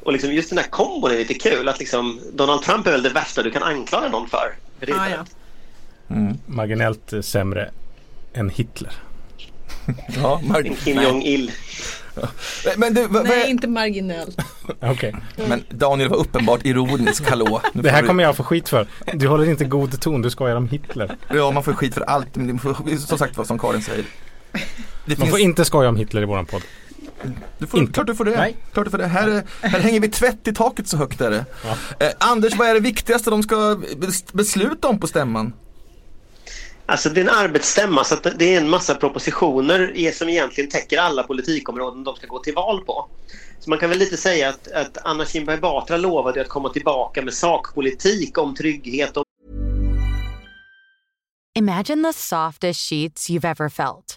Och 0.04 0.14
liksom 0.14 0.34
just 0.34 0.50
den 0.50 0.58
här 0.58 0.66
kombon 0.70 1.12
är 1.12 1.18
lite 1.18 1.34
kul 1.34 1.68
att 1.68 1.80
liksom 1.80 2.22
Donald 2.34 2.62
Trump 2.62 2.88
är 2.88 2.92
väl 2.92 3.04
det 3.04 3.10
värsta 3.10 3.44
du 3.44 3.52
kan 3.52 3.64
anklaga 3.64 4.10
någon 4.10 4.30
för. 4.30 4.56
för 4.80 4.92
Ah, 4.92 5.10
ja. 5.10 5.18
rätt. 5.18 6.38
Marginellt 6.46 7.14
sämre 7.22 7.72
än 8.34 8.50
Hitler. 8.50 8.92
Ja, 10.08 10.42
Kim. 10.84 11.02
Jong-Il. 11.02 11.52
Men, 12.78 12.94
du, 12.94 13.08
vad- 13.08 13.24
Nej, 13.28 13.40
vad- 13.40 13.50
inte 13.50 13.68
marginellt. 13.68 14.38
Okej, 14.82 15.16
men 15.48 15.64
Daniel 15.70 16.10
var 16.10 16.18
uppenbart 16.18 16.66
ironisk, 16.66 17.30
hallå. 17.30 17.62
Nu 17.74 17.82
det 17.82 17.90
här 17.90 18.02
du- 18.02 18.08
kommer 18.08 18.24
jag 18.24 18.36
få 18.36 18.44
skit 18.44 18.70
för. 18.70 18.88
Du 19.14 19.28
håller 19.28 19.50
inte 19.50 19.66
god 19.66 20.02
ton, 20.02 20.22
du 20.22 20.30
skojar 20.30 20.56
om 20.56 20.68
Hitler. 20.68 21.18
Ja, 21.34 21.52
man 21.52 21.64
får 21.64 21.74
skit 21.74 21.94
för 21.94 22.02
allt, 22.02 22.36
men 22.36 22.60
får, 22.60 22.98
som 22.98 23.18
sagt 23.18 23.38
vad 23.38 23.48
som 23.48 23.60
Karin 23.60 23.82
säger. 23.82 24.06
Det 24.52 24.60
Man 25.06 25.16
finns, 25.18 25.30
får 25.30 25.40
inte 25.40 25.66
skoja 25.66 25.90
om 25.90 25.96
Hitler 25.96 26.22
i 26.22 26.26
våran 26.26 26.46
podd. 26.46 26.62
du 27.58 27.68
får, 27.68 27.80
inte. 27.80 27.94
Klart 27.94 28.08
du 28.08 28.16
får 28.16 28.26
det. 28.26 28.38
Nej. 28.38 28.56
Klart 28.74 28.86
du 28.86 28.92
får 28.92 28.98
det. 28.98 29.08
Här, 29.08 29.28
är- 29.28 29.68
här 29.68 29.80
hänger 29.80 30.00
vi 30.00 30.10
tvätt 30.10 30.48
i 30.48 30.54
taket 30.54 30.88
så 30.88 30.98
högt 30.98 31.22
är 31.22 31.32
det. 31.32 31.46
Ja. 31.66 32.06
Eh, 32.06 32.12
Anders, 32.20 32.56
vad 32.56 32.68
är 32.68 32.74
det 32.74 32.80
viktigaste 32.80 33.30
de 33.30 33.44
ska 33.44 33.56
bes- 33.56 34.30
besluta 34.34 34.88
om 34.88 35.00
på 35.00 35.08
stämman? 35.08 35.54
Alltså 36.90 37.10
det 37.10 37.22
är 37.22 37.26
en 37.26 37.36
arbetsstämma 37.36 38.04
så 38.04 38.14
att 38.14 38.40
det 38.40 38.56
är 38.56 38.62
en 38.62 38.70
massa 38.70 38.96
propositioner 38.96 40.12
som 40.12 40.30
egentligen 40.30 40.70
täcker 40.70 40.98
alla 40.98 41.24
politikområden 41.24 42.04
de 42.04 42.16
ska 42.16 42.28
gå 42.28 42.40
till 42.40 42.54
val 42.54 42.86
på. 42.86 43.10
Så 43.60 43.70
man 43.70 43.80
kan 43.80 43.90
väl 43.90 44.00
lite 44.00 44.18
säga 44.18 44.50
att, 44.50 44.72
att 44.72 44.98
Anna 45.04 45.26
Kinberg 45.26 45.60
Batra 45.60 45.98
lovade 45.98 46.42
att 46.42 46.50
komma 46.50 46.70
tillbaka 46.70 47.22
med 47.22 47.34
sakpolitik 47.34 48.38
om 48.38 48.56
trygghet 48.56 49.18
och 49.18 49.24
Imagine 51.60 52.04
the 52.04 52.14
softest 52.14 52.90
sheets 52.90 53.30
you've 53.30 53.46
ever 53.46 53.70
felt. 53.70 54.16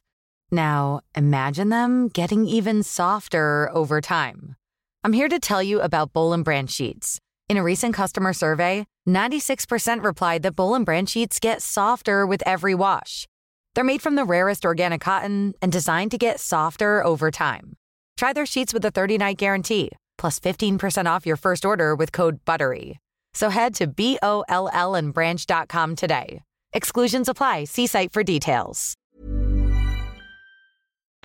Now, 0.52 1.00
imagine 1.16 1.70
them 1.70 2.10
getting 2.14 2.46
even 2.46 2.84
softer 2.84 3.66
over 3.72 4.00
time. 4.00 4.54
I'm 5.02 5.14
here 5.14 5.28
to 5.28 5.38
tell 5.38 5.62
you 5.62 5.80
about 5.80 6.12
Bowl 6.12 6.36
Branch 6.42 6.70
sheets. 6.70 7.18
In 7.48 7.56
a 7.56 7.62
recent 7.62 7.96
customer 7.96 8.32
survey, 8.34 8.84
96% 9.08 10.02
replied 10.04 10.42
that 10.42 10.56
Bowl 10.56 10.74
and 10.74 10.84
Branch 10.84 11.08
sheets 11.08 11.38
get 11.40 11.62
softer 11.62 12.26
with 12.26 12.42
every 12.44 12.74
wash. 12.74 13.26
They're 13.74 13.84
made 13.84 14.02
from 14.02 14.16
the 14.16 14.24
rarest 14.24 14.64
organic 14.64 15.00
cotton 15.00 15.54
and 15.62 15.72
designed 15.72 16.10
to 16.10 16.18
get 16.18 16.40
softer 16.40 17.02
over 17.04 17.30
time. 17.30 17.76
Try 18.18 18.32
their 18.32 18.46
sheets 18.46 18.74
with 18.74 18.84
a 18.84 18.92
30-night 18.92 19.38
guarantee, 19.38 19.90
plus 20.18 20.38
15% 20.40 21.06
off 21.06 21.24
your 21.24 21.36
first 21.36 21.64
order 21.64 21.94
with 21.94 22.12
code 22.12 22.44
BUTTERY. 22.44 22.98
So 23.32 23.48
head 23.50 23.74
to 23.76 23.86
B-O-L-L 23.86 24.94
and 24.96 25.14
branch.com 25.14 25.96
today. 25.96 26.42
Exclusions 26.72 27.28
apply. 27.28 27.64
See 27.64 27.86
site 27.86 28.12
for 28.12 28.22
details. 28.24 28.94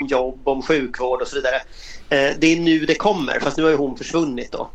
jobb, 0.01 0.47
om 0.47 0.61
sjukvård 0.61 1.21
och 1.21 1.27
så 1.27 1.35
vidare. 1.35 1.55
Eh, 2.09 2.37
Det 2.39 2.47
är 2.47 2.59
nu 2.59 2.85
det 2.85 2.95
kommer, 2.95 3.39
fast 3.39 3.57
nu 3.57 3.63
har 3.63 3.69
ju 3.71 3.77
hon 3.77 3.97
försvunnit 3.97 4.51
då. 4.51 4.69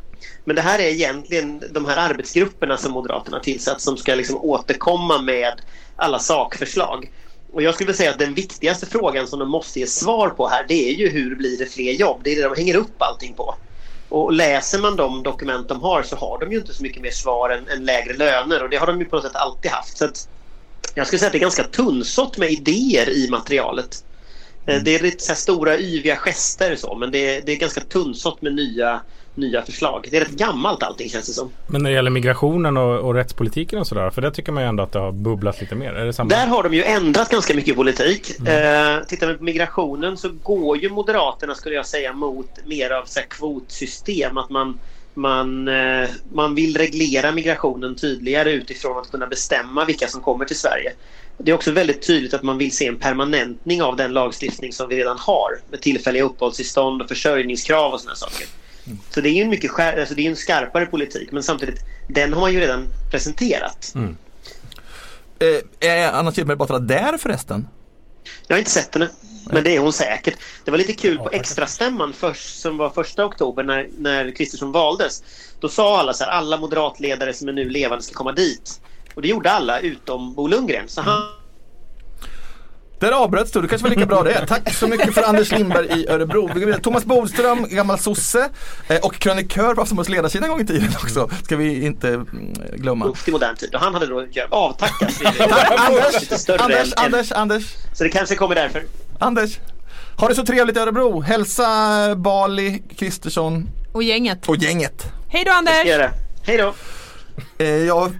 Men 0.44 0.56
det 0.56 0.62
här 0.62 0.78
är 0.78 0.88
egentligen 0.88 1.62
de 1.70 1.86
här 1.86 1.96
arbetsgrupperna 2.10 2.76
som 2.76 2.92
Moderaterna 2.92 3.36
har 3.36 3.44
tillsatt 3.44 3.80
som 3.80 3.96
ska 3.96 4.14
liksom 4.14 4.36
återkomma 4.36 5.22
med 5.22 5.60
alla 5.96 6.18
sakförslag. 6.18 7.10
Och 7.52 7.62
jag 7.62 7.74
skulle 7.74 7.86
vilja 7.86 7.96
säga 7.96 8.10
att 8.10 8.18
den 8.18 8.34
viktigaste 8.34 8.86
frågan 8.86 9.26
som 9.26 9.38
de 9.38 9.50
måste 9.50 9.80
ge 9.80 9.86
svar 9.86 10.28
på 10.28 10.48
här 10.48 10.64
det 10.68 10.88
är 10.88 10.92
ju 10.92 11.08
hur 11.08 11.36
blir 11.36 11.58
det 11.58 11.66
fler 11.66 11.92
jobb? 11.92 12.20
Det 12.24 12.30
är 12.32 12.36
det 12.36 12.42
de 12.42 12.56
hänger 12.56 12.76
upp 12.76 13.02
allting 13.02 13.34
på. 13.34 13.54
Och 14.08 14.32
läser 14.32 14.78
man 14.78 14.96
de 14.96 15.22
dokument 15.22 15.68
de 15.68 15.80
har 15.82 16.02
så 16.02 16.16
har 16.16 16.38
de 16.38 16.52
ju 16.52 16.58
inte 16.58 16.74
så 16.74 16.82
mycket 16.82 17.02
mer 17.02 17.10
svar 17.10 17.50
än, 17.50 17.68
än 17.68 17.84
lägre 17.84 18.14
löner 18.14 18.62
och 18.62 18.70
det 18.70 18.76
har 18.76 18.86
de 18.86 19.00
ju 19.00 19.04
på 19.04 19.16
något 19.16 19.24
sätt 19.24 19.36
alltid 19.36 19.70
haft. 19.70 19.98
Så 19.98 20.04
att 20.04 20.16
jag 20.94 21.06
skulle 21.06 21.18
säga 21.18 21.26
att 21.26 21.32
det 21.32 21.38
är 21.38 21.40
ganska 21.40 21.64
tunnsått 21.64 22.38
med 22.38 22.50
idéer 22.50 23.10
i 23.10 23.30
materialet. 23.30 23.98
Eh, 24.66 24.82
Det 24.82 24.94
är 24.94 25.02
lite 25.02 25.24
så 25.24 25.34
stora 25.34 25.78
yviga 25.78 26.16
gester 26.16 26.76
så, 26.76 26.94
men 26.94 27.10
det 27.10 27.36
är, 27.36 27.42
det 27.46 27.52
är 27.52 27.56
ganska 27.56 27.80
tunnsått 27.80 28.42
med 28.42 28.54
nya, 28.54 29.00
nya 29.34 29.62
förslag. 29.62 30.08
Det 30.10 30.16
är 30.16 30.20
rätt 30.20 30.30
gammalt 30.30 30.82
allting 30.82 31.08
känns 31.08 31.26
det 31.26 31.32
som. 31.32 31.50
Men 31.66 31.82
när 31.82 31.90
det 31.90 31.96
gäller 31.96 32.10
migrationen 32.10 32.76
och, 32.76 32.98
och 32.98 33.14
rättspolitiken 33.14 33.78
och 33.78 33.86
sådär, 33.86 34.10
för 34.10 34.22
det 34.22 34.30
tycker 34.30 34.52
man 34.52 34.62
ju 34.62 34.68
ändå 34.68 34.82
att 34.82 34.92
det 34.92 34.98
har 34.98 35.12
bubblat 35.12 35.60
lite 35.60 35.74
mer. 35.74 35.92
Är 35.92 36.06
det 36.06 36.12
samma? 36.12 36.28
Där 36.30 36.46
har 36.46 36.62
de 36.62 36.74
ju 36.74 36.82
ändrat 36.84 37.30
ganska 37.30 37.54
mycket 37.54 37.76
politik. 37.76 38.30
Eh, 38.48 39.00
tittar 39.08 39.26
vi 39.26 39.34
på 39.34 39.44
migrationen 39.44 40.16
så 40.16 40.28
går 40.42 40.76
ju 40.78 40.88
Moderaterna 40.90 41.54
skulle 41.54 41.74
jag 41.74 41.86
säga 41.86 42.12
mot 42.12 42.50
mer 42.64 42.90
av 42.90 43.04
så 43.04 43.20
här 43.20 43.26
kvotsystem. 43.26 44.38
Att 44.38 44.50
man, 44.50 44.78
man, 45.14 45.68
eh, 45.68 46.08
man 46.32 46.54
vill 46.54 46.76
reglera 46.76 47.32
migrationen 47.32 47.96
tydligare 47.96 48.52
utifrån 48.52 48.98
att 48.98 49.10
kunna 49.10 49.26
bestämma 49.26 49.84
vilka 49.84 50.08
som 50.08 50.20
kommer 50.20 50.44
till 50.44 50.58
Sverige. 50.58 50.92
Det 51.38 51.50
är 51.50 51.54
också 51.54 51.72
väldigt 51.72 52.06
tydligt 52.06 52.34
att 52.34 52.42
man 52.42 52.58
vill 52.58 52.72
se 52.72 52.86
en 52.86 52.98
permanentning 52.98 53.82
av 53.82 53.96
den 53.96 54.12
lagstiftning 54.12 54.72
som 54.72 54.88
vi 54.88 54.96
redan 54.96 55.18
har 55.18 55.60
med 55.70 55.80
tillfälliga 55.80 56.24
uppehållstillstånd 56.24 57.02
och 57.02 57.08
försörjningskrav 57.08 57.92
och 57.92 58.00
sådana 58.00 58.16
saker. 58.16 58.46
Så 59.10 59.20
det 59.20 59.28
är 59.28 59.32
ju 59.32 59.42
en 59.42 59.48
mycket 59.48 59.70
skär, 59.70 60.00
alltså 60.00 60.14
det 60.14 60.26
är 60.26 60.30
en 60.30 60.36
skarpare 60.36 60.86
politik 60.86 61.32
men 61.32 61.42
samtidigt 61.42 61.80
den 62.08 62.32
har 62.32 62.40
man 62.40 62.52
ju 62.52 62.60
redan 62.60 62.86
presenterat. 63.10 63.92
Eh, 65.38 65.90
är 65.90 66.12
Anna 66.12 66.32
Kinberg 66.32 66.56
Batra 66.56 66.78
där 66.78 67.18
förresten? 67.18 67.68
Jag 68.46 68.56
har 68.56 68.58
inte 68.58 68.70
sett 68.70 68.94
henne, 68.94 69.08
men 69.52 69.64
det 69.64 69.76
är 69.76 69.80
hon 69.80 69.92
säkert. 69.92 70.34
Det 70.64 70.70
var 70.70 70.78
lite 70.78 70.92
kul 70.92 71.18
på 71.18 71.30
extrastämman 71.30 72.12
först, 72.12 72.60
som 72.60 72.76
var 72.76 72.90
första 72.90 73.24
oktober 73.24 73.62
när, 73.62 73.88
när 73.98 74.36
Kristersson 74.36 74.72
valdes. 74.72 75.22
Då 75.60 75.68
sa 75.68 76.00
alla 76.00 76.12
så 76.12 76.24
här, 76.24 76.30
alla 76.30 76.56
moderatledare 76.56 77.34
som 77.34 77.48
är 77.48 77.52
nu 77.52 77.68
levande 77.68 78.04
ska 78.04 78.14
komma 78.14 78.32
dit. 78.32 78.80
Och 79.14 79.22
det 79.22 79.28
gjorde 79.28 79.50
alla 79.50 79.80
utom 79.80 80.34
Bo 80.34 80.46
Lundgren. 80.46 80.88
Så 80.88 81.00
han 81.00 81.22
Där 82.98 83.12
avbröts 83.12 83.52
du, 83.52 83.60
det 83.60 83.68
kanske 83.68 83.88
var 83.88 83.94
lika 83.94 84.06
bra 84.06 84.22
det. 84.22 84.46
Tack 84.48 84.74
så 84.74 84.88
mycket 84.88 85.14
för 85.14 85.22
Anders 85.22 85.52
Lindberg 85.52 86.00
i 86.00 86.08
Örebro. 86.08 86.46
Vi 86.54 86.60
går 86.60 86.66
vidare. 86.66 86.82
Thomas 86.82 87.04
Bodström, 87.04 87.66
gammal 87.68 87.98
sosse 87.98 88.48
eh, 88.88 88.98
och 89.02 89.14
krönikör 89.14 89.74
på 89.74 89.82
Aftonbladets 89.82 90.10
ledarsida 90.10 90.44
en 90.44 90.50
gång 90.50 90.60
i 90.60 90.66
tiden 90.66 90.88
också. 91.02 91.30
Ska 91.44 91.56
vi 91.56 91.84
inte 91.84 92.08
mm, 92.08 92.54
glömma. 92.72 93.04
upp 93.04 93.24
till 93.24 93.32
modern 93.32 93.56
tid. 93.56 93.74
Och 93.74 93.80
han 93.80 93.94
hade 93.94 94.06
då 94.06 94.26
avtackats. 94.50 95.20
lite 95.40 95.44
Anders, 95.44 96.58
Anders, 96.58 96.92
Anders, 96.96 97.32
Anders, 97.32 97.64
Så 97.92 98.04
det 98.04 98.10
kanske 98.10 98.36
kommer 98.36 98.54
därför. 98.54 98.82
Anders. 99.20 99.58
Ha 100.16 100.28
det 100.28 100.34
så 100.34 100.44
trevligt 100.44 100.76
i 100.76 100.80
Örebro. 100.80 101.20
Hälsa 101.20 101.64
Bali, 102.16 102.82
Kristersson 102.96 103.68
Och 103.92 104.02
gänget. 104.02 104.48
och 104.48 104.56
gänget. 104.56 105.06
Hej 105.28 105.44
då 105.44 105.50
Jag 105.50 105.58
Anders! 105.58 106.10
Hej 106.42 106.56
då! 106.58 106.74
Eh, 107.58 107.66
jag 107.68 108.00
har 108.00 108.12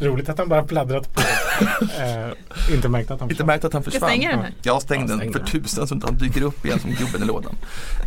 Roligt 0.00 0.28
att 0.28 0.38
han 0.38 0.48
bara 0.48 0.62
pladdrat 0.62 1.14
på. 1.14 1.20
eh, 2.00 2.74
inte 2.74 2.88
märkt 2.88 3.10
att 3.10 3.20
han 3.20 3.30
inte 3.30 3.44
märkt 3.44 3.64
att 3.64 3.72
han 3.72 3.82
försvann. 3.82 4.10
stänga 4.10 4.30
den 4.30 4.38
här? 4.38 4.54
Jag 4.62 4.82
stängde 4.82 5.12
Ja, 5.12 5.18
den 5.18 5.18
stäng 5.18 5.32
för 5.32 5.38
den. 5.38 5.62
tusan 5.62 5.86
så 5.88 5.94
inte 5.94 6.06
han 6.06 6.16
dyker 6.18 6.42
upp 6.42 6.64
igen 6.66 6.80
som 6.80 6.90
gubben 6.90 7.22
i 7.22 7.24
lådan. 7.26 7.56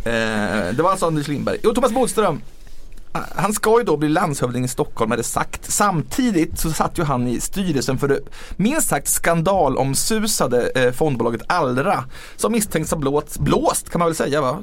Eh, 0.04 0.12
det 0.76 0.80
var 0.82 0.90
alltså 0.90 1.06
Anders 1.06 1.28
Lindberg. 1.28 1.58
Jo, 1.62 1.74
Thomas 1.74 1.92
Bodström. 1.92 2.40
Han 3.34 3.52
ska 3.52 3.78
ju 3.78 3.84
då 3.84 3.96
bli 3.96 4.08
landshövding 4.08 4.64
i 4.64 4.68
Stockholm 4.68 5.12
är 5.12 5.16
det 5.16 5.22
sagt. 5.22 5.72
Samtidigt 5.72 6.58
så 6.58 6.70
satt 6.70 6.98
ju 6.98 7.02
han 7.02 7.28
i 7.28 7.40
styrelsen 7.40 7.98
för 7.98 8.08
det 8.08 8.20
minst 8.56 8.88
sagt 8.88 9.08
skandalomsusade 9.08 10.68
eh, 10.68 10.92
fondbolaget 10.92 11.42
Allra. 11.46 12.04
Som 12.36 12.52
misstänks 12.52 12.90
ha 12.90 12.98
blåst, 12.98 13.38
blåst 13.38 13.90
kan 13.90 13.98
man 13.98 14.08
väl 14.08 14.16
säga 14.16 14.40
va? 14.40 14.62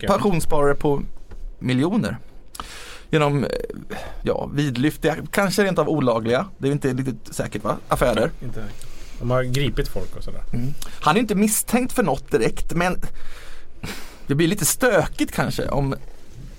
jag. 0.00 0.10
Pensionssparare 0.10 0.74
på 0.74 1.02
miljoner. 1.58 2.18
Genom, 3.10 3.44
eh, 3.44 3.50
ja, 4.22 4.50
vidlyftiga, 4.54 5.16
kanske 5.30 5.64
rent 5.64 5.78
av 5.78 5.88
olagliga, 5.88 6.46
det 6.58 6.68
är 6.68 6.72
inte 6.72 6.88
riktigt 6.88 7.34
säkert 7.34 7.64
va? 7.64 7.76
Affärer. 7.88 8.30
Inte. 8.42 8.64
De 9.18 9.30
har 9.30 9.42
gripit 9.42 9.88
folk 9.88 10.16
och 10.16 10.24
sådär. 10.24 10.42
Han 11.00 11.16
är 11.16 11.20
inte 11.20 11.34
misstänkt 11.34 11.92
för 11.92 12.02
något 12.02 12.30
direkt 12.30 12.74
men 12.74 12.96
det 14.26 14.34
blir 14.34 14.48
lite 14.48 14.64
stökigt 14.64 15.32
kanske 15.32 15.68
om 15.68 15.94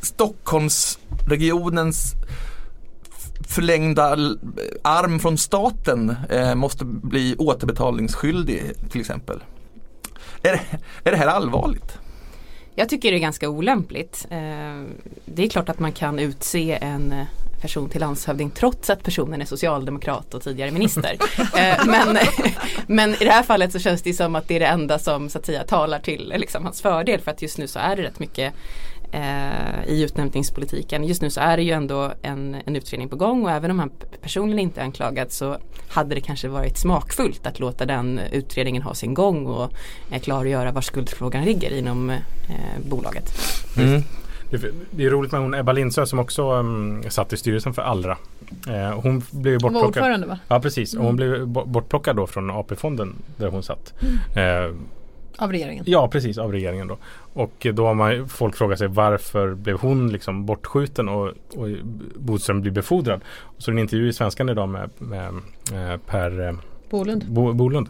Stockholmsregionens 0.04 2.14
förlängda 3.48 4.18
arm 4.82 5.20
från 5.20 5.38
staten 5.38 6.16
eh, 6.30 6.56
måste 6.56 6.86
bli 6.86 7.36
återbetalningsskyldig 7.38 8.72
till 8.92 9.02
exempel. 9.02 9.44
Är 10.42 10.52
det, 10.52 10.62
är 11.04 11.12
det 11.12 11.18
här 11.18 11.28
allvarligt? 11.28 11.98
Jag 12.76 12.90
tycker 12.90 13.12
det 13.12 13.18
är 13.18 13.20
ganska 13.20 13.50
olämpligt. 13.50 14.28
Eh, 14.30 14.38
det 15.26 15.44
är 15.44 15.50
klart 15.50 15.70
att 15.70 15.80
man 15.80 15.92
kan 15.92 16.20
utse 16.20 16.78
en 16.82 17.12
eh, 17.12 17.26
person 17.62 17.90
till 17.90 18.02
landshövding 18.02 18.50
trots 18.50 18.90
att 18.90 19.04
personen 19.04 19.42
är 19.42 19.46
socialdemokrat 19.46 20.34
och 20.34 20.44
tidigare 20.44 20.72
minister. 20.72 21.18
Eh, 21.58 21.86
men, 21.86 22.18
men 22.88 23.14
i 23.14 23.26
det 23.26 23.32
här 23.32 23.44
fallet 23.44 23.72
så 23.72 23.80
känns 23.80 24.02
det 24.02 24.14
som 24.14 24.36
att 24.36 24.48
det 24.48 24.56
är 24.56 24.60
det 24.60 24.66
enda 24.66 25.00
som 25.00 25.30
så 25.30 25.40
att 25.40 25.46
säga 25.46 25.64
talar 25.64 26.00
till 26.00 26.34
liksom, 26.38 26.64
hans 26.64 26.82
fördel 26.82 27.22
för 27.22 27.32
att 27.32 27.42
just 27.42 27.58
nu 27.58 27.68
så 27.68 27.80
är 27.80 27.96
det 27.96 28.04
rätt 28.04 28.20
mycket 28.20 28.54
eh, 29.14 29.88
i 29.88 30.04
utnämningspolitiken. 30.04 31.04
Just 31.04 31.22
nu 31.22 31.30
så 31.30 31.40
är 31.42 31.58
det 31.58 31.64
ju 31.64 31.72
ändå 31.72 32.12
en, 32.22 32.56
en 32.66 32.76
utredning 32.76 33.10
på 33.10 33.16
gång 33.16 33.44
och 33.46 33.52
även 33.52 33.72
om 33.72 33.80
han 33.80 33.92
personligen 34.22 34.60
inte 34.60 34.80
är 34.82 34.86
anklagad 34.86 35.32
så 35.32 35.58
hade 35.90 36.16
det 36.16 36.22
kanske 36.22 36.48
varit 36.48 36.78
smakfullt 36.78 37.48
att 37.48 37.60
låta 37.60 37.86
den 37.86 38.20
utredningen 38.32 38.82
ha 38.82 38.94
sin 38.94 39.14
gång 39.14 39.46
och 39.46 39.72
eh, 40.12 40.22
klargöra 40.22 40.72
var 40.72 40.82
skuldfrågan 40.82 41.44
ligger 41.46 41.72
inom 41.78 42.10
eh, 42.10 42.18
bolaget. 42.90 43.32
Mm. 43.78 44.02
Det, 44.52 44.72
det 44.92 45.06
är 45.06 45.10
roligt 45.10 45.32
med 45.32 45.42
hon 45.42 45.54
Ebba 45.54 45.72
Lindsö 45.72 46.06
som 46.06 46.20
också 46.20 46.52
um, 46.52 47.04
satt 47.10 47.34
i 47.34 47.38
styrelsen 47.38 47.74
för 47.74 47.82
Allra. 47.82 48.18
Eh, 48.68 49.00
hon 49.02 49.24
blev 49.32 49.54
Hon 49.62 49.74
var 49.74 49.82
bortplockad. 49.82 49.88
ordförande 50.04 50.28
va? 50.28 50.40
Ja 50.48 50.60
precis, 50.60 50.94
och 50.94 51.04
hon 51.04 51.06
Mm. 51.08 51.16
blev 51.16 51.48
bo- 51.48 51.66
bortplockad 51.66 52.16
då 52.16 52.28
från 52.28 52.52
AP-fonden 52.52 53.16
där 53.38 53.48
hon 53.48 53.64
satt. 53.64 53.94
Mm. 54.36 54.66
Eh, 54.66 54.76
Av 55.38 55.52
regeringen. 55.52 55.84
Ja, 55.88 56.08
precis 56.08 56.38
av 56.38 56.52
regeringen 56.52 56.88
då. 56.88 56.98
Och 57.34 57.68
då 57.74 57.86
har 57.86 57.94
man, 57.94 58.30
folk 58.30 58.56
frågat 58.56 58.80
sig 58.80 58.88
varför 58.88 59.54
blev 59.54 59.78
hon 59.80 60.12
liksom 60.12 60.46
bortskjuten 60.46 61.10
och, 61.10 61.28
och 61.56 61.68
Bodström 62.16 62.62
blir 62.62 62.72
befordrad. 62.72 63.22
Och 63.42 63.62
så 63.64 63.72
en 63.72 63.80
intervju 63.80 64.08
i 64.10 64.14
Svenskan 64.14 64.50
idag 64.50 64.70
med, 64.70 64.90
med 64.98 65.28
eh, 65.74 65.98
Per 66.08 66.48
eh, 66.48 66.54
Bolund. 66.90 67.26
Bo, 67.30 67.54
Bolund, 67.54 67.90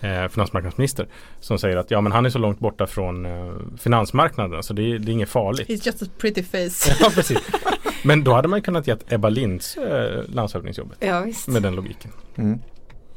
eh, 0.00 0.28
finansmarknadsminister, 0.28 1.06
som 1.40 1.58
säger 1.58 1.76
att 1.76 1.90
ja 1.90 2.00
men 2.00 2.12
han 2.12 2.26
är 2.26 2.30
så 2.30 2.38
långt 2.38 2.58
borta 2.58 2.86
från 2.86 3.26
eh, 3.26 3.52
finansmarknaden 3.78 4.62
så 4.62 4.72
det, 4.74 4.82
är- 4.82 4.98
det 4.98 5.10
är 5.10 5.12
inget 5.12 5.28
farligt. 5.28 5.68
He's 5.68 5.86
just 5.86 6.02
a 6.02 6.06
pretty 6.18 6.42
face. 6.42 6.96
ja, 7.00 7.10
precis. 7.14 7.38
Men 8.04 8.24
då 8.24 8.32
hade 8.34 8.48
man 8.48 8.62
kunnat 8.62 8.86
gett 8.86 9.12
Ebba 9.12 9.28
Linds 9.28 9.76
eh, 9.76 10.22
landshövdingsjobbet 10.28 10.98
Ja 11.00 11.20
visst. 11.20 11.48
med 11.48 11.62
den 11.62 11.74
logiken. 11.74 12.10
Mm. 12.36 12.58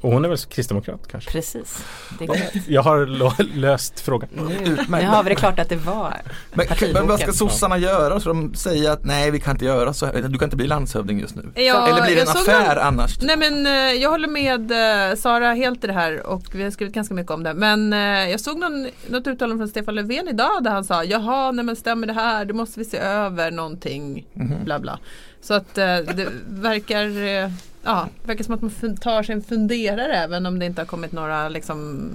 Och 0.02 0.12
hon 0.12 0.26
är 0.26 0.30
väl 0.30 0.38
kristdemokrat 0.38 1.00
kanske? 1.12 1.32
Precis. 1.32 1.86
Det 2.20 2.24
är 2.24 2.28
korrekt. 2.28 2.56
Jag 2.68 2.82
har 2.82 3.06
lo- 3.06 3.32
löst 3.56 4.00
frågan. 4.00 4.30
Nu, 4.34 4.54
Utmärkt. 4.72 4.90
nu 5.06 5.10
har 5.10 5.24
vi 5.24 5.30
det 5.30 5.36
klart 5.36 5.60
att 5.60 5.70
det 5.70 5.76
var 5.76 6.14
Men, 6.54 6.66
men 6.94 7.08
vad 7.08 7.20
ska 7.20 7.32
sossarna 7.32 7.78
göra? 7.78 8.20
Så 8.20 8.30
de 8.30 8.54
säger 8.54 8.92
att 8.92 9.06
nej 9.06 9.32
vi 9.32 9.40
kan 9.40 9.52
inte 9.56 9.66
göra 9.66 9.94
så 9.94 10.06
här. 10.06 10.14
Du 10.14 10.38
kan 10.40 10.46
inte 10.46 10.56
bli 10.56 10.68
landshövding 10.68 11.20
just 11.20 11.36
nu. 11.36 11.44
Ja, 11.56 11.88
Eller 11.88 12.02
blir 12.06 12.16
det 12.16 12.22
en 12.22 12.28
affär 12.28 12.76
någon- 12.76 12.84
annars? 12.84 13.22
Nej 13.22 13.38
men 13.38 13.66
eh, 13.68 13.74
jag 14.02 14.10
håller 14.10 14.28
med 14.28 14.72
eh, 15.12 15.16
Sara 15.16 15.54
helt 15.54 15.84
i 15.84 15.88
det 15.88 15.94
här 15.94 16.28
och 16.28 16.44
vi 16.52 16.64
har 16.64 16.72
skrivit 16.72 16.96
ganska 16.96 17.14
mycket 17.14 17.32
om 17.32 17.44
det. 17.44 17.54
Men 17.54 17.94
eh, 17.94 18.00
jag 18.30 18.40
såg 18.40 18.58
någon, 18.60 18.88
något 19.08 19.28
uttalande 19.28 19.58
från 19.62 19.68
Stefan 19.68 19.96
Löfven 19.96 20.28
idag 20.28 20.64
där 20.64 20.72
han 20.72 20.84
sa 20.84 21.04
Jaha, 21.04 21.52
nej 21.52 21.66
men 21.66 21.76
stämmer 21.76 22.08
det 22.08 22.14
här? 22.14 22.46
Det 22.46 22.54
måste 22.54 22.80
vi 22.80 22.86
se 22.86 22.98
över 22.98 23.52
någonting. 23.52 24.26
Mhm. 24.34 24.64
Bla 24.66 24.80
bla. 24.80 25.00
Så 25.42 25.54
att 25.54 25.78
eh, 25.78 25.86
det 25.98 26.28
verkar, 26.50 27.04
eh, 27.44 27.52
ja, 27.88 28.10
det 28.22 28.28
verkar 28.28 28.44
som 28.44 28.54
att 28.54 28.62
man 28.62 28.98
tar 28.98 29.24
sig 29.24 29.36
en 29.36 29.42
funderare 29.42 30.14
även 30.14 30.46
om 30.46 30.60
det 30.60 30.66
inte 30.66 30.82
har 30.82 30.86
kommit 30.86 31.12
några 31.12 31.50
liksom 31.50 32.10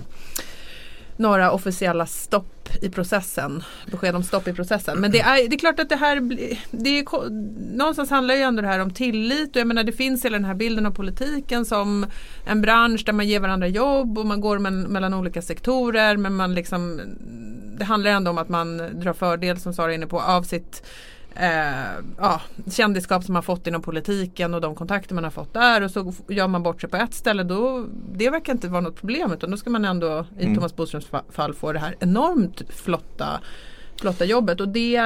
några 1.17 1.51
officiella 1.51 2.07
stopp 2.07 2.69
i 2.83 2.91
processen. 2.91 3.63
Besked 3.91 4.17
om 4.17 4.23
stopp 4.23 4.49
i 4.49 4.53
processen. 4.53 4.99
Men 5.01 5.11
det 5.11 5.21
är, 5.21 5.49
det 5.49 5.57
är 5.57 5.59
klart 5.59 5.81
att 5.81 5.89
det 5.89 5.97
här 5.97 6.21
det 6.71 6.99
är, 6.99 7.31
någonstans 7.77 8.11
handlar 8.11 8.35
ju 8.35 8.41
ändå 8.41 8.63
det 8.63 8.69
här 8.69 8.79
om 8.79 8.91
tillit 8.91 9.57
och 9.57 9.61
jag 9.61 9.67
menar 9.67 9.85
det 9.85 9.93
finns 9.93 10.25
hela 10.25 10.39
den 10.39 10.45
här 10.45 10.55
bilden 10.55 10.87
av 10.87 10.91
politiken 10.91 11.65
som 11.65 12.07
en 12.47 12.61
bransch 12.61 13.03
där 13.07 13.13
man 13.13 13.29
ger 13.29 13.41
varandra 13.41 13.69
jobb 13.69 14.19
och 14.19 14.27
man 14.27 14.41
går 14.41 14.59
men, 14.59 14.83
mellan 14.83 15.15
olika 15.15 15.43
sektorer 15.43 16.17
men 16.17 16.35
man 16.35 16.55
liksom 16.55 17.01
det 17.79 17.85
handlar 17.85 18.11
ändå 18.11 18.31
om 18.31 18.39
att 18.39 18.49
man 18.49 18.77
drar 19.01 19.13
fördel 19.13 19.61
som 19.61 19.73
Sara 19.73 19.91
är 19.93 19.95
inne 19.95 20.07
på 20.07 20.21
av 20.21 20.43
sitt 20.43 20.87
eh, 21.37 22.05
ja, 22.19 22.41
kändisskap 22.71 23.25
som 23.25 23.33
man 23.33 23.43
fått 23.43 23.67
inom 23.67 23.83
politiken 23.83 24.55
och 24.55 24.61
de 24.61 24.75
kontakter 24.75 25.15
man 25.15 25.25
har 25.25 25.31
fått 25.31 25.55
där 25.55 25.83
och 25.83 25.91
så 25.91 26.13
gör 26.29 26.49
man 26.49 26.63
bort 26.63 26.81
sig 26.81 26.91
på 26.91 26.97
ett 26.97 27.15
ställe 27.15 27.43
då 27.43 27.87
det 28.13 28.31
verkar 28.31 28.53
inte 28.53 28.69
vara 28.69 28.81
något 28.81 28.97
problem 28.97 29.33
utan 29.33 29.51
då 29.51 29.57
ska 29.57 29.71
man 29.71 29.85
ändå 29.85 30.27
i 30.39 30.43
Mm. 30.43 30.55
Thomas 30.55 30.77
Bodströms 30.77 31.07
fa- 31.11 31.33
fall 31.33 31.55
få 31.55 31.73
det 31.73 31.79
här 31.79 31.97
enormt 32.01 32.63
flotta, 32.69 33.41
flotta 34.01 34.25
jobbet 34.25 34.61
och 34.61 34.69
det 34.69 35.01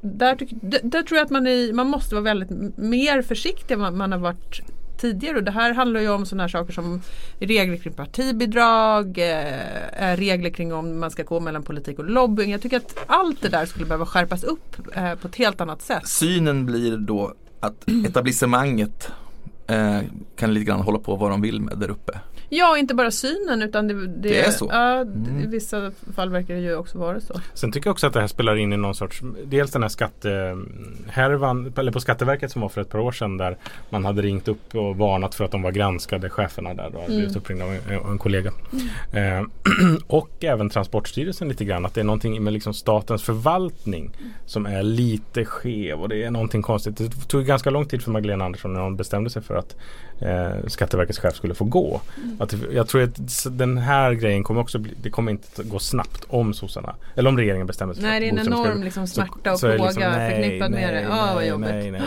där, 0.00 0.36
där, 0.82 1.02
tror 1.02 1.16
jag 1.18 1.24
att 1.24 1.30
man, 1.30 1.46
är, 1.46 1.72
man 1.72 1.86
måste 1.86 2.14
vara 2.14 2.24
väldigt 2.24 2.50
mer 2.78 3.22
försiktig 3.22 3.74
än 3.74 3.80
vad 3.80 3.92
man 3.92 4.12
har 4.12 4.18
varit 4.18 4.60
tidigare. 4.98 5.36
Och 5.36 5.44
det 5.44 5.50
här 5.50 5.74
handlar 5.74 6.00
ju 6.00 6.08
om 6.08 6.26
sådana 6.26 6.42
här 6.42 6.48
saker 6.48 6.72
som 6.72 7.00
regler 7.38 7.76
kring 7.76 7.92
partibidrag, 7.92 9.18
eh, 9.18 10.10
eh, 10.10 10.16
regler 10.16 10.50
kring 10.50 10.72
om 10.72 11.00
man 11.00 11.10
ska 11.10 11.22
gå 11.22 11.40
mellan 11.40 11.62
politik 11.62 11.98
och 11.98 12.10
lobbying. 12.10 12.50
Jag 12.50 12.62
tycker 12.62 12.76
att 12.76 12.96
allt 13.06 13.42
det 13.42 13.48
där 13.48 13.66
skulle 13.66 13.86
behöva 13.86 14.06
skärpas 14.06 14.44
upp 14.44 14.76
eh, 14.96 15.14
på 15.14 15.28
ett 15.28 15.36
helt 15.36 15.60
annat 15.60 15.82
sätt. 15.82 16.08
Synen 16.08 16.66
blir 16.66 16.96
då 16.96 17.34
att 17.60 17.88
etablissemanget 18.06 19.10
eh, 19.66 20.00
kan 20.36 20.54
lite 20.54 20.66
grann 20.66 20.80
hålla 20.80 20.98
på 20.98 21.16
vad 21.16 21.30
de 21.30 21.40
vill 21.40 21.60
med 21.60 21.78
där 21.78 21.90
uppe. 21.90 22.20
Ja, 22.48 22.78
inte 22.78 22.94
bara 22.94 23.10
synen 23.10 23.62
utan 23.62 23.88
det, 23.88 23.94
det, 24.06 24.06
Det 24.28 24.40
är 24.40 24.50
så? 24.50 24.68
Ja, 24.72 24.94
Mm. 25.00 25.40
I 25.40 25.46
vissa 25.46 25.92
fall 26.14 26.30
verkar 26.30 26.54
det 26.54 26.60
ju 26.60 26.76
också 26.76 26.98
vara 26.98 27.20
så. 27.20 27.40
Sen 27.54 27.72
tycker 27.72 27.86
jag 27.88 27.92
också 27.92 28.06
att 28.06 28.12
det 28.12 28.20
här 28.20 28.26
spelar 28.26 28.56
in 28.56 28.72
i 28.72 28.76
någon 28.76 28.94
sorts 28.94 29.22
Dels 29.44 29.70
den 29.70 29.82
här 29.82 29.88
skattehärvan 29.88 31.72
Eller 31.76 31.92
på 31.92 32.00
Skatteverket 32.00 32.50
som 32.50 32.62
var 32.62 32.68
för 32.68 32.80
ett 32.80 32.88
par 32.90 32.98
år 32.98 33.12
sedan 33.12 33.36
där 33.36 33.56
Man 33.90 34.04
hade 34.04 34.22
ringt 34.22 34.48
upp 34.48 34.74
och 34.74 34.96
varnat 34.96 35.34
för 35.34 35.44
att 35.44 35.50
de 35.50 35.62
var 35.62 35.70
granskade 35.70 36.30
cheferna 36.30 36.74
där. 36.74 36.90
Då 36.90 36.98
hade 37.00 37.04
Mm. 37.04 37.16
blivit 37.16 37.36
uppringda 37.36 37.64
av 37.64 37.70
en, 37.72 38.10
en 38.10 38.18
kollega. 38.18 38.52
Eh, 39.12 39.42
och 40.06 40.44
även 40.44 40.70
Transportstyrelsen 40.70 41.48
lite 41.48 41.64
grann. 41.64 41.86
Att 41.86 41.94
det 41.94 42.00
är 42.00 42.04
någonting 42.04 42.44
med 42.44 42.52
liksom 42.52 42.74
statens 42.74 43.22
förvaltning 43.22 44.10
Som 44.46 44.66
är 44.66 44.82
lite 44.82 45.44
skev 45.44 46.00
och 46.00 46.08
det 46.08 46.22
är 46.24 46.30
någonting 46.30 46.62
konstigt. 46.62 46.96
Det 46.96 47.08
tog 47.28 47.44
ganska 47.46 47.70
lång 47.70 47.86
tid 47.86 48.02
för 48.02 48.10
Magdalena 48.10 48.44
Andersson 48.44 48.72
när 48.72 48.80
hon 48.80 48.96
bestämde 48.96 49.30
sig 49.30 49.42
för 49.42 49.54
att 49.56 49.76
eh, 50.20 50.66
Skatteverkets 50.66 51.18
chef 51.18 51.34
skulle 51.36 51.54
få 51.54 51.64
gå. 51.64 52.00
Att 52.38 52.48
det, 52.48 52.58
jag 52.72 52.88
tror 52.88 53.02
att 53.02 53.46
den 53.50 53.78
här 53.78 54.12
grejen 54.12 54.44
kommer 54.44 54.60
också 54.60 54.78
bli, 54.78 54.92
det 55.02 55.10
kommer 55.10 55.32
inte 55.32 55.62
att 55.62 55.68
gå 55.68 55.78
snabbt 55.78 56.24
om 56.28 56.54
sossarna 56.54 56.94
eller 57.14 57.28
om 57.30 57.36
regeringen 57.38 57.66
bestämmer 57.66 57.94
sig 57.94 58.02
Nej, 58.02 58.20
det 58.20 58.26
är 58.26 58.28
en 58.30 58.34
Bodström 58.36 58.54
ska- 58.56 58.66
enorm 58.70 58.82
liksom, 58.82 59.06
smärta 59.06 59.52
och 59.52 59.60
det 59.60 59.74
plåga 59.76 59.84
liksom, 59.84 60.02
nej, 60.02 60.30
förknippad 60.42 60.70
med 60.70 60.94
det. 60.94 61.00
nej, 61.00 61.02
Ja, 61.10 61.26
vad 61.26 61.36
nej, 61.36 61.48
jobbigt. 61.48 61.68
nej, 61.70 61.90
nej. 61.90 62.02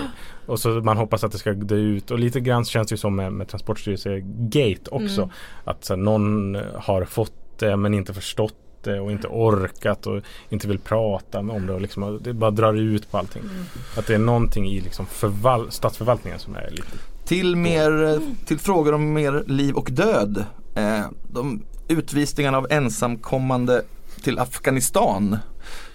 Och 0.46 0.60
så 0.60 0.70
man 0.70 0.98
hoppas 0.98 1.24
att 1.24 1.32
det 1.32 1.38
ska 1.38 1.54
dö 1.54 1.76
ut 1.76 2.12
och 2.12 2.20
lite 2.20 2.40
grann 2.40 2.66
känns 2.66 2.88
det 2.88 2.94
ju 2.94 2.98
som 2.98 3.16
med, 3.16 3.34
med 3.34 3.48
Transportstyrelse-gate 3.48 4.90
också. 4.92 5.22
Mm. 5.22 5.34
Att 5.64 5.86
så 5.86 5.96
någon 5.96 6.58
har 6.76 7.06
fått 7.06 7.34
det 7.60 7.76
men 7.78 7.94
inte 7.94 8.14
förstått 8.14 8.54
det 8.84 9.00
och 9.00 9.12
inte 9.12 9.28
orkat 9.28 10.08
och 10.08 10.22
inte 10.50 10.68
vill 10.68 10.80
prata 10.80 11.40
om 11.40 11.66
det 11.68 11.74
och 11.74 11.82
liksom, 11.82 12.20
det 12.24 12.34
bara 12.34 12.52
drar 12.52 12.74
ut 12.74 13.12
på 13.12 13.18
allting. 13.18 13.42
Mm. 13.44 13.66
Att 13.98 14.08
det 14.08 14.14
är 14.14 14.18
någonting 14.20 14.66
i 14.68 14.82
liksom 14.82 15.06
förval- 15.06 15.70
statsförvaltningen 15.70 16.40
som 16.40 16.56
är 16.56 16.70
lite 16.72 16.98
Till, 17.28 17.56
mer, 17.56 18.22
till 18.46 18.60
frågor 18.60 18.94
om 18.94 19.14
mer 19.14 19.44
liv 19.48 19.76
och 19.76 19.90
död. 19.92 20.46
Eh, 20.76 21.06
de 21.32 21.64
utvisningarna 21.88 22.58
av 22.58 22.68
ensamkommande 22.70 23.82
till 24.24 24.40
Afghanistan. 24.40 25.38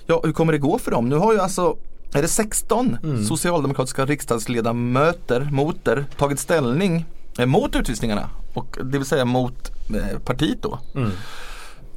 Ja, 0.07 0.21
hur 0.25 0.33
kommer 0.33 0.53
det 0.53 0.59
gå 0.59 0.79
för 0.79 0.91
dem? 0.91 1.09
Nu 1.09 1.17
har 1.17 1.33
ju 1.33 1.41
alltså 1.41 1.77
är 2.15 2.23
det 2.23 2.29
16 2.29 2.97
Mm. 3.05 3.25
socialdemokratiska 3.25 4.07
riksdagsledamöter 4.07 5.49
moter 5.53 6.05
tagit 6.19 6.39
ställning 6.39 7.05
eh, 7.39 7.47
mot 7.47 7.77
utvisningarna. 7.77 8.31
Och 8.55 8.79
det 8.85 8.99
vill 8.99 9.05
säga 9.07 9.25
mot 9.25 9.71
eh, 9.95 10.19
partiet 10.19 10.63
då. 10.63 10.79
mm. 10.95 11.11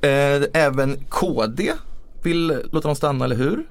Eh, 0.02 0.48
även 0.54 0.98
KD 1.10 1.74
vill 2.24 2.48
låta 2.72 2.88
dem 2.88 2.96
stanna, 2.96 3.26
eller 3.26 3.36
hur? 3.36 3.64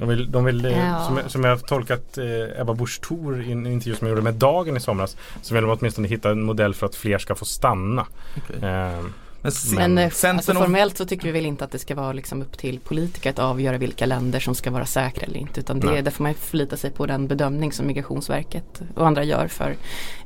De 0.00 0.08
vill, 0.08 0.30
de 0.30 0.44
vill 0.44 0.64
eh, 0.64 0.78
Ja. 0.78 1.04
som, 1.06 1.20
som 1.30 1.44
jag 1.44 1.50
har 1.50 1.56
tolkat 1.56 2.18
eh, 2.18 2.60
Ebba 2.60 2.74
Busch 2.74 3.00
Thor 3.00 3.42
i 3.42 3.52
en 3.52 3.66
intervju 3.66 3.94
som 3.96 4.06
jag 4.06 4.12
gjorde 4.12 4.22
med 4.22 4.34
Dagen 4.34 4.76
i 4.76 4.80
somras 4.80 5.16
så 5.42 5.54
vill 5.54 5.62
de 5.64 5.70
åtminstone 5.80 6.08
hitta 6.08 6.30
en 6.30 6.42
modell 6.42 6.74
för 6.74 6.86
att 6.86 6.94
fler 6.94 7.18
ska 7.18 7.34
få 7.34 7.44
stanna. 7.44 8.06
Okej. 8.36 8.56
Eh, 8.68 9.00
Men, 9.42 9.52
Men 9.94 9.98
eh, 9.98 10.04
alltså, 10.24 10.54
formellt 10.54 10.96
så 10.98 11.04
tycker 11.06 11.24
vi 11.24 11.32
väl 11.32 11.46
inte 11.46 11.64
att 11.64 11.70
det 11.72 11.78
ska 11.78 11.94
vara 11.94 12.12
liksom 12.12 12.42
upp 12.42 12.58
till 12.58 12.80
politiker 12.80 13.30
att 13.30 13.38
avgöra 13.38 13.78
vilka 13.78 14.06
länder 14.06 14.40
som 14.40 14.54
ska 14.54 14.70
vara 14.70 14.86
säkra 14.86 15.26
eller 15.26 15.40
inte. 15.40 15.60
Utan 15.60 15.80
det, 15.80 16.00
där 16.02 16.10
får 16.10 16.22
man 16.24 16.34
förlita 16.34 16.76
sig 16.76 16.90
på 16.90 17.06
den 17.06 17.26
bedömning 17.26 17.72
som 17.72 17.86
Migrationsverket 17.86 18.82
och 18.94 19.06
andra 19.06 19.24
gör 19.24 19.48
för 19.48 19.76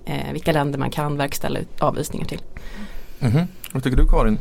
eh, 0.05 0.33
vilka 0.33 0.53
länder 0.53 0.79
man 0.79 0.91
kan 0.91 1.17
verkställa 1.17 1.59
ut- 1.59 1.81
avvisningar 1.81 2.27
till. 2.27 2.41
Mhm. 3.19 3.41
Vad 3.73 3.83
tycker 3.85 3.97
du 3.97 4.07
Karin? 4.09 4.39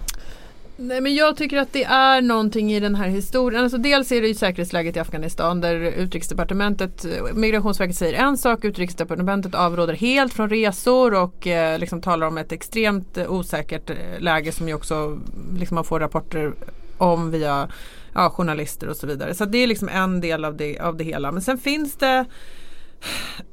Nej 0.77 1.01
men 1.01 1.15
jag 1.15 1.37
tycker 1.37 1.57
att 1.57 1.73
det 1.73 1.83
är 1.83 2.21
någonting 2.21 2.73
i 2.73 2.79
den 2.79 2.95
här 2.95 3.07
historien. 3.07 3.63
Alltså 3.63 3.77
dels 3.77 4.11
är 4.11 4.21
det 4.21 4.27
ju 4.27 4.33
säkerhetsläget 4.33 4.95
i 4.95 4.99
Afghanistan 4.99 5.61
där 5.61 5.75
Utrikesdepartementet, 5.75 7.05
eh, 7.05 7.33
Migrationsverket 7.33 7.95
säger 7.95 8.13
en 8.13 8.37
sak, 8.37 8.65
Utrikesdepartementet 8.65 9.55
avråder 9.55 9.93
helt 9.93 10.33
från 10.33 10.49
resor 10.49 11.13
och 11.13 11.47
eh, 11.47 11.79
liksom 11.79 12.01
talar 12.01 12.27
om 12.27 12.37
ett 12.37 12.51
extremt 12.51 13.17
eh, 13.17 13.31
osäkert 13.31 13.89
eh, 13.89 14.19
läge 14.19 14.51
som 14.51 14.67
ju 14.67 14.73
också 14.73 15.19
liksom 15.57 15.75
man 15.75 15.83
får 15.83 15.99
rapporter 15.99 16.53
om 16.97 17.31
via 17.31 17.67
ja, 18.13 18.29
journalister 18.29 18.89
och 18.89 18.95
så 18.95 19.07
vidare. 19.07 19.33
Så 19.33 19.45
det 19.45 19.57
är 19.57 19.67
liksom 19.67 19.89
en 19.89 20.21
del 20.21 20.45
av 20.45 20.57
det, 20.57 20.79
av 20.79 20.97
det 20.97 21.03
hela. 21.03 21.31
Men 21.31 21.41
sen 21.41 21.57
finns 21.57 21.95
det 21.95 22.25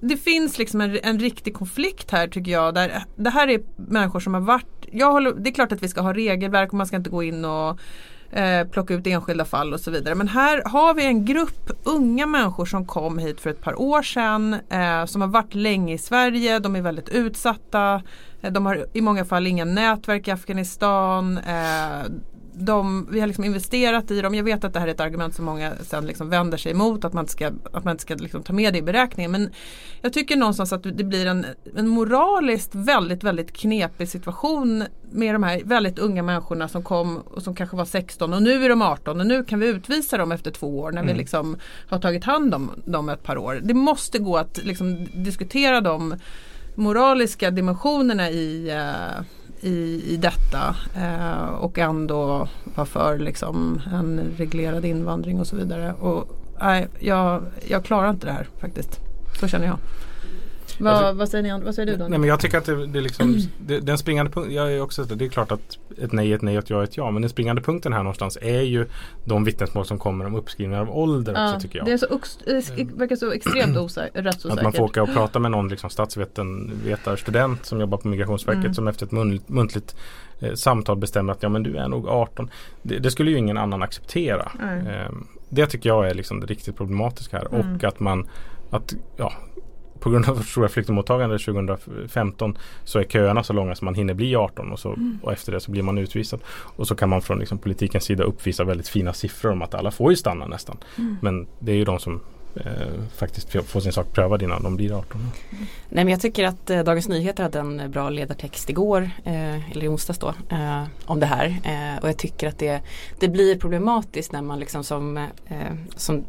det 0.00 0.16
finns 0.16 0.58
liksom 0.58 0.80
en, 0.80 0.98
en 1.02 1.18
riktig 1.18 1.54
konflikt 1.54 2.10
här 2.10 2.28
tycker 2.28 2.52
jag. 2.52 2.74
Där, 2.74 3.04
det 3.16 3.30
här 3.30 3.48
är 3.48 3.60
människor 3.76 4.20
som 4.20 4.34
har 4.34 4.40
varit, 4.40 4.86
jag 4.92 5.12
håller, 5.12 5.32
det 5.32 5.50
är 5.50 5.54
klart 5.54 5.72
att 5.72 5.82
vi 5.82 5.88
ska 5.88 6.00
ha 6.00 6.12
regelverk 6.12 6.68
och 6.68 6.74
man 6.74 6.86
ska 6.86 6.96
inte 6.96 7.10
gå 7.10 7.22
in 7.22 7.44
och 7.44 7.80
eh, 8.32 8.68
plocka 8.68 8.94
ut 8.94 9.06
enskilda 9.06 9.44
fall 9.44 9.72
och 9.72 9.80
så 9.80 9.90
vidare. 9.90 10.14
Men 10.14 10.28
här 10.28 10.62
har 10.66 10.94
vi 10.94 11.04
en 11.04 11.24
grupp 11.24 11.70
unga 11.84 12.26
människor 12.26 12.66
som 12.66 12.86
kom 12.86 13.18
hit 13.18 13.40
för 13.40 13.50
ett 13.50 13.60
par 13.60 13.80
år 13.80 14.02
sedan 14.02 14.56
eh, 14.70 15.04
som 15.04 15.20
har 15.20 15.28
varit 15.28 15.54
länge 15.54 15.94
i 15.94 15.98
Sverige, 15.98 16.58
de 16.58 16.76
är 16.76 16.82
väldigt 16.82 17.08
utsatta. 17.08 18.02
Eh, 18.42 18.52
de 18.52 18.66
har 18.66 18.86
i 18.92 19.00
många 19.00 19.24
fall 19.24 19.46
inga 19.46 19.64
nätverk 19.64 20.28
i 20.28 20.30
Afghanistan. 20.30 21.38
Eh, 21.38 22.02
de, 22.60 23.08
vi 23.10 23.20
har 23.20 23.26
liksom 23.26 23.44
investerat 23.44 24.10
i 24.10 24.20
dem. 24.20 24.34
Jag 24.34 24.44
vet 24.44 24.64
att 24.64 24.72
det 24.72 24.80
här 24.80 24.88
är 24.88 24.90
ett 24.90 25.00
argument 25.00 25.34
som 25.34 25.44
många 25.44 25.72
sen 25.82 26.06
liksom 26.06 26.30
vänder 26.30 26.58
sig 26.58 26.72
emot. 26.72 27.04
Att 27.04 27.12
man 27.12 27.22
inte 27.22 27.32
ska, 27.32 27.46
att 27.72 27.84
man 27.84 27.90
inte 27.90 28.02
ska 28.02 28.14
liksom 28.14 28.42
ta 28.42 28.52
med 28.52 28.72
det 28.72 28.78
i 28.78 28.82
beräkningen. 28.82 29.30
Men 29.30 29.50
jag 30.02 30.12
tycker 30.12 30.36
någonstans 30.36 30.72
att 30.72 30.82
det 30.82 31.04
blir 31.04 31.26
en, 31.26 31.46
en 31.76 31.88
moraliskt 31.88 32.74
väldigt, 32.74 33.24
väldigt 33.24 33.52
knepig 33.52 34.08
situation 34.08 34.84
med 35.10 35.34
de 35.34 35.42
här 35.42 35.60
väldigt 35.64 35.98
unga 35.98 36.22
människorna 36.22 36.68
som 36.68 36.82
kom 36.82 37.16
och 37.16 37.42
som 37.42 37.54
kanske 37.54 37.76
var 37.76 37.84
16 37.84 38.32
och 38.32 38.42
nu 38.42 38.64
är 38.64 38.68
de 38.68 38.82
18 38.82 39.20
och 39.20 39.26
nu 39.26 39.44
kan 39.44 39.60
vi 39.60 39.66
utvisa 39.66 40.18
dem 40.18 40.32
efter 40.32 40.50
två 40.50 40.78
år 40.78 40.92
när 40.92 41.02
mm. 41.02 41.12
vi 41.12 41.18
liksom 41.18 41.56
har 41.88 41.98
tagit 41.98 42.24
hand 42.24 42.54
om 42.54 42.70
dem 42.84 43.08
ett 43.08 43.22
par 43.22 43.38
år. 43.38 43.60
Det 43.62 43.74
måste 43.74 44.18
gå 44.18 44.36
att 44.36 44.64
liksom 44.64 45.06
diskutera 45.24 45.80
de 45.80 46.14
moraliska 46.74 47.50
dimensionerna 47.50 48.30
i 48.30 48.70
uh, 48.70 49.24
i, 49.60 50.02
i 50.06 50.16
detta 50.16 50.76
eh, 50.96 51.48
och 51.48 51.78
ändå 51.78 52.48
vara 52.74 52.86
för 52.86 53.18
liksom, 53.18 53.80
en 53.92 54.20
reglerad 54.36 54.84
invandring 54.84 55.40
och 55.40 55.46
så 55.46 55.56
vidare. 55.56 55.92
Och, 55.92 56.28
nej, 56.60 56.88
jag, 56.98 57.42
jag 57.68 57.84
klarar 57.84 58.10
inte 58.10 58.26
det 58.26 58.32
här 58.32 58.48
faktiskt. 58.60 59.00
Så 59.40 59.48
känner 59.48 59.66
jag. 59.66 59.78
Vad, 60.80 60.92
alltså, 60.92 61.12
vad, 61.12 61.28
säger 61.28 61.58
ni, 61.58 61.64
vad 61.64 61.74
säger 61.74 61.92
du 61.92 61.96
då? 61.96 62.08
Nej, 62.08 62.18
men 62.18 62.28
jag 62.28 62.40
tycker 62.40 62.58
att 62.58 62.64
det, 62.64 62.86
det 62.86 63.00
liksom, 63.00 63.38
det, 63.58 63.80
den 63.80 63.98
springande 63.98 64.30
punkten, 64.30 64.54
jag 64.54 64.72
är 64.72 64.82
också, 64.82 65.04
det 65.04 65.24
är 65.24 65.28
klart 65.28 65.52
att 65.52 65.78
ett 65.98 66.12
nej 66.12 66.32
är 66.32 66.36
ett 66.36 66.42
nej 66.42 66.58
och 66.58 66.64
ett 66.64 66.70
ja 66.70 66.80
är 66.80 66.84
ett 66.84 66.96
ja. 66.96 67.10
Men 67.10 67.22
den 67.22 67.28
springande 67.30 67.62
punkten 67.62 67.92
här 67.92 68.02
någonstans 68.02 68.38
är 68.40 68.60
ju 68.60 68.86
de 69.24 69.44
vittnesmål 69.44 69.84
som 69.84 69.98
kommer 69.98 70.24
om 70.24 70.34
uppskrivningar 70.34 70.80
av 70.80 70.90
ålder 70.90 71.32
ja, 71.32 71.48
också 71.48 71.60
tycker 71.60 71.78
jag. 71.78 71.86
Det 71.86 71.92
är 71.92 71.96
så, 71.96 72.20
det 72.76 72.84
verkar 72.94 73.16
så 73.16 73.32
extremt 73.32 73.76
osäkert, 73.76 74.16
rättsosäkert. 74.24 74.58
Att 74.58 74.62
man 74.62 74.72
får 74.72 74.84
åka 74.84 75.02
och 75.02 75.12
prata 75.12 75.38
med 75.38 75.50
någon 75.50 75.68
liksom, 75.68 75.90
statsvetarstudent 75.90 77.64
som 77.66 77.80
jobbar 77.80 77.98
på 77.98 78.08
Migrationsverket 78.08 78.64
mm. 78.64 78.74
som 78.74 78.88
efter 78.88 79.06
ett 79.06 79.48
muntligt 79.48 79.96
eh, 80.40 80.54
samtal 80.54 80.96
bestämmer 80.96 81.32
att 81.32 81.42
ja 81.42 81.48
men 81.48 81.62
du 81.62 81.76
är 81.76 81.88
nog 81.88 82.08
18. 82.08 82.50
Det, 82.82 82.98
det 82.98 83.10
skulle 83.10 83.30
ju 83.30 83.36
ingen 83.36 83.58
annan 83.58 83.82
acceptera. 83.82 84.52
Mm. 84.62 84.86
Eh, 84.86 85.10
det 85.48 85.66
tycker 85.66 85.88
jag 85.88 86.10
är 86.10 86.14
liksom 86.14 86.40
det 86.40 86.46
riktigt 86.46 86.76
problematiska 86.76 87.38
här. 87.38 87.54
Mm. 87.54 87.76
Och 87.76 87.84
att 87.84 88.00
man 88.00 88.28
att 88.70 88.94
ja, 89.16 89.32
på 90.00 90.10
grund 90.10 90.28
av 90.28 90.36
stora 90.36 90.68
flyktingmottagande 90.68 91.38
2015 91.38 92.58
så 92.84 92.98
är 92.98 93.04
köerna 93.04 93.42
så 93.42 93.52
långa 93.52 93.74
så 93.74 93.84
man 93.84 93.94
hinner 93.94 94.14
bli 94.14 94.36
18 94.36 94.72
och, 94.72 94.78
så, 94.78 94.88
mm. 94.88 95.18
och 95.22 95.32
efter 95.32 95.52
det 95.52 95.60
så 95.60 95.70
blir 95.70 95.82
man 95.82 95.98
utvisad. 95.98 96.40
Och 96.76 96.88
så 96.88 96.94
kan 96.94 97.08
man 97.08 97.22
från 97.22 97.38
liksom, 97.38 97.58
politikens 97.58 98.04
sida 98.04 98.24
uppvisa 98.24 98.64
väldigt 98.64 98.88
fina 98.88 99.12
siffror 99.12 99.52
om 99.52 99.62
att 99.62 99.74
alla 99.74 99.90
får 99.90 100.12
ju 100.12 100.16
stanna 100.16 100.46
nästan. 100.46 100.76
Mm. 100.98 101.16
Men 101.22 101.46
det 101.58 101.72
är 101.72 101.76
ju 101.76 101.84
de 101.84 101.98
som 101.98 102.20
eh, 102.56 103.04
faktiskt 103.16 103.56
få 103.66 103.80
sin 103.80 103.92
sak 103.92 104.12
prövad 104.12 104.42
innan 104.42 104.62
de 104.62 104.76
blir 104.76 104.98
18. 104.98 105.30
Nej 105.88 106.04
men 106.04 106.08
jag 106.08 106.20
tycker 106.20 106.44
att 106.44 106.70
eh, 106.70 106.82
Dagens 106.82 107.08
Nyheter 107.08 107.42
hade 107.42 107.58
en 107.58 107.90
bra 107.90 108.10
ledartext 108.10 108.70
igår, 108.70 109.10
eh, 109.24 109.70
eller 109.70 109.84
i 109.84 109.88
onsdags 109.88 110.18
då, 110.18 110.34
eh, 110.50 110.82
om 111.04 111.20
det 111.20 111.26
här. 111.26 111.60
Eh, 111.64 112.02
och 112.02 112.08
jag 112.08 112.16
tycker 112.16 112.48
att 112.48 112.58
det, 112.58 112.80
det 113.18 113.28
blir 113.28 113.56
problematiskt 113.56 114.32
när 114.32 114.42
man 114.42 114.58
liksom 114.58 114.84
som, 114.84 115.16
eh, 115.16 115.74
som 115.96 116.24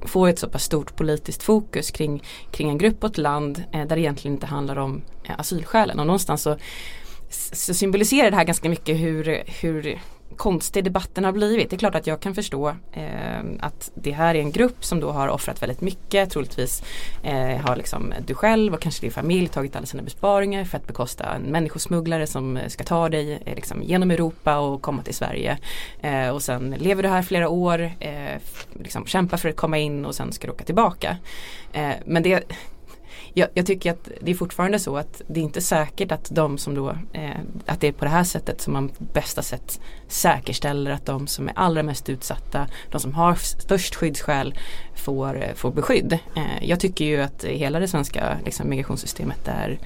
får 0.00 0.28
ett 0.28 0.38
så 0.38 0.48
pass 0.48 0.64
stort 0.64 0.96
politiskt 0.96 1.42
fokus 1.42 1.90
kring, 1.90 2.22
kring 2.50 2.68
en 2.68 2.78
grupp 2.78 3.04
och 3.04 3.10
ett 3.10 3.18
land 3.18 3.62
eh, 3.72 3.86
där 3.86 3.96
det 3.96 4.02
egentligen 4.02 4.34
inte 4.34 4.46
handlar 4.46 4.78
om 4.78 5.02
eh, 5.24 5.34
asylskälen. 5.38 6.00
Och 6.00 6.06
någonstans 6.06 6.42
så, 6.42 6.56
så 7.52 7.74
symboliserar 7.74 8.30
det 8.30 8.36
här 8.36 8.44
ganska 8.44 8.68
mycket 8.68 8.96
hur, 8.96 9.42
hur 9.46 9.98
konstig 10.36 10.84
debatten 10.84 11.24
har 11.24 11.32
blivit. 11.32 11.70
Det 11.70 11.76
är 11.76 11.78
klart 11.78 11.94
att 11.94 12.06
jag 12.06 12.20
kan 12.20 12.34
förstå 12.34 12.68
eh, 12.92 13.40
att 13.60 13.90
det 13.94 14.10
här 14.10 14.34
är 14.34 14.38
en 14.38 14.52
grupp 14.52 14.84
som 14.84 15.00
då 15.00 15.10
har 15.10 15.28
offrat 15.28 15.62
väldigt 15.62 15.80
mycket. 15.80 16.30
Troligtvis 16.30 16.82
eh, 17.22 17.56
har 17.56 17.76
liksom 17.76 18.14
du 18.26 18.34
själv 18.34 18.74
och 18.74 18.80
kanske 18.80 19.00
din 19.00 19.10
familj 19.10 19.48
tagit 19.48 19.76
alla 19.76 19.86
sina 19.86 20.02
besparingar 20.02 20.64
för 20.64 20.78
att 20.78 20.86
bekosta 20.86 21.24
en 21.34 21.42
människosmugglare 21.42 22.26
som 22.26 22.56
eh, 22.56 22.68
ska 22.68 22.84
ta 22.84 23.08
dig 23.08 23.42
eh, 23.46 23.54
liksom, 23.54 23.82
genom 23.82 24.10
Europa 24.10 24.58
och 24.58 24.82
komma 24.82 25.02
till 25.02 25.14
Sverige. 25.14 25.58
Eh, 26.00 26.28
och 26.28 26.42
sen 26.42 26.74
lever 26.78 27.02
du 27.02 27.08
här 27.08 27.22
flera 27.22 27.48
år, 27.48 27.92
eh, 28.00 28.40
liksom, 28.82 29.06
kämpar 29.06 29.36
för 29.36 29.48
att 29.48 29.56
komma 29.56 29.78
in 29.78 30.04
och 30.04 30.14
sen 30.14 30.32
ska 30.32 30.46
du 30.46 30.52
åka 30.52 30.64
tillbaka. 30.64 31.16
Eh, 31.72 31.92
men 32.04 32.22
det 32.22 32.52
jag, 33.38 33.48
jag, 33.54 33.66
tycker 33.66 33.90
att 33.90 34.08
det 34.20 34.30
är 34.30 34.34
fortfarande 34.34 34.78
så 34.78 34.96
att 34.96 35.22
det 35.26 35.40
är 35.40 35.44
inte 35.44 35.60
säkert 35.60 36.12
att 36.12 36.28
de 36.30 36.58
som 36.58 36.74
då 36.74 36.90
eh, 37.12 37.30
att 37.66 37.80
det 37.80 37.88
är 37.88 37.92
på 37.92 38.04
det 38.04 38.10
här 38.10 38.24
sättet 38.24 38.60
som 38.60 38.72
man 38.72 38.88
på 38.88 39.04
bästa 39.04 39.42
sätt 39.42 39.80
säkerställer 40.08 40.90
att 40.90 41.06
de 41.06 41.26
som 41.26 41.48
är 41.48 41.52
allra 41.56 41.82
mest 41.82 42.08
utsatta, 42.08 42.68
de 42.90 43.00
som 43.00 43.14
har 43.14 43.34
störst 43.34 43.94
skyddsskäl 43.94 44.54
får, 44.94 45.42
eh, 45.42 45.54
får 45.54 45.70
beskydd. 45.70 46.12
Eh, 46.12 46.68
jag 46.68 46.80
tycker 46.80 47.04
ju 47.04 47.22
att 47.22 47.44
hela 47.44 47.78
det 47.78 47.88
svenska 47.88 48.36
liksom, 48.44 48.68
migrationssystemet 48.68 49.48
är 49.48 49.78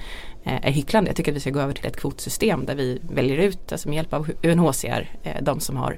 eh, 0.43 0.65
är 0.65 0.71
hycklande. 0.71 1.09
Jag 1.09 1.15
tycker 1.15 1.31
att 1.31 1.35
vi 1.35 1.39
ska 1.39 1.49
gå 1.49 1.59
över 1.59 1.73
till 1.73 1.85
ett 1.85 1.97
kvotsystem 1.97 2.65
där 2.65 2.75
vi 2.75 3.01
väljer 3.01 3.37
ut, 3.37 3.71
alltså 3.71 3.89
med 3.89 3.95
hjälp 3.95 4.13
av 4.13 4.31
UNHCR, 4.43 5.09
eh, 5.23 5.41
de 5.41 5.59
som 5.59 5.77
har 5.77 5.97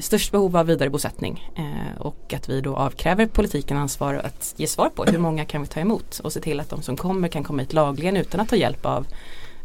störst 0.00 0.32
behov 0.32 0.56
av 0.56 0.66
vidarebosättning 0.66 1.50
eh, 1.56 2.00
och 2.00 2.34
att 2.34 2.48
vi 2.48 2.60
då 2.60 2.76
avkräver 2.76 3.26
politiken 3.26 3.76
ansvar 3.76 4.14
att 4.14 4.54
ge 4.56 4.66
svar 4.66 4.88
på 4.88 5.04
hur 5.04 5.18
många 5.18 5.44
kan 5.44 5.62
vi 5.62 5.66
ta 5.66 5.80
emot 5.80 6.18
och 6.18 6.32
se 6.32 6.40
till 6.40 6.60
att 6.60 6.70
de 6.70 6.82
som 6.82 6.96
kommer 6.96 7.28
kan 7.28 7.44
komma 7.44 7.62
hit 7.62 7.72
lagligen 7.72 8.16
utan 8.16 8.40
att 8.40 8.48
ta 8.48 8.56
hjälp 8.56 8.86
av 8.86 9.06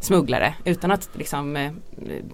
smugglare 0.00 0.54
utan 0.64 0.90
att 0.90 1.08
liksom, 1.12 1.56
eh, 1.56 1.72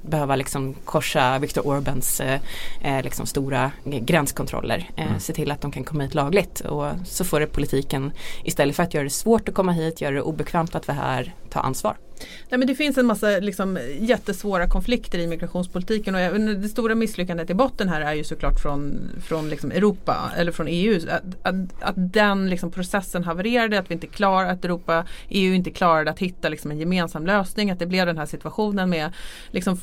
behöva 0.02 0.36
liksom 0.36 0.74
korsa 0.84 1.38
Viktor 1.38 1.66
Orbans 1.66 2.20
eh, 2.20 2.40
eh, 2.80 3.02
liksom 3.02 3.26
stora 3.26 3.70
gränskontroller. 3.84 4.90
Eh, 4.96 5.06
mm. 5.06 5.20
Se 5.20 5.32
till 5.32 5.50
att 5.50 5.60
de 5.60 5.72
kan 5.72 5.84
komma 5.84 6.02
hit 6.02 6.14
lagligt 6.14 6.60
och 6.60 6.86
så 7.04 7.24
får 7.24 7.40
det 7.40 7.46
politiken 7.46 8.12
istället 8.44 8.76
för 8.76 8.82
att 8.82 8.94
göra 8.94 9.04
det 9.04 9.10
svårt 9.10 9.48
att 9.48 9.54
komma 9.54 9.72
hit, 9.72 10.00
göra 10.00 10.14
det 10.14 10.22
obekvämt 10.22 10.74
att 10.74 10.88
vara 10.88 10.98
här, 10.98 11.34
ta 11.50 11.60
ansvar. 11.60 11.96
Nej, 12.48 12.58
men 12.58 12.66
det 12.66 12.74
finns 12.74 12.98
en 12.98 13.06
massa 13.06 13.26
liksom, 13.26 13.78
jättesvåra 13.98 14.68
konflikter 14.68 15.18
i 15.18 15.26
migrationspolitiken 15.26 16.14
och 16.14 16.40
det 16.40 16.68
stora 16.68 16.94
misslyckandet 16.94 17.50
i 17.50 17.54
botten 17.54 17.88
här 17.88 18.00
är 18.00 18.12
ju 18.12 18.24
såklart 18.24 18.60
från, 18.60 19.10
från 19.24 19.48
liksom 19.48 19.70
Europa 19.70 20.30
eller 20.36 20.52
från 20.52 20.66
EU. 20.68 21.00
Att, 21.10 21.22
att, 21.42 21.54
att 21.80 21.94
den 21.96 22.50
liksom, 22.50 22.70
processen 22.70 23.24
havererade, 23.24 23.78
att 23.78 23.90
vi 23.90 23.94
inte 23.94 24.06
klar, 24.06 24.44
att 24.44 24.64
Europa, 24.64 25.04
EU 25.28 25.54
inte 25.54 25.70
klarade 25.70 26.10
att 26.10 26.18
hitta 26.18 26.48
liksom, 26.48 26.70
en 26.70 26.78
gemensam 26.78 27.26
lösning. 27.26 27.70
Att 27.70 27.78
det 27.78 27.86
blev 27.86 28.06
den 28.06 28.18
här 28.18 28.26
situationen 28.26 28.90
med 28.90 29.12
liksom, 29.50 29.78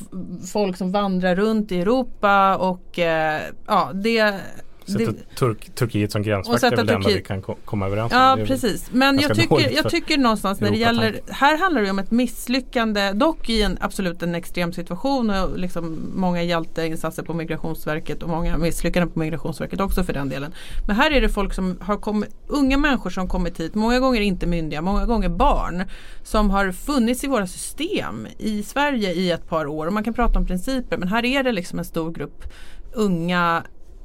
folk 0.52 0.76
som 0.76 0.92
vandrar 0.92 1.34
runt 1.34 1.72
i 1.72 1.80
Europa 1.80 2.56
och 2.56 2.98
eh, 2.98 3.42
ja, 3.66 3.90
det 3.94 4.40
Sätta 4.86 5.12
Turk, 5.38 5.74
Turkiet 5.74 6.12
som 6.12 6.22
gränsvakt 6.22 6.62
är 6.62 6.76
väl 6.76 6.86
det 6.86 6.94
enda 6.94 7.08
vi 7.08 7.22
kan 7.22 7.42
komma 7.42 7.86
överens 7.86 8.12
om. 8.12 8.18
Ja 8.18 8.38
precis. 8.46 8.90
Men 8.92 9.18
jag 9.18 9.34
tycker, 9.34 9.70
jag 9.74 9.90
tycker 9.90 10.18
någonstans 10.18 10.60
när 10.60 10.70
det 10.70 10.76
gäller, 10.76 11.20
här 11.28 11.58
handlar 11.58 11.82
det 11.82 11.90
om 11.90 11.98
ett 11.98 12.10
misslyckande, 12.10 13.12
dock 13.12 13.48
i 13.48 13.62
en 13.62 13.78
absolut 13.80 14.22
en 14.22 14.34
extrem 14.34 14.72
situation 14.72 15.30
och 15.30 15.58
liksom 15.58 15.98
många 16.14 16.42
hjälteinsatser 16.42 17.22
på 17.22 17.34
Migrationsverket 17.34 18.22
och 18.22 18.28
många 18.28 18.58
misslyckanden 18.58 19.10
på 19.10 19.18
Migrationsverket 19.18 19.80
också 19.80 20.04
för 20.04 20.12
den 20.12 20.28
delen. 20.28 20.54
Men 20.86 20.96
här 20.96 21.10
är 21.10 21.20
det 21.20 21.28
folk 21.28 21.54
som 21.54 21.78
har 21.80 21.96
kommit, 21.96 22.30
unga 22.46 22.78
människor 22.78 23.10
som 23.10 23.28
kommit 23.28 23.60
hit, 23.60 23.74
många 23.74 24.00
gånger 24.00 24.20
inte 24.20 24.46
myndiga, 24.46 24.82
många 24.82 25.06
gånger 25.06 25.28
barn 25.28 25.84
som 26.22 26.50
har 26.50 26.72
funnits 26.72 27.24
i 27.24 27.26
våra 27.26 27.46
system 27.46 28.26
i 28.38 28.62
Sverige 28.62 29.12
i 29.12 29.30
ett 29.30 29.48
par 29.48 29.66
år 29.66 29.86
och 29.86 29.92
man 29.92 30.04
kan 30.04 30.14
prata 30.14 30.38
om 30.38 30.46
principer 30.46 30.96
men 30.96 31.08
här 31.08 31.24
är 31.24 31.42
det 31.42 31.52
liksom 31.52 31.78
en 31.78 31.84
stor 31.84 32.12
grupp 32.12 32.44
unga 32.92 33.62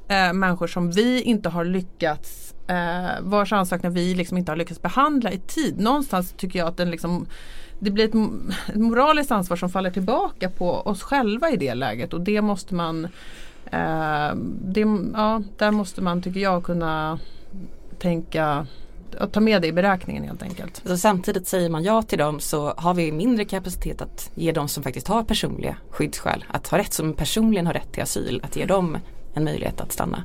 eh, 0.08 0.32
människor 0.32 0.66
som 0.66 0.90
vi 0.90 1.22
inte 1.22 1.48
har 1.48 1.64
lyckats 1.64 2.54
eh, 2.66 3.20
vars 3.20 3.52
ansökningar 3.52 3.94
vi 3.94 4.14
liksom 4.14 4.38
inte 4.38 4.52
har 4.52 4.56
lyckats 4.56 4.82
behandla 4.82 5.32
i 5.32 5.38
tid. 5.38 5.80
Någonstans 5.80 6.32
tycker 6.32 6.58
jag 6.58 6.68
att 6.68 6.76
den 6.76 6.90
liksom 6.90 7.26
det 7.78 7.90
blir 7.90 8.04
ett, 8.04 8.14
ett 8.68 8.80
moraliskt 8.80 9.30
ansvar 9.30 9.56
som 9.56 9.70
faller 9.70 9.90
tillbaka 9.90 10.50
på 10.50 10.70
oss 10.70 11.02
själva 11.02 11.50
i 11.50 11.56
det 11.56 11.74
läget 11.74 12.14
och 12.14 12.20
det 12.20 12.42
måste 12.42 12.74
man 12.74 13.04
eh, 13.64 14.34
det, 14.62 14.80
ja, 15.14 15.42
där 15.56 15.70
måste 15.70 16.02
man 16.02 16.22
tycker 16.22 16.40
jag 16.40 16.64
kunna 16.64 17.18
tänka 17.98 18.66
att 19.18 19.32
ta 19.32 19.40
med 19.40 19.62
det 19.62 19.68
i 19.68 19.72
beräkningen 19.72 20.24
helt 20.24 20.42
enkelt. 20.42 20.80
Alltså 20.82 20.96
samtidigt 20.96 21.48
säger 21.48 21.70
man 21.70 21.84
ja 21.84 22.02
till 22.02 22.18
dem 22.18 22.40
så 22.40 22.74
har 22.76 22.94
vi 22.94 23.12
mindre 23.12 23.44
kapacitet 23.44 24.02
att 24.02 24.30
ge 24.34 24.52
dem 24.52 24.68
som 24.68 24.82
faktiskt 24.82 25.08
har 25.08 25.22
personliga 25.22 25.76
skyddsskäl, 25.90 26.44
att 26.48 26.68
ha 26.68 26.78
rätt 26.78 26.92
som 26.92 27.12
personligen 27.12 27.66
har 27.66 27.74
rätt 27.74 27.92
till 27.92 28.02
asyl, 28.02 28.40
att 28.44 28.56
ge 28.56 28.66
dem 28.66 28.98
en 29.36 29.44
möjlighet 29.44 29.80
att 29.80 29.92
stanna. 29.92 30.24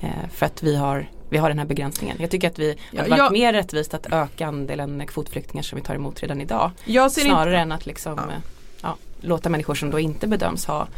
Eh, 0.00 0.28
för 0.32 0.46
att 0.46 0.62
vi 0.62 0.76
har, 0.76 1.10
vi 1.30 1.38
har 1.38 1.48
den 1.48 1.58
här 1.58 1.66
begränsningen. 1.66 2.16
Jag 2.20 2.30
tycker 2.30 2.48
att 2.48 2.58
vi 2.58 2.76
ja, 2.90 2.98
hade 2.98 3.10
varit 3.10 3.18
jag, 3.18 3.32
mer 3.32 3.52
rättvist 3.52 3.94
att 3.94 4.06
öka 4.12 4.46
andelen 4.46 5.06
kvotflyktingar 5.06 5.62
som 5.62 5.76
vi 5.76 5.82
tar 5.82 5.94
emot 5.94 6.22
redan 6.22 6.40
idag. 6.40 6.70
snarare 7.10 7.50
inte, 7.50 7.58
än 7.58 7.72
att 7.72 7.86
liksom, 7.86 8.14
ja. 8.16 8.22
Eh, 8.22 8.40
ja, 8.82 8.96
låta 9.20 9.48
människor 9.48 9.74
som 9.74 9.90
då 9.90 9.98
inte 9.98 10.26
bedöms 10.26 10.66
ha 10.66 10.88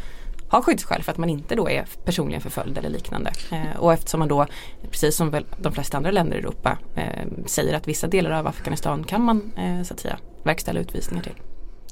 ha 0.51 0.61
skyddsskäl 0.61 1.03
för 1.03 1.11
att 1.11 1.17
man 1.17 1.29
inte 1.29 1.55
då 1.55 1.69
är 1.69 1.85
personligen 2.05 2.41
förföljd 2.41 2.77
eller 2.77 2.89
liknande. 2.89 3.31
Eh, 3.51 3.79
och 3.79 3.93
eftersom 3.93 4.19
man 4.19 4.27
då, 4.27 4.45
precis 4.91 5.15
som 5.15 5.29
väl 5.29 5.45
de 5.57 5.73
flesta 5.73 5.97
andra 5.97 6.11
länder 6.11 6.35
i 6.37 6.39
Europa, 6.39 6.77
eh, 6.95 7.27
säger 7.45 7.73
att 7.73 7.87
vissa 7.87 8.07
delar 8.07 8.31
av 8.31 8.47
Afghanistan 8.47 9.03
kan 9.03 9.21
man 9.21 9.51
eh, 9.57 9.83
så 9.83 9.93
att 9.93 9.99
säga 9.99 10.17
verkställa 10.43 10.79
utvisningar 10.79 11.23
till. 11.23 11.35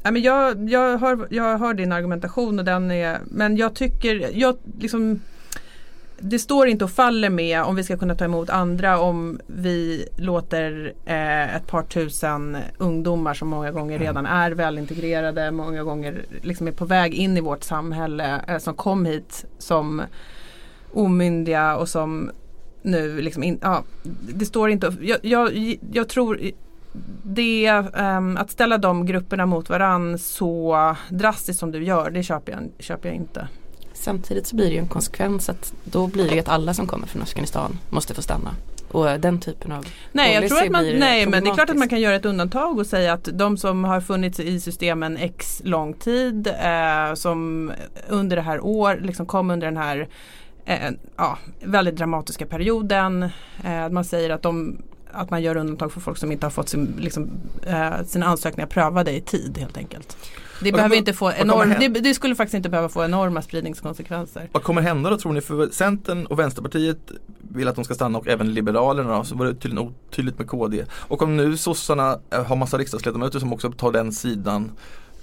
Ja, 0.03 0.11
men 0.11 0.21
jag, 0.21 0.69
jag, 0.69 0.97
hör, 0.97 1.27
jag 1.29 1.57
hör 1.57 1.73
din 1.73 1.91
argumentation 1.91 2.59
och 2.59 2.65
den 2.65 2.91
är, 2.91 3.19
men 3.25 3.57
jag 3.57 3.75
tycker, 3.75 4.29
jag 4.33 4.57
liksom 4.79 5.21
det 6.21 6.39
står 6.39 6.67
inte 6.67 6.85
och 6.85 6.91
faller 6.91 7.29
med 7.29 7.63
om 7.63 7.75
vi 7.75 7.83
ska 7.83 7.97
kunna 7.97 8.15
ta 8.15 8.25
emot 8.25 8.49
andra 8.49 8.99
om 8.99 9.39
vi 9.47 10.07
låter 10.17 10.93
eh, 11.05 11.55
ett 11.55 11.67
par 11.67 11.83
tusen 11.83 12.57
ungdomar 12.77 13.33
som 13.33 13.47
många 13.47 13.71
gånger 13.71 13.99
redan 13.99 14.25
är 14.25 14.51
välintegrerade, 14.51 15.51
många 15.51 15.83
gånger 15.83 16.25
liksom 16.41 16.67
är 16.67 16.71
på 16.71 16.85
väg 16.85 17.13
in 17.13 17.37
i 17.37 17.41
vårt 17.41 17.63
samhälle, 17.63 18.41
eh, 18.47 18.57
som 18.57 18.73
kom 18.73 19.05
hit 19.05 19.45
som 19.57 20.01
omyndiga 20.93 21.77
och 21.77 21.89
som 21.89 22.31
nu 22.81 23.21
liksom 23.21 23.43
in, 23.43 23.59
ja, 23.61 23.83
det 24.33 24.45
står 24.45 24.69
inte, 24.69 24.95
jag, 25.01 25.19
jag, 25.21 25.77
jag 25.91 26.09
tror 26.09 26.39
det, 27.23 27.83
um, 27.93 28.37
att 28.37 28.51
ställa 28.51 28.77
de 28.77 29.05
grupperna 29.05 29.45
mot 29.45 29.69
varann 29.69 30.19
så 30.19 30.95
drastiskt 31.09 31.59
som 31.59 31.71
du 31.71 31.83
gör, 31.83 32.09
det 32.09 32.23
köper 32.23 32.51
jag, 32.51 32.69
köper 32.79 33.09
jag 33.09 33.15
inte. 33.15 33.47
Samtidigt 33.99 34.47
så 34.47 34.55
blir 34.55 34.65
det 34.65 34.73
ju 34.73 34.79
en 34.79 34.87
konsekvens 34.87 35.49
att 35.49 35.73
då 35.83 36.07
blir 36.07 36.27
det 36.27 36.33
ju 36.33 36.39
att 36.39 36.49
alla 36.49 36.73
som 36.73 36.87
kommer 36.87 37.07
från 37.07 37.21
Afghanistan 37.21 37.77
måste 37.89 38.13
få 38.13 38.21
stanna. 38.21 38.55
Och 38.91 39.19
den 39.19 39.39
typen 39.39 39.71
av 39.71 39.87
Nej, 40.11 40.33
jag 40.33 40.49
tror 40.49 40.63
att 40.63 40.71
man, 40.71 40.85
nej 40.85 41.25
men 41.25 41.43
det 41.43 41.49
är 41.49 41.53
klart 41.53 41.69
att 41.69 41.77
man 41.77 41.89
kan 41.89 42.01
göra 42.01 42.15
ett 42.15 42.25
undantag 42.25 42.79
och 42.79 42.87
säga 42.87 43.13
att 43.13 43.29
de 43.33 43.57
som 43.57 43.83
har 43.83 44.01
funnits 44.01 44.39
i 44.39 44.59
systemen 44.59 45.17
x 45.17 45.61
lång 45.65 45.93
tid 45.93 46.47
eh, 46.47 47.13
som 47.13 47.71
under 48.09 48.35
det 48.35 48.41
här 48.41 48.59
år, 48.65 48.99
liksom 49.01 49.25
kom 49.25 49.51
under 49.51 49.67
den 49.67 49.77
här 49.77 50.07
eh, 50.65 50.91
ja, 51.17 51.37
väldigt 51.63 51.95
dramatiska 51.95 52.45
perioden. 52.45 53.23
Eh, 53.63 53.89
man 53.89 54.05
säger 54.05 54.29
att, 54.29 54.41
de, 54.41 54.81
att 55.11 55.29
man 55.29 55.41
gör 55.41 55.57
undantag 55.57 55.91
för 55.91 55.99
folk 55.99 56.17
som 56.17 56.31
inte 56.31 56.45
har 56.45 56.51
fått 56.51 56.69
sin, 56.69 56.93
liksom, 56.99 57.29
eh, 57.63 58.03
sina 58.05 58.25
ansökningar 58.25 58.67
prövade 58.67 59.11
i 59.11 59.21
tid 59.21 59.57
helt 59.57 59.77
enkelt. 59.77 60.17
Det, 60.61 60.71
behöver 60.71 60.89
kommer- 60.89 60.95
inte 60.97 61.13
få 61.13 61.31
enorm, 61.31 61.73
det, 61.79 61.87
det 61.87 62.13
skulle 62.13 62.35
faktiskt 62.35 62.53
inte 62.53 62.69
behöva 62.69 62.89
få 62.89 63.03
enorma 63.03 63.41
spridningskonsekvenser. 63.41 64.49
Vad 64.51 64.63
kommer 64.63 64.81
hända 64.81 65.09
då 65.09 65.17
tror 65.17 65.33
ni? 65.33 65.41
För 65.41 65.69
Centern 65.69 66.25
och 66.25 66.39
Vänsterpartiet 66.39 67.11
vill 67.41 67.67
att 67.67 67.75
de 67.75 67.83
ska 67.85 67.93
stanna 67.93 68.17
och 68.19 68.27
även 68.27 68.53
Liberalerna 68.53 69.17
då, 69.17 69.23
så 69.23 69.35
var 69.35 69.45
det 69.45 69.53
tydligen 69.55 69.77
otydligt 70.09 70.37
med 70.37 70.47
KD. 70.47 70.85
Och 70.91 71.21
om 71.21 71.37
nu 71.37 71.57
sossarna 71.57 72.19
eh, 72.29 72.43
har 72.45 72.55
massa 72.55 72.77
riksdagsledamöter 72.77 73.39
som 73.39 73.53
också 73.53 73.71
tar 73.71 73.91
den 73.91 74.11
sidan, 74.11 74.71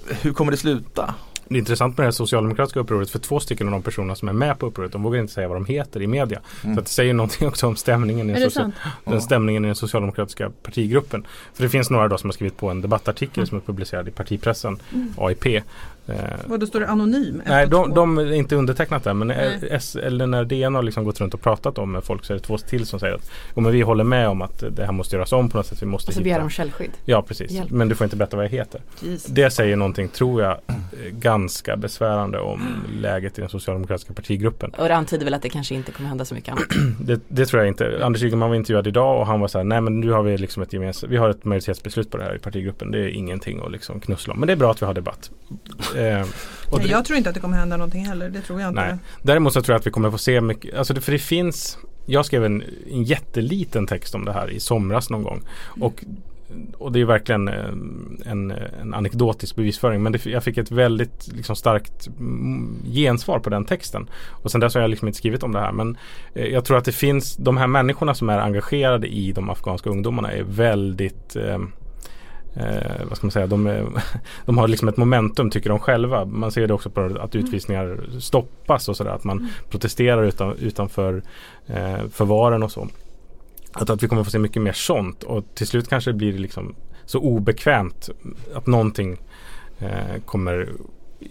hur 0.09 0.33
kommer 0.33 0.51
det 0.53 0.59
sluta? 0.59 1.14
Det 1.48 1.54
är 1.54 1.59
intressant 1.59 1.96
med 1.98 2.02
det 2.04 2.06
här 2.06 2.11
socialdemokratiska 2.12 2.80
upproret 2.80 3.11
för 3.11 3.18
två 3.18 3.40
stycken 3.40 3.66
av 3.66 3.72
de 3.72 3.82
personerna 3.82 4.14
som 4.14 4.28
är 4.28 4.32
med 4.32 4.59
på 4.59 4.66
upproret 4.66 4.92
de 4.92 5.02
vågar 5.02 5.20
inte 5.20 5.32
säga 5.32 5.48
vad 5.48 5.56
de 5.56 5.64
heter 5.66 6.02
i 6.02 6.06
media. 6.06 6.40
Mm. 6.64 6.74
Så 6.76 6.80
att 6.80 6.87
det 6.87 6.92
säger 6.92 7.14
någonting 7.14 7.48
också 7.48 7.66
om 7.66 7.76
stämningen 7.76 8.30
i, 8.30 8.32
Är 8.32 8.72
den, 9.04 9.20
stämningen 9.20 9.64
i 9.64 9.68
den 9.68 9.74
socialdemokratiska 9.76 10.50
partigruppen. 10.62 11.26
För 11.54 11.62
det 11.62 11.68
finns 11.68 11.90
några 11.90 12.09
då 12.09 12.18
som 12.18 12.28
har 12.30 12.32
skrivit 12.32 12.56
på 12.56 12.70
en 12.70 12.80
debattartikel 12.80 13.46
som 13.46 13.56
är 13.56 13.62
publicerad 13.62 14.09
i 14.09 14.11
partipressen, 14.11 14.78
AIP. 15.18 15.46
Eh, 16.09 16.14
Och 16.50 16.59
då 16.59 16.66
står 16.66 16.80
det 16.80 16.88
anonym? 16.88 17.42
Nej, 17.46 17.66
de, 17.66 17.94
de 17.94 18.18
är 18.18 18.32
inte 18.32 18.56
undertecknat 18.56 19.04
där 19.04 19.14
men 19.14 19.28
Nej. 19.28 19.59
S, 19.70 19.96
eller 19.96 20.26
när 20.26 20.44
DN 20.44 20.74
har 20.74 20.82
liksom 20.82 21.04
gått 21.04 21.20
runt 21.20 21.35
och 21.35 21.40
pratat 21.40 21.78
om 21.78 21.92
med 21.92 22.04
folk 22.04 22.24
så 22.24 22.32
är 22.32 22.37
det 22.37 22.42
två 22.42 22.59
till 22.59 22.87
som 22.87 23.00
säger 23.00 23.14
att 23.14 23.30
jo, 23.54 23.61
men 23.62 23.72
vi 23.72 23.80
håller 23.82 24.04
med 24.04 24.28
om 24.28 24.42
att 24.42 24.64
det 24.70 24.85
här 24.85 24.92
måste 24.92 25.16
göras 25.16 25.32
om 25.32 25.48
på 25.50 25.56
något 25.56 25.66
sätt. 25.66 25.82
Vi 25.82 25.87
måste 25.87 26.09
Och 26.09 26.14
så 26.14 26.20
hitta. 26.20 26.24
begär 26.24 26.38
de 26.40 26.50
källskydd. 26.50 26.90
Ja 27.04 27.22
precis, 27.22 27.50
Hjälp. 27.50 27.70
men 27.70 27.88
du 27.88 27.94
får 27.94 28.04
inte 28.04 28.16
berätta 28.16 28.37
vad 28.37 28.44
jag 28.44 28.50
heter. 28.50 28.80
Jesus. 29.00 29.24
Det 29.26 29.50
säger 29.50 29.76
någonting, 29.76 30.09
tror 30.09 30.42
jag, 30.42 30.50
eh, 30.52 30.74
ganska 31.37 31.77
besvärande 31.77 32.38
om 32.38 32.85
läget 33.01 33.38
i 33.38 33.40
den 33.40 33.51
socialdemokratiska 33.51 34.14
partigruppen. 34.14 34.70
Och 34.70 34.88
det 34.88 34.94
antyder 34.94 35.25
väl 35.25 35.35
att 35.35 35.42
det 35.42 35.49
kanske 35.49 35.75
inte 35.75 35.92
kommer 35.92 36.09
hända 36.09 36.25
så 36.25 36.35
mycket 36.35 36.53
annat. 36.53 36.64
Det, 37.01 37.20
det 37.29 37.46
tror 37.46 37.62
jag 37.62 37.68
inte. 37.68 38.01
Anders 38.03 38.22
Ygeman 38.22 38.49
var 38.49 38.57
intervjuad 38.57 38.87
idag 38.87 39.20
och 39.20 39.27
han 39.27 39.40
var 39.40 39.49
så 39.49 39.59
här, 39.59 39.64
nej 39.64 39.81
men 39.81 40.01
nu 40.01 40.11
har 40.11 40.22
vi 40.22 40.38
liksom 40.38 40.62
ett 40.62 40.72
gemensamt, 40.72 41.12
vi 41.12 41.16
har 41.16 41.31
ett 41.31 41.44
majoritetsbeslut 41.44 42.11
på 42.11 42.16
det 42.16 42.25
här 42.25 42.37
i 42.37 42.38
partigruppen. 42.38 42.90
Det 42.90 42.99
är 42.99 43.09
ingenting 43.09 43.61
att 43.64 43.72
liksom 43.72 44.01
knussla 44.01 44.33
om. 44.33 44.40
Men 44.40 44.46
det 44.46 44.53
är 44.53 44.57
bra 44.57 44.70
att 44.70 44.83
vi 44.83 44.87
har 44.87 44.94
debatt. 44.94 45.31
Eh, 45.96 46.27
och 46.70 46.79
Nej, 46.79 46.90
jag 46.90 47.05
tror 47.05 47.16
inte 47.16 47.29
att 47.29 47.35
det 47.35 47.40
kommer 47.40 47.57
hända 47.57 47.77
någonting 47.77 48.07
heller. 48.07 48.29
Det 48.29 48.40
tror 48.40 48.61
jag 48.61 48.70
inte. 48.70 48.81
Nej. 48.81 48.96
Däremot 49.22 49.53
så 49.53 49.62
tror 49.62 49.75
jag 49.75 49.81
att 49.81 49.87
vi 49.87 49.90
kommer 49.90 50.11
få 50.11 50.18
se 50.18 50.40
mycket, 50.40 50.75
alltså 50.75 50.94
det, 50.94 51.01
för 51.01 51.12
det 51.12 51.18
finns 51.18 51.79
Jag 52.07 52.27
skrev 52.27 52.44
en, 52.44 52.62
en 52.90 53.03
jätteliten 53.03 53.87
text 53.87 54.14
om 54.14 54.25
det 54.25 54.33
här 54.33 54.51
i 54.51 54.61
somras 54.61 55.11
någon 55.11 55.22
gång 55.22 55.40
och 55.81 56.05
och 56.78 56.92
det 56.92 57.00
är 57.00 57.04
verkligen 57.04 57.48
eh, 57.48 57.68
en, 58.24 58.50
en 58.80 58.94
anekdotisk 58.94 59.56
bevisföring 59.56 60.02
men 60.02 60.12
det, 60.12 60.26
jag 60.26 60.44
fick 60.44 60.59
ett 60.59 60.70
väldigt 60.70 61.28
liksom, 61.32 61.56
starkt 61.56 62.06
mm, 62.06 62.76
gensvar 62.92 63.38
på 63.38 63.50
den 63.50 63.64
texten. 63.64 64.09
Och 64.30 64.50
sen 64.50 64.61
dess 64.61 64.74
har 64.74 64.80
jag 64.80 64.90
liksom 64.90 65.09
inte 65.09 65.18
skrivit 65.18 65.42
om 65.42 65.52
det 65.52 65.61
här 65.61 65.72
men 65.72 65.96
eh, 66.35 66.46
jag 66.46 66.64
tror 66.64 66.78
att 66.78 66.85
det 66.85 66.92
finns 66.92 67.37
de 67.37 67.56
här 67.56 67.66
människorna 67.66 68.14
som 68.14 68.28
är 68.28 68.38
engagerade 68.38 69.06
i 69.06 69.32
de 69.32 69.50
afghanska 69.50 69.90
ungdomarna 69.90 70.32
är 70.32 70.42
väldigt 70.42 71.37
eh, 71.37 71.59
Eh, 72.56 73.06
vad 73.09 73.16
ska 73.16 73.26
man 73.26 73.30
säga, 73.30 73.46
de, 73.46 73.66
är, 73.66 73.87
de 74.46 74.59
har 74.59 74.68
liksom 74.68 74.88
ett 74.88 74.96
momentum 74.96 75.50
tycker 75.50 75.70
de 75.70 75.78
själva. 75.78 76.24
Man 76.24 76.50
ser 76.50 76.66
det 76.66 76.74
också 76.74 76.90
på 76.90 77.18
att 77.20 77.35
utvisningar 77.35 78.00
stoppas 78.20 78.88
och 78.88 78.96
sådär. 78.96 79.11
Att 79.11 79.24
man 79.24 79.48
protesterar 79.70 80.24
utan, 80.24 80.56
utanför 80.56 81.22
eh, 81.66 82.09
förvaren 82.12 82.62
och 82.62 82.70
så. 82.70 82.88
Att, 83.81 83.91
att 83.91 84.03
vi 84.03 84.09
kommer 84.09 84.25
få 84.25 84.31
se 84.31 84.39
mycket 84.39 84.62
mer 84.62 84.73
sånt. 84.73 85.23
Och 85.23 85.45
till 85.55 85.67
slut 85.67 85.89
kanske 85.89 86.11
det 86.11 86.17
blir 86.17 86.39
liksom 86.39 86.75
så 87.05 87.19
obekvämt 87.19 88.11
att 88.55 88.67
någonting 88.67 89.19
eh, 89.79 90.23
kommer 90.25 90.73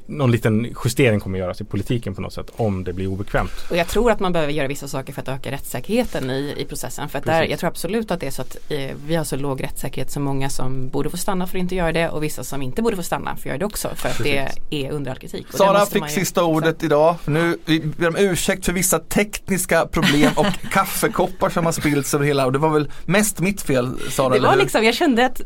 någon 0.06 0.32
liten 0.32 0.76
justering 0.86 1.20
kommer 1.20 1.40
göras 1.40 1.62
i 1.62 1.64
politiken 1.64 2.16
på 2.16 2.22
något 2.22 2.34
sätt 2.34 2.52
om 2.56 2.84
det 2.84 2.94
blir 2.94 3.08
obekvämt. 3.08 3.52
Och 3.70 3.78
jag 3.78 3.88
tror 3.88 4.12
att 4.12 4.20
man 4.20 4.34
behöver 4.34 4.54
göra 4.54 4.68
vissa 4.68 4.88
saker 4.88 5.14
för 5.14 5.22
att 5.22 5.28
öka 5.28 5.52
rättssäkerheten 5.52 6.30
i, 6.30 6.56
i 6.58 6.66
processen. 6.66 7.10
För 7.10 7.20
att 7.20 7.26
där, 7.26 7.40
Precis. 7.40 7.52
jag 7.52 7.60
tror 7.60 7.70
absolut 7.70 8.12
att 8.12 8.20
det 8.20 8.28
är 8.28 8.32
så 8.32 8.42
att 8.42 8.58
eh, 8.70 8.92
vi 9.08 9.16
har 9.16 9.24
så 9.24 9.36
låg 9.36 9.64
rättssäkerhet 9.64 10.12
som 10.12 10.24
många 10.24 10.50
som 10.50 10.90
borde 10.90 11.10
få 11.10 11.18
stanna 11.18 11.48
för 11.48 11.58
att 11.58 11.62
inte 11.62 11.76
göra 11.76 11.92
det 11.92 12.10
och 12.10 12.24
vissa 12.24 12.44
som 12.44 12.62
inte 12.62 12.82
borde 12.82 12.96
få 12.96 13.04
stanna 13.04 13.36
för 13.36 13.40
att 13.40 13.46
göra 13.46 13.58
det 13.58 13.66
också 13.66 13.90
för 13.96 14.10
att 14.10 14.24
det 14.24 14.52
är 14.70 14.92
under 14.92 15.12
all 15.12 15.18
kritik. 15.18 15.48
Och 15.50 15.58
Sara 15.58 15.86
fick 15.86 16.10
sista 16.10 16.44
ordet 16.44 16.84
idag. 16.84 17.16
För 17.24 17.32
nu 17.32 17.58
vi 17.66 17.80
ber 17.80 18.08
om 18.08 18.16
ursäkt 18.16 18.66
för 18.66 18.74
vissa 18.74 19.00
tekniska 19.00 19.86
problem 19.86 20.32
och 20.36 20.46
kaffekoppar 20.72 21.50
som 21.50 21.66
har 21.66 21.72
spillts 21.72 22.14
över 22.14 22.26
hela 22.26 22.46
och 22.46 22.52
det 22.52 22.60
var 22.60 22.70
väl 22.70 22.92
mest 23.06 23.40
mitt 23.40 23.62
fel 23.62 23.96
Sara, 24.10 24.34
Det 24.34 24.40
var 24.40 24.56
liksom, 24.56 24.84
jag 24.84 24.96
kände 24.96 25.26
att 25.26 25.42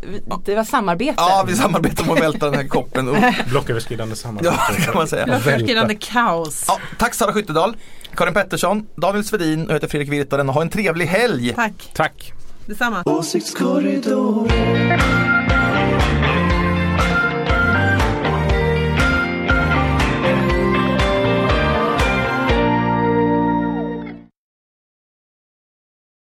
det 0.46 0.56
var 0.56 0.64
samarbete. 0.64 1.14
Ja, 1.18 1.46
vi 1.48 1.56
samarbetar 1.56 2.04
om 2.04 2.12
att 2.12 2.22
välta 2.22 2.46
den 2.46 2.56
här 2.56 2.68
koppen. 2.68 3.10
Och, 3.10 3.16
Blocköverskridande 3.50 4.16
samarbete. 4.16 4.39
Ja, 4.44 4.60
det 4.78 4.82
kan 4.82 4.96
man 4.96 5.08
säga. 5.08 5.26
Blocköverskridande 5.26 5.96
kaos. 5.96 6.64
Ja, 6.68 6.80
tack 6.98 7.14
Sara 7.14 7.34
Skyttedal, 7.34 7.76
Karin 8.16 8.34
Pettersson, 8.34 8.88
Daniel 8.96 9.24
Svedin 9.24 9.64
och 9.64 9.70
jag 9.70 9.74
heter 9.74 9.88
Fredrik 9.88 10.12
Virtanen 10.12 10.50
ha 10.50 10.62
en 10.62 10.70
trevlig 10.70 11.06
helg. 11.06 11.54
Tack, 11.56 11.92
Tack! 11.94 12.34
detsamma. 12.70 13.04
Åsiktskorridoren 13.06 15.29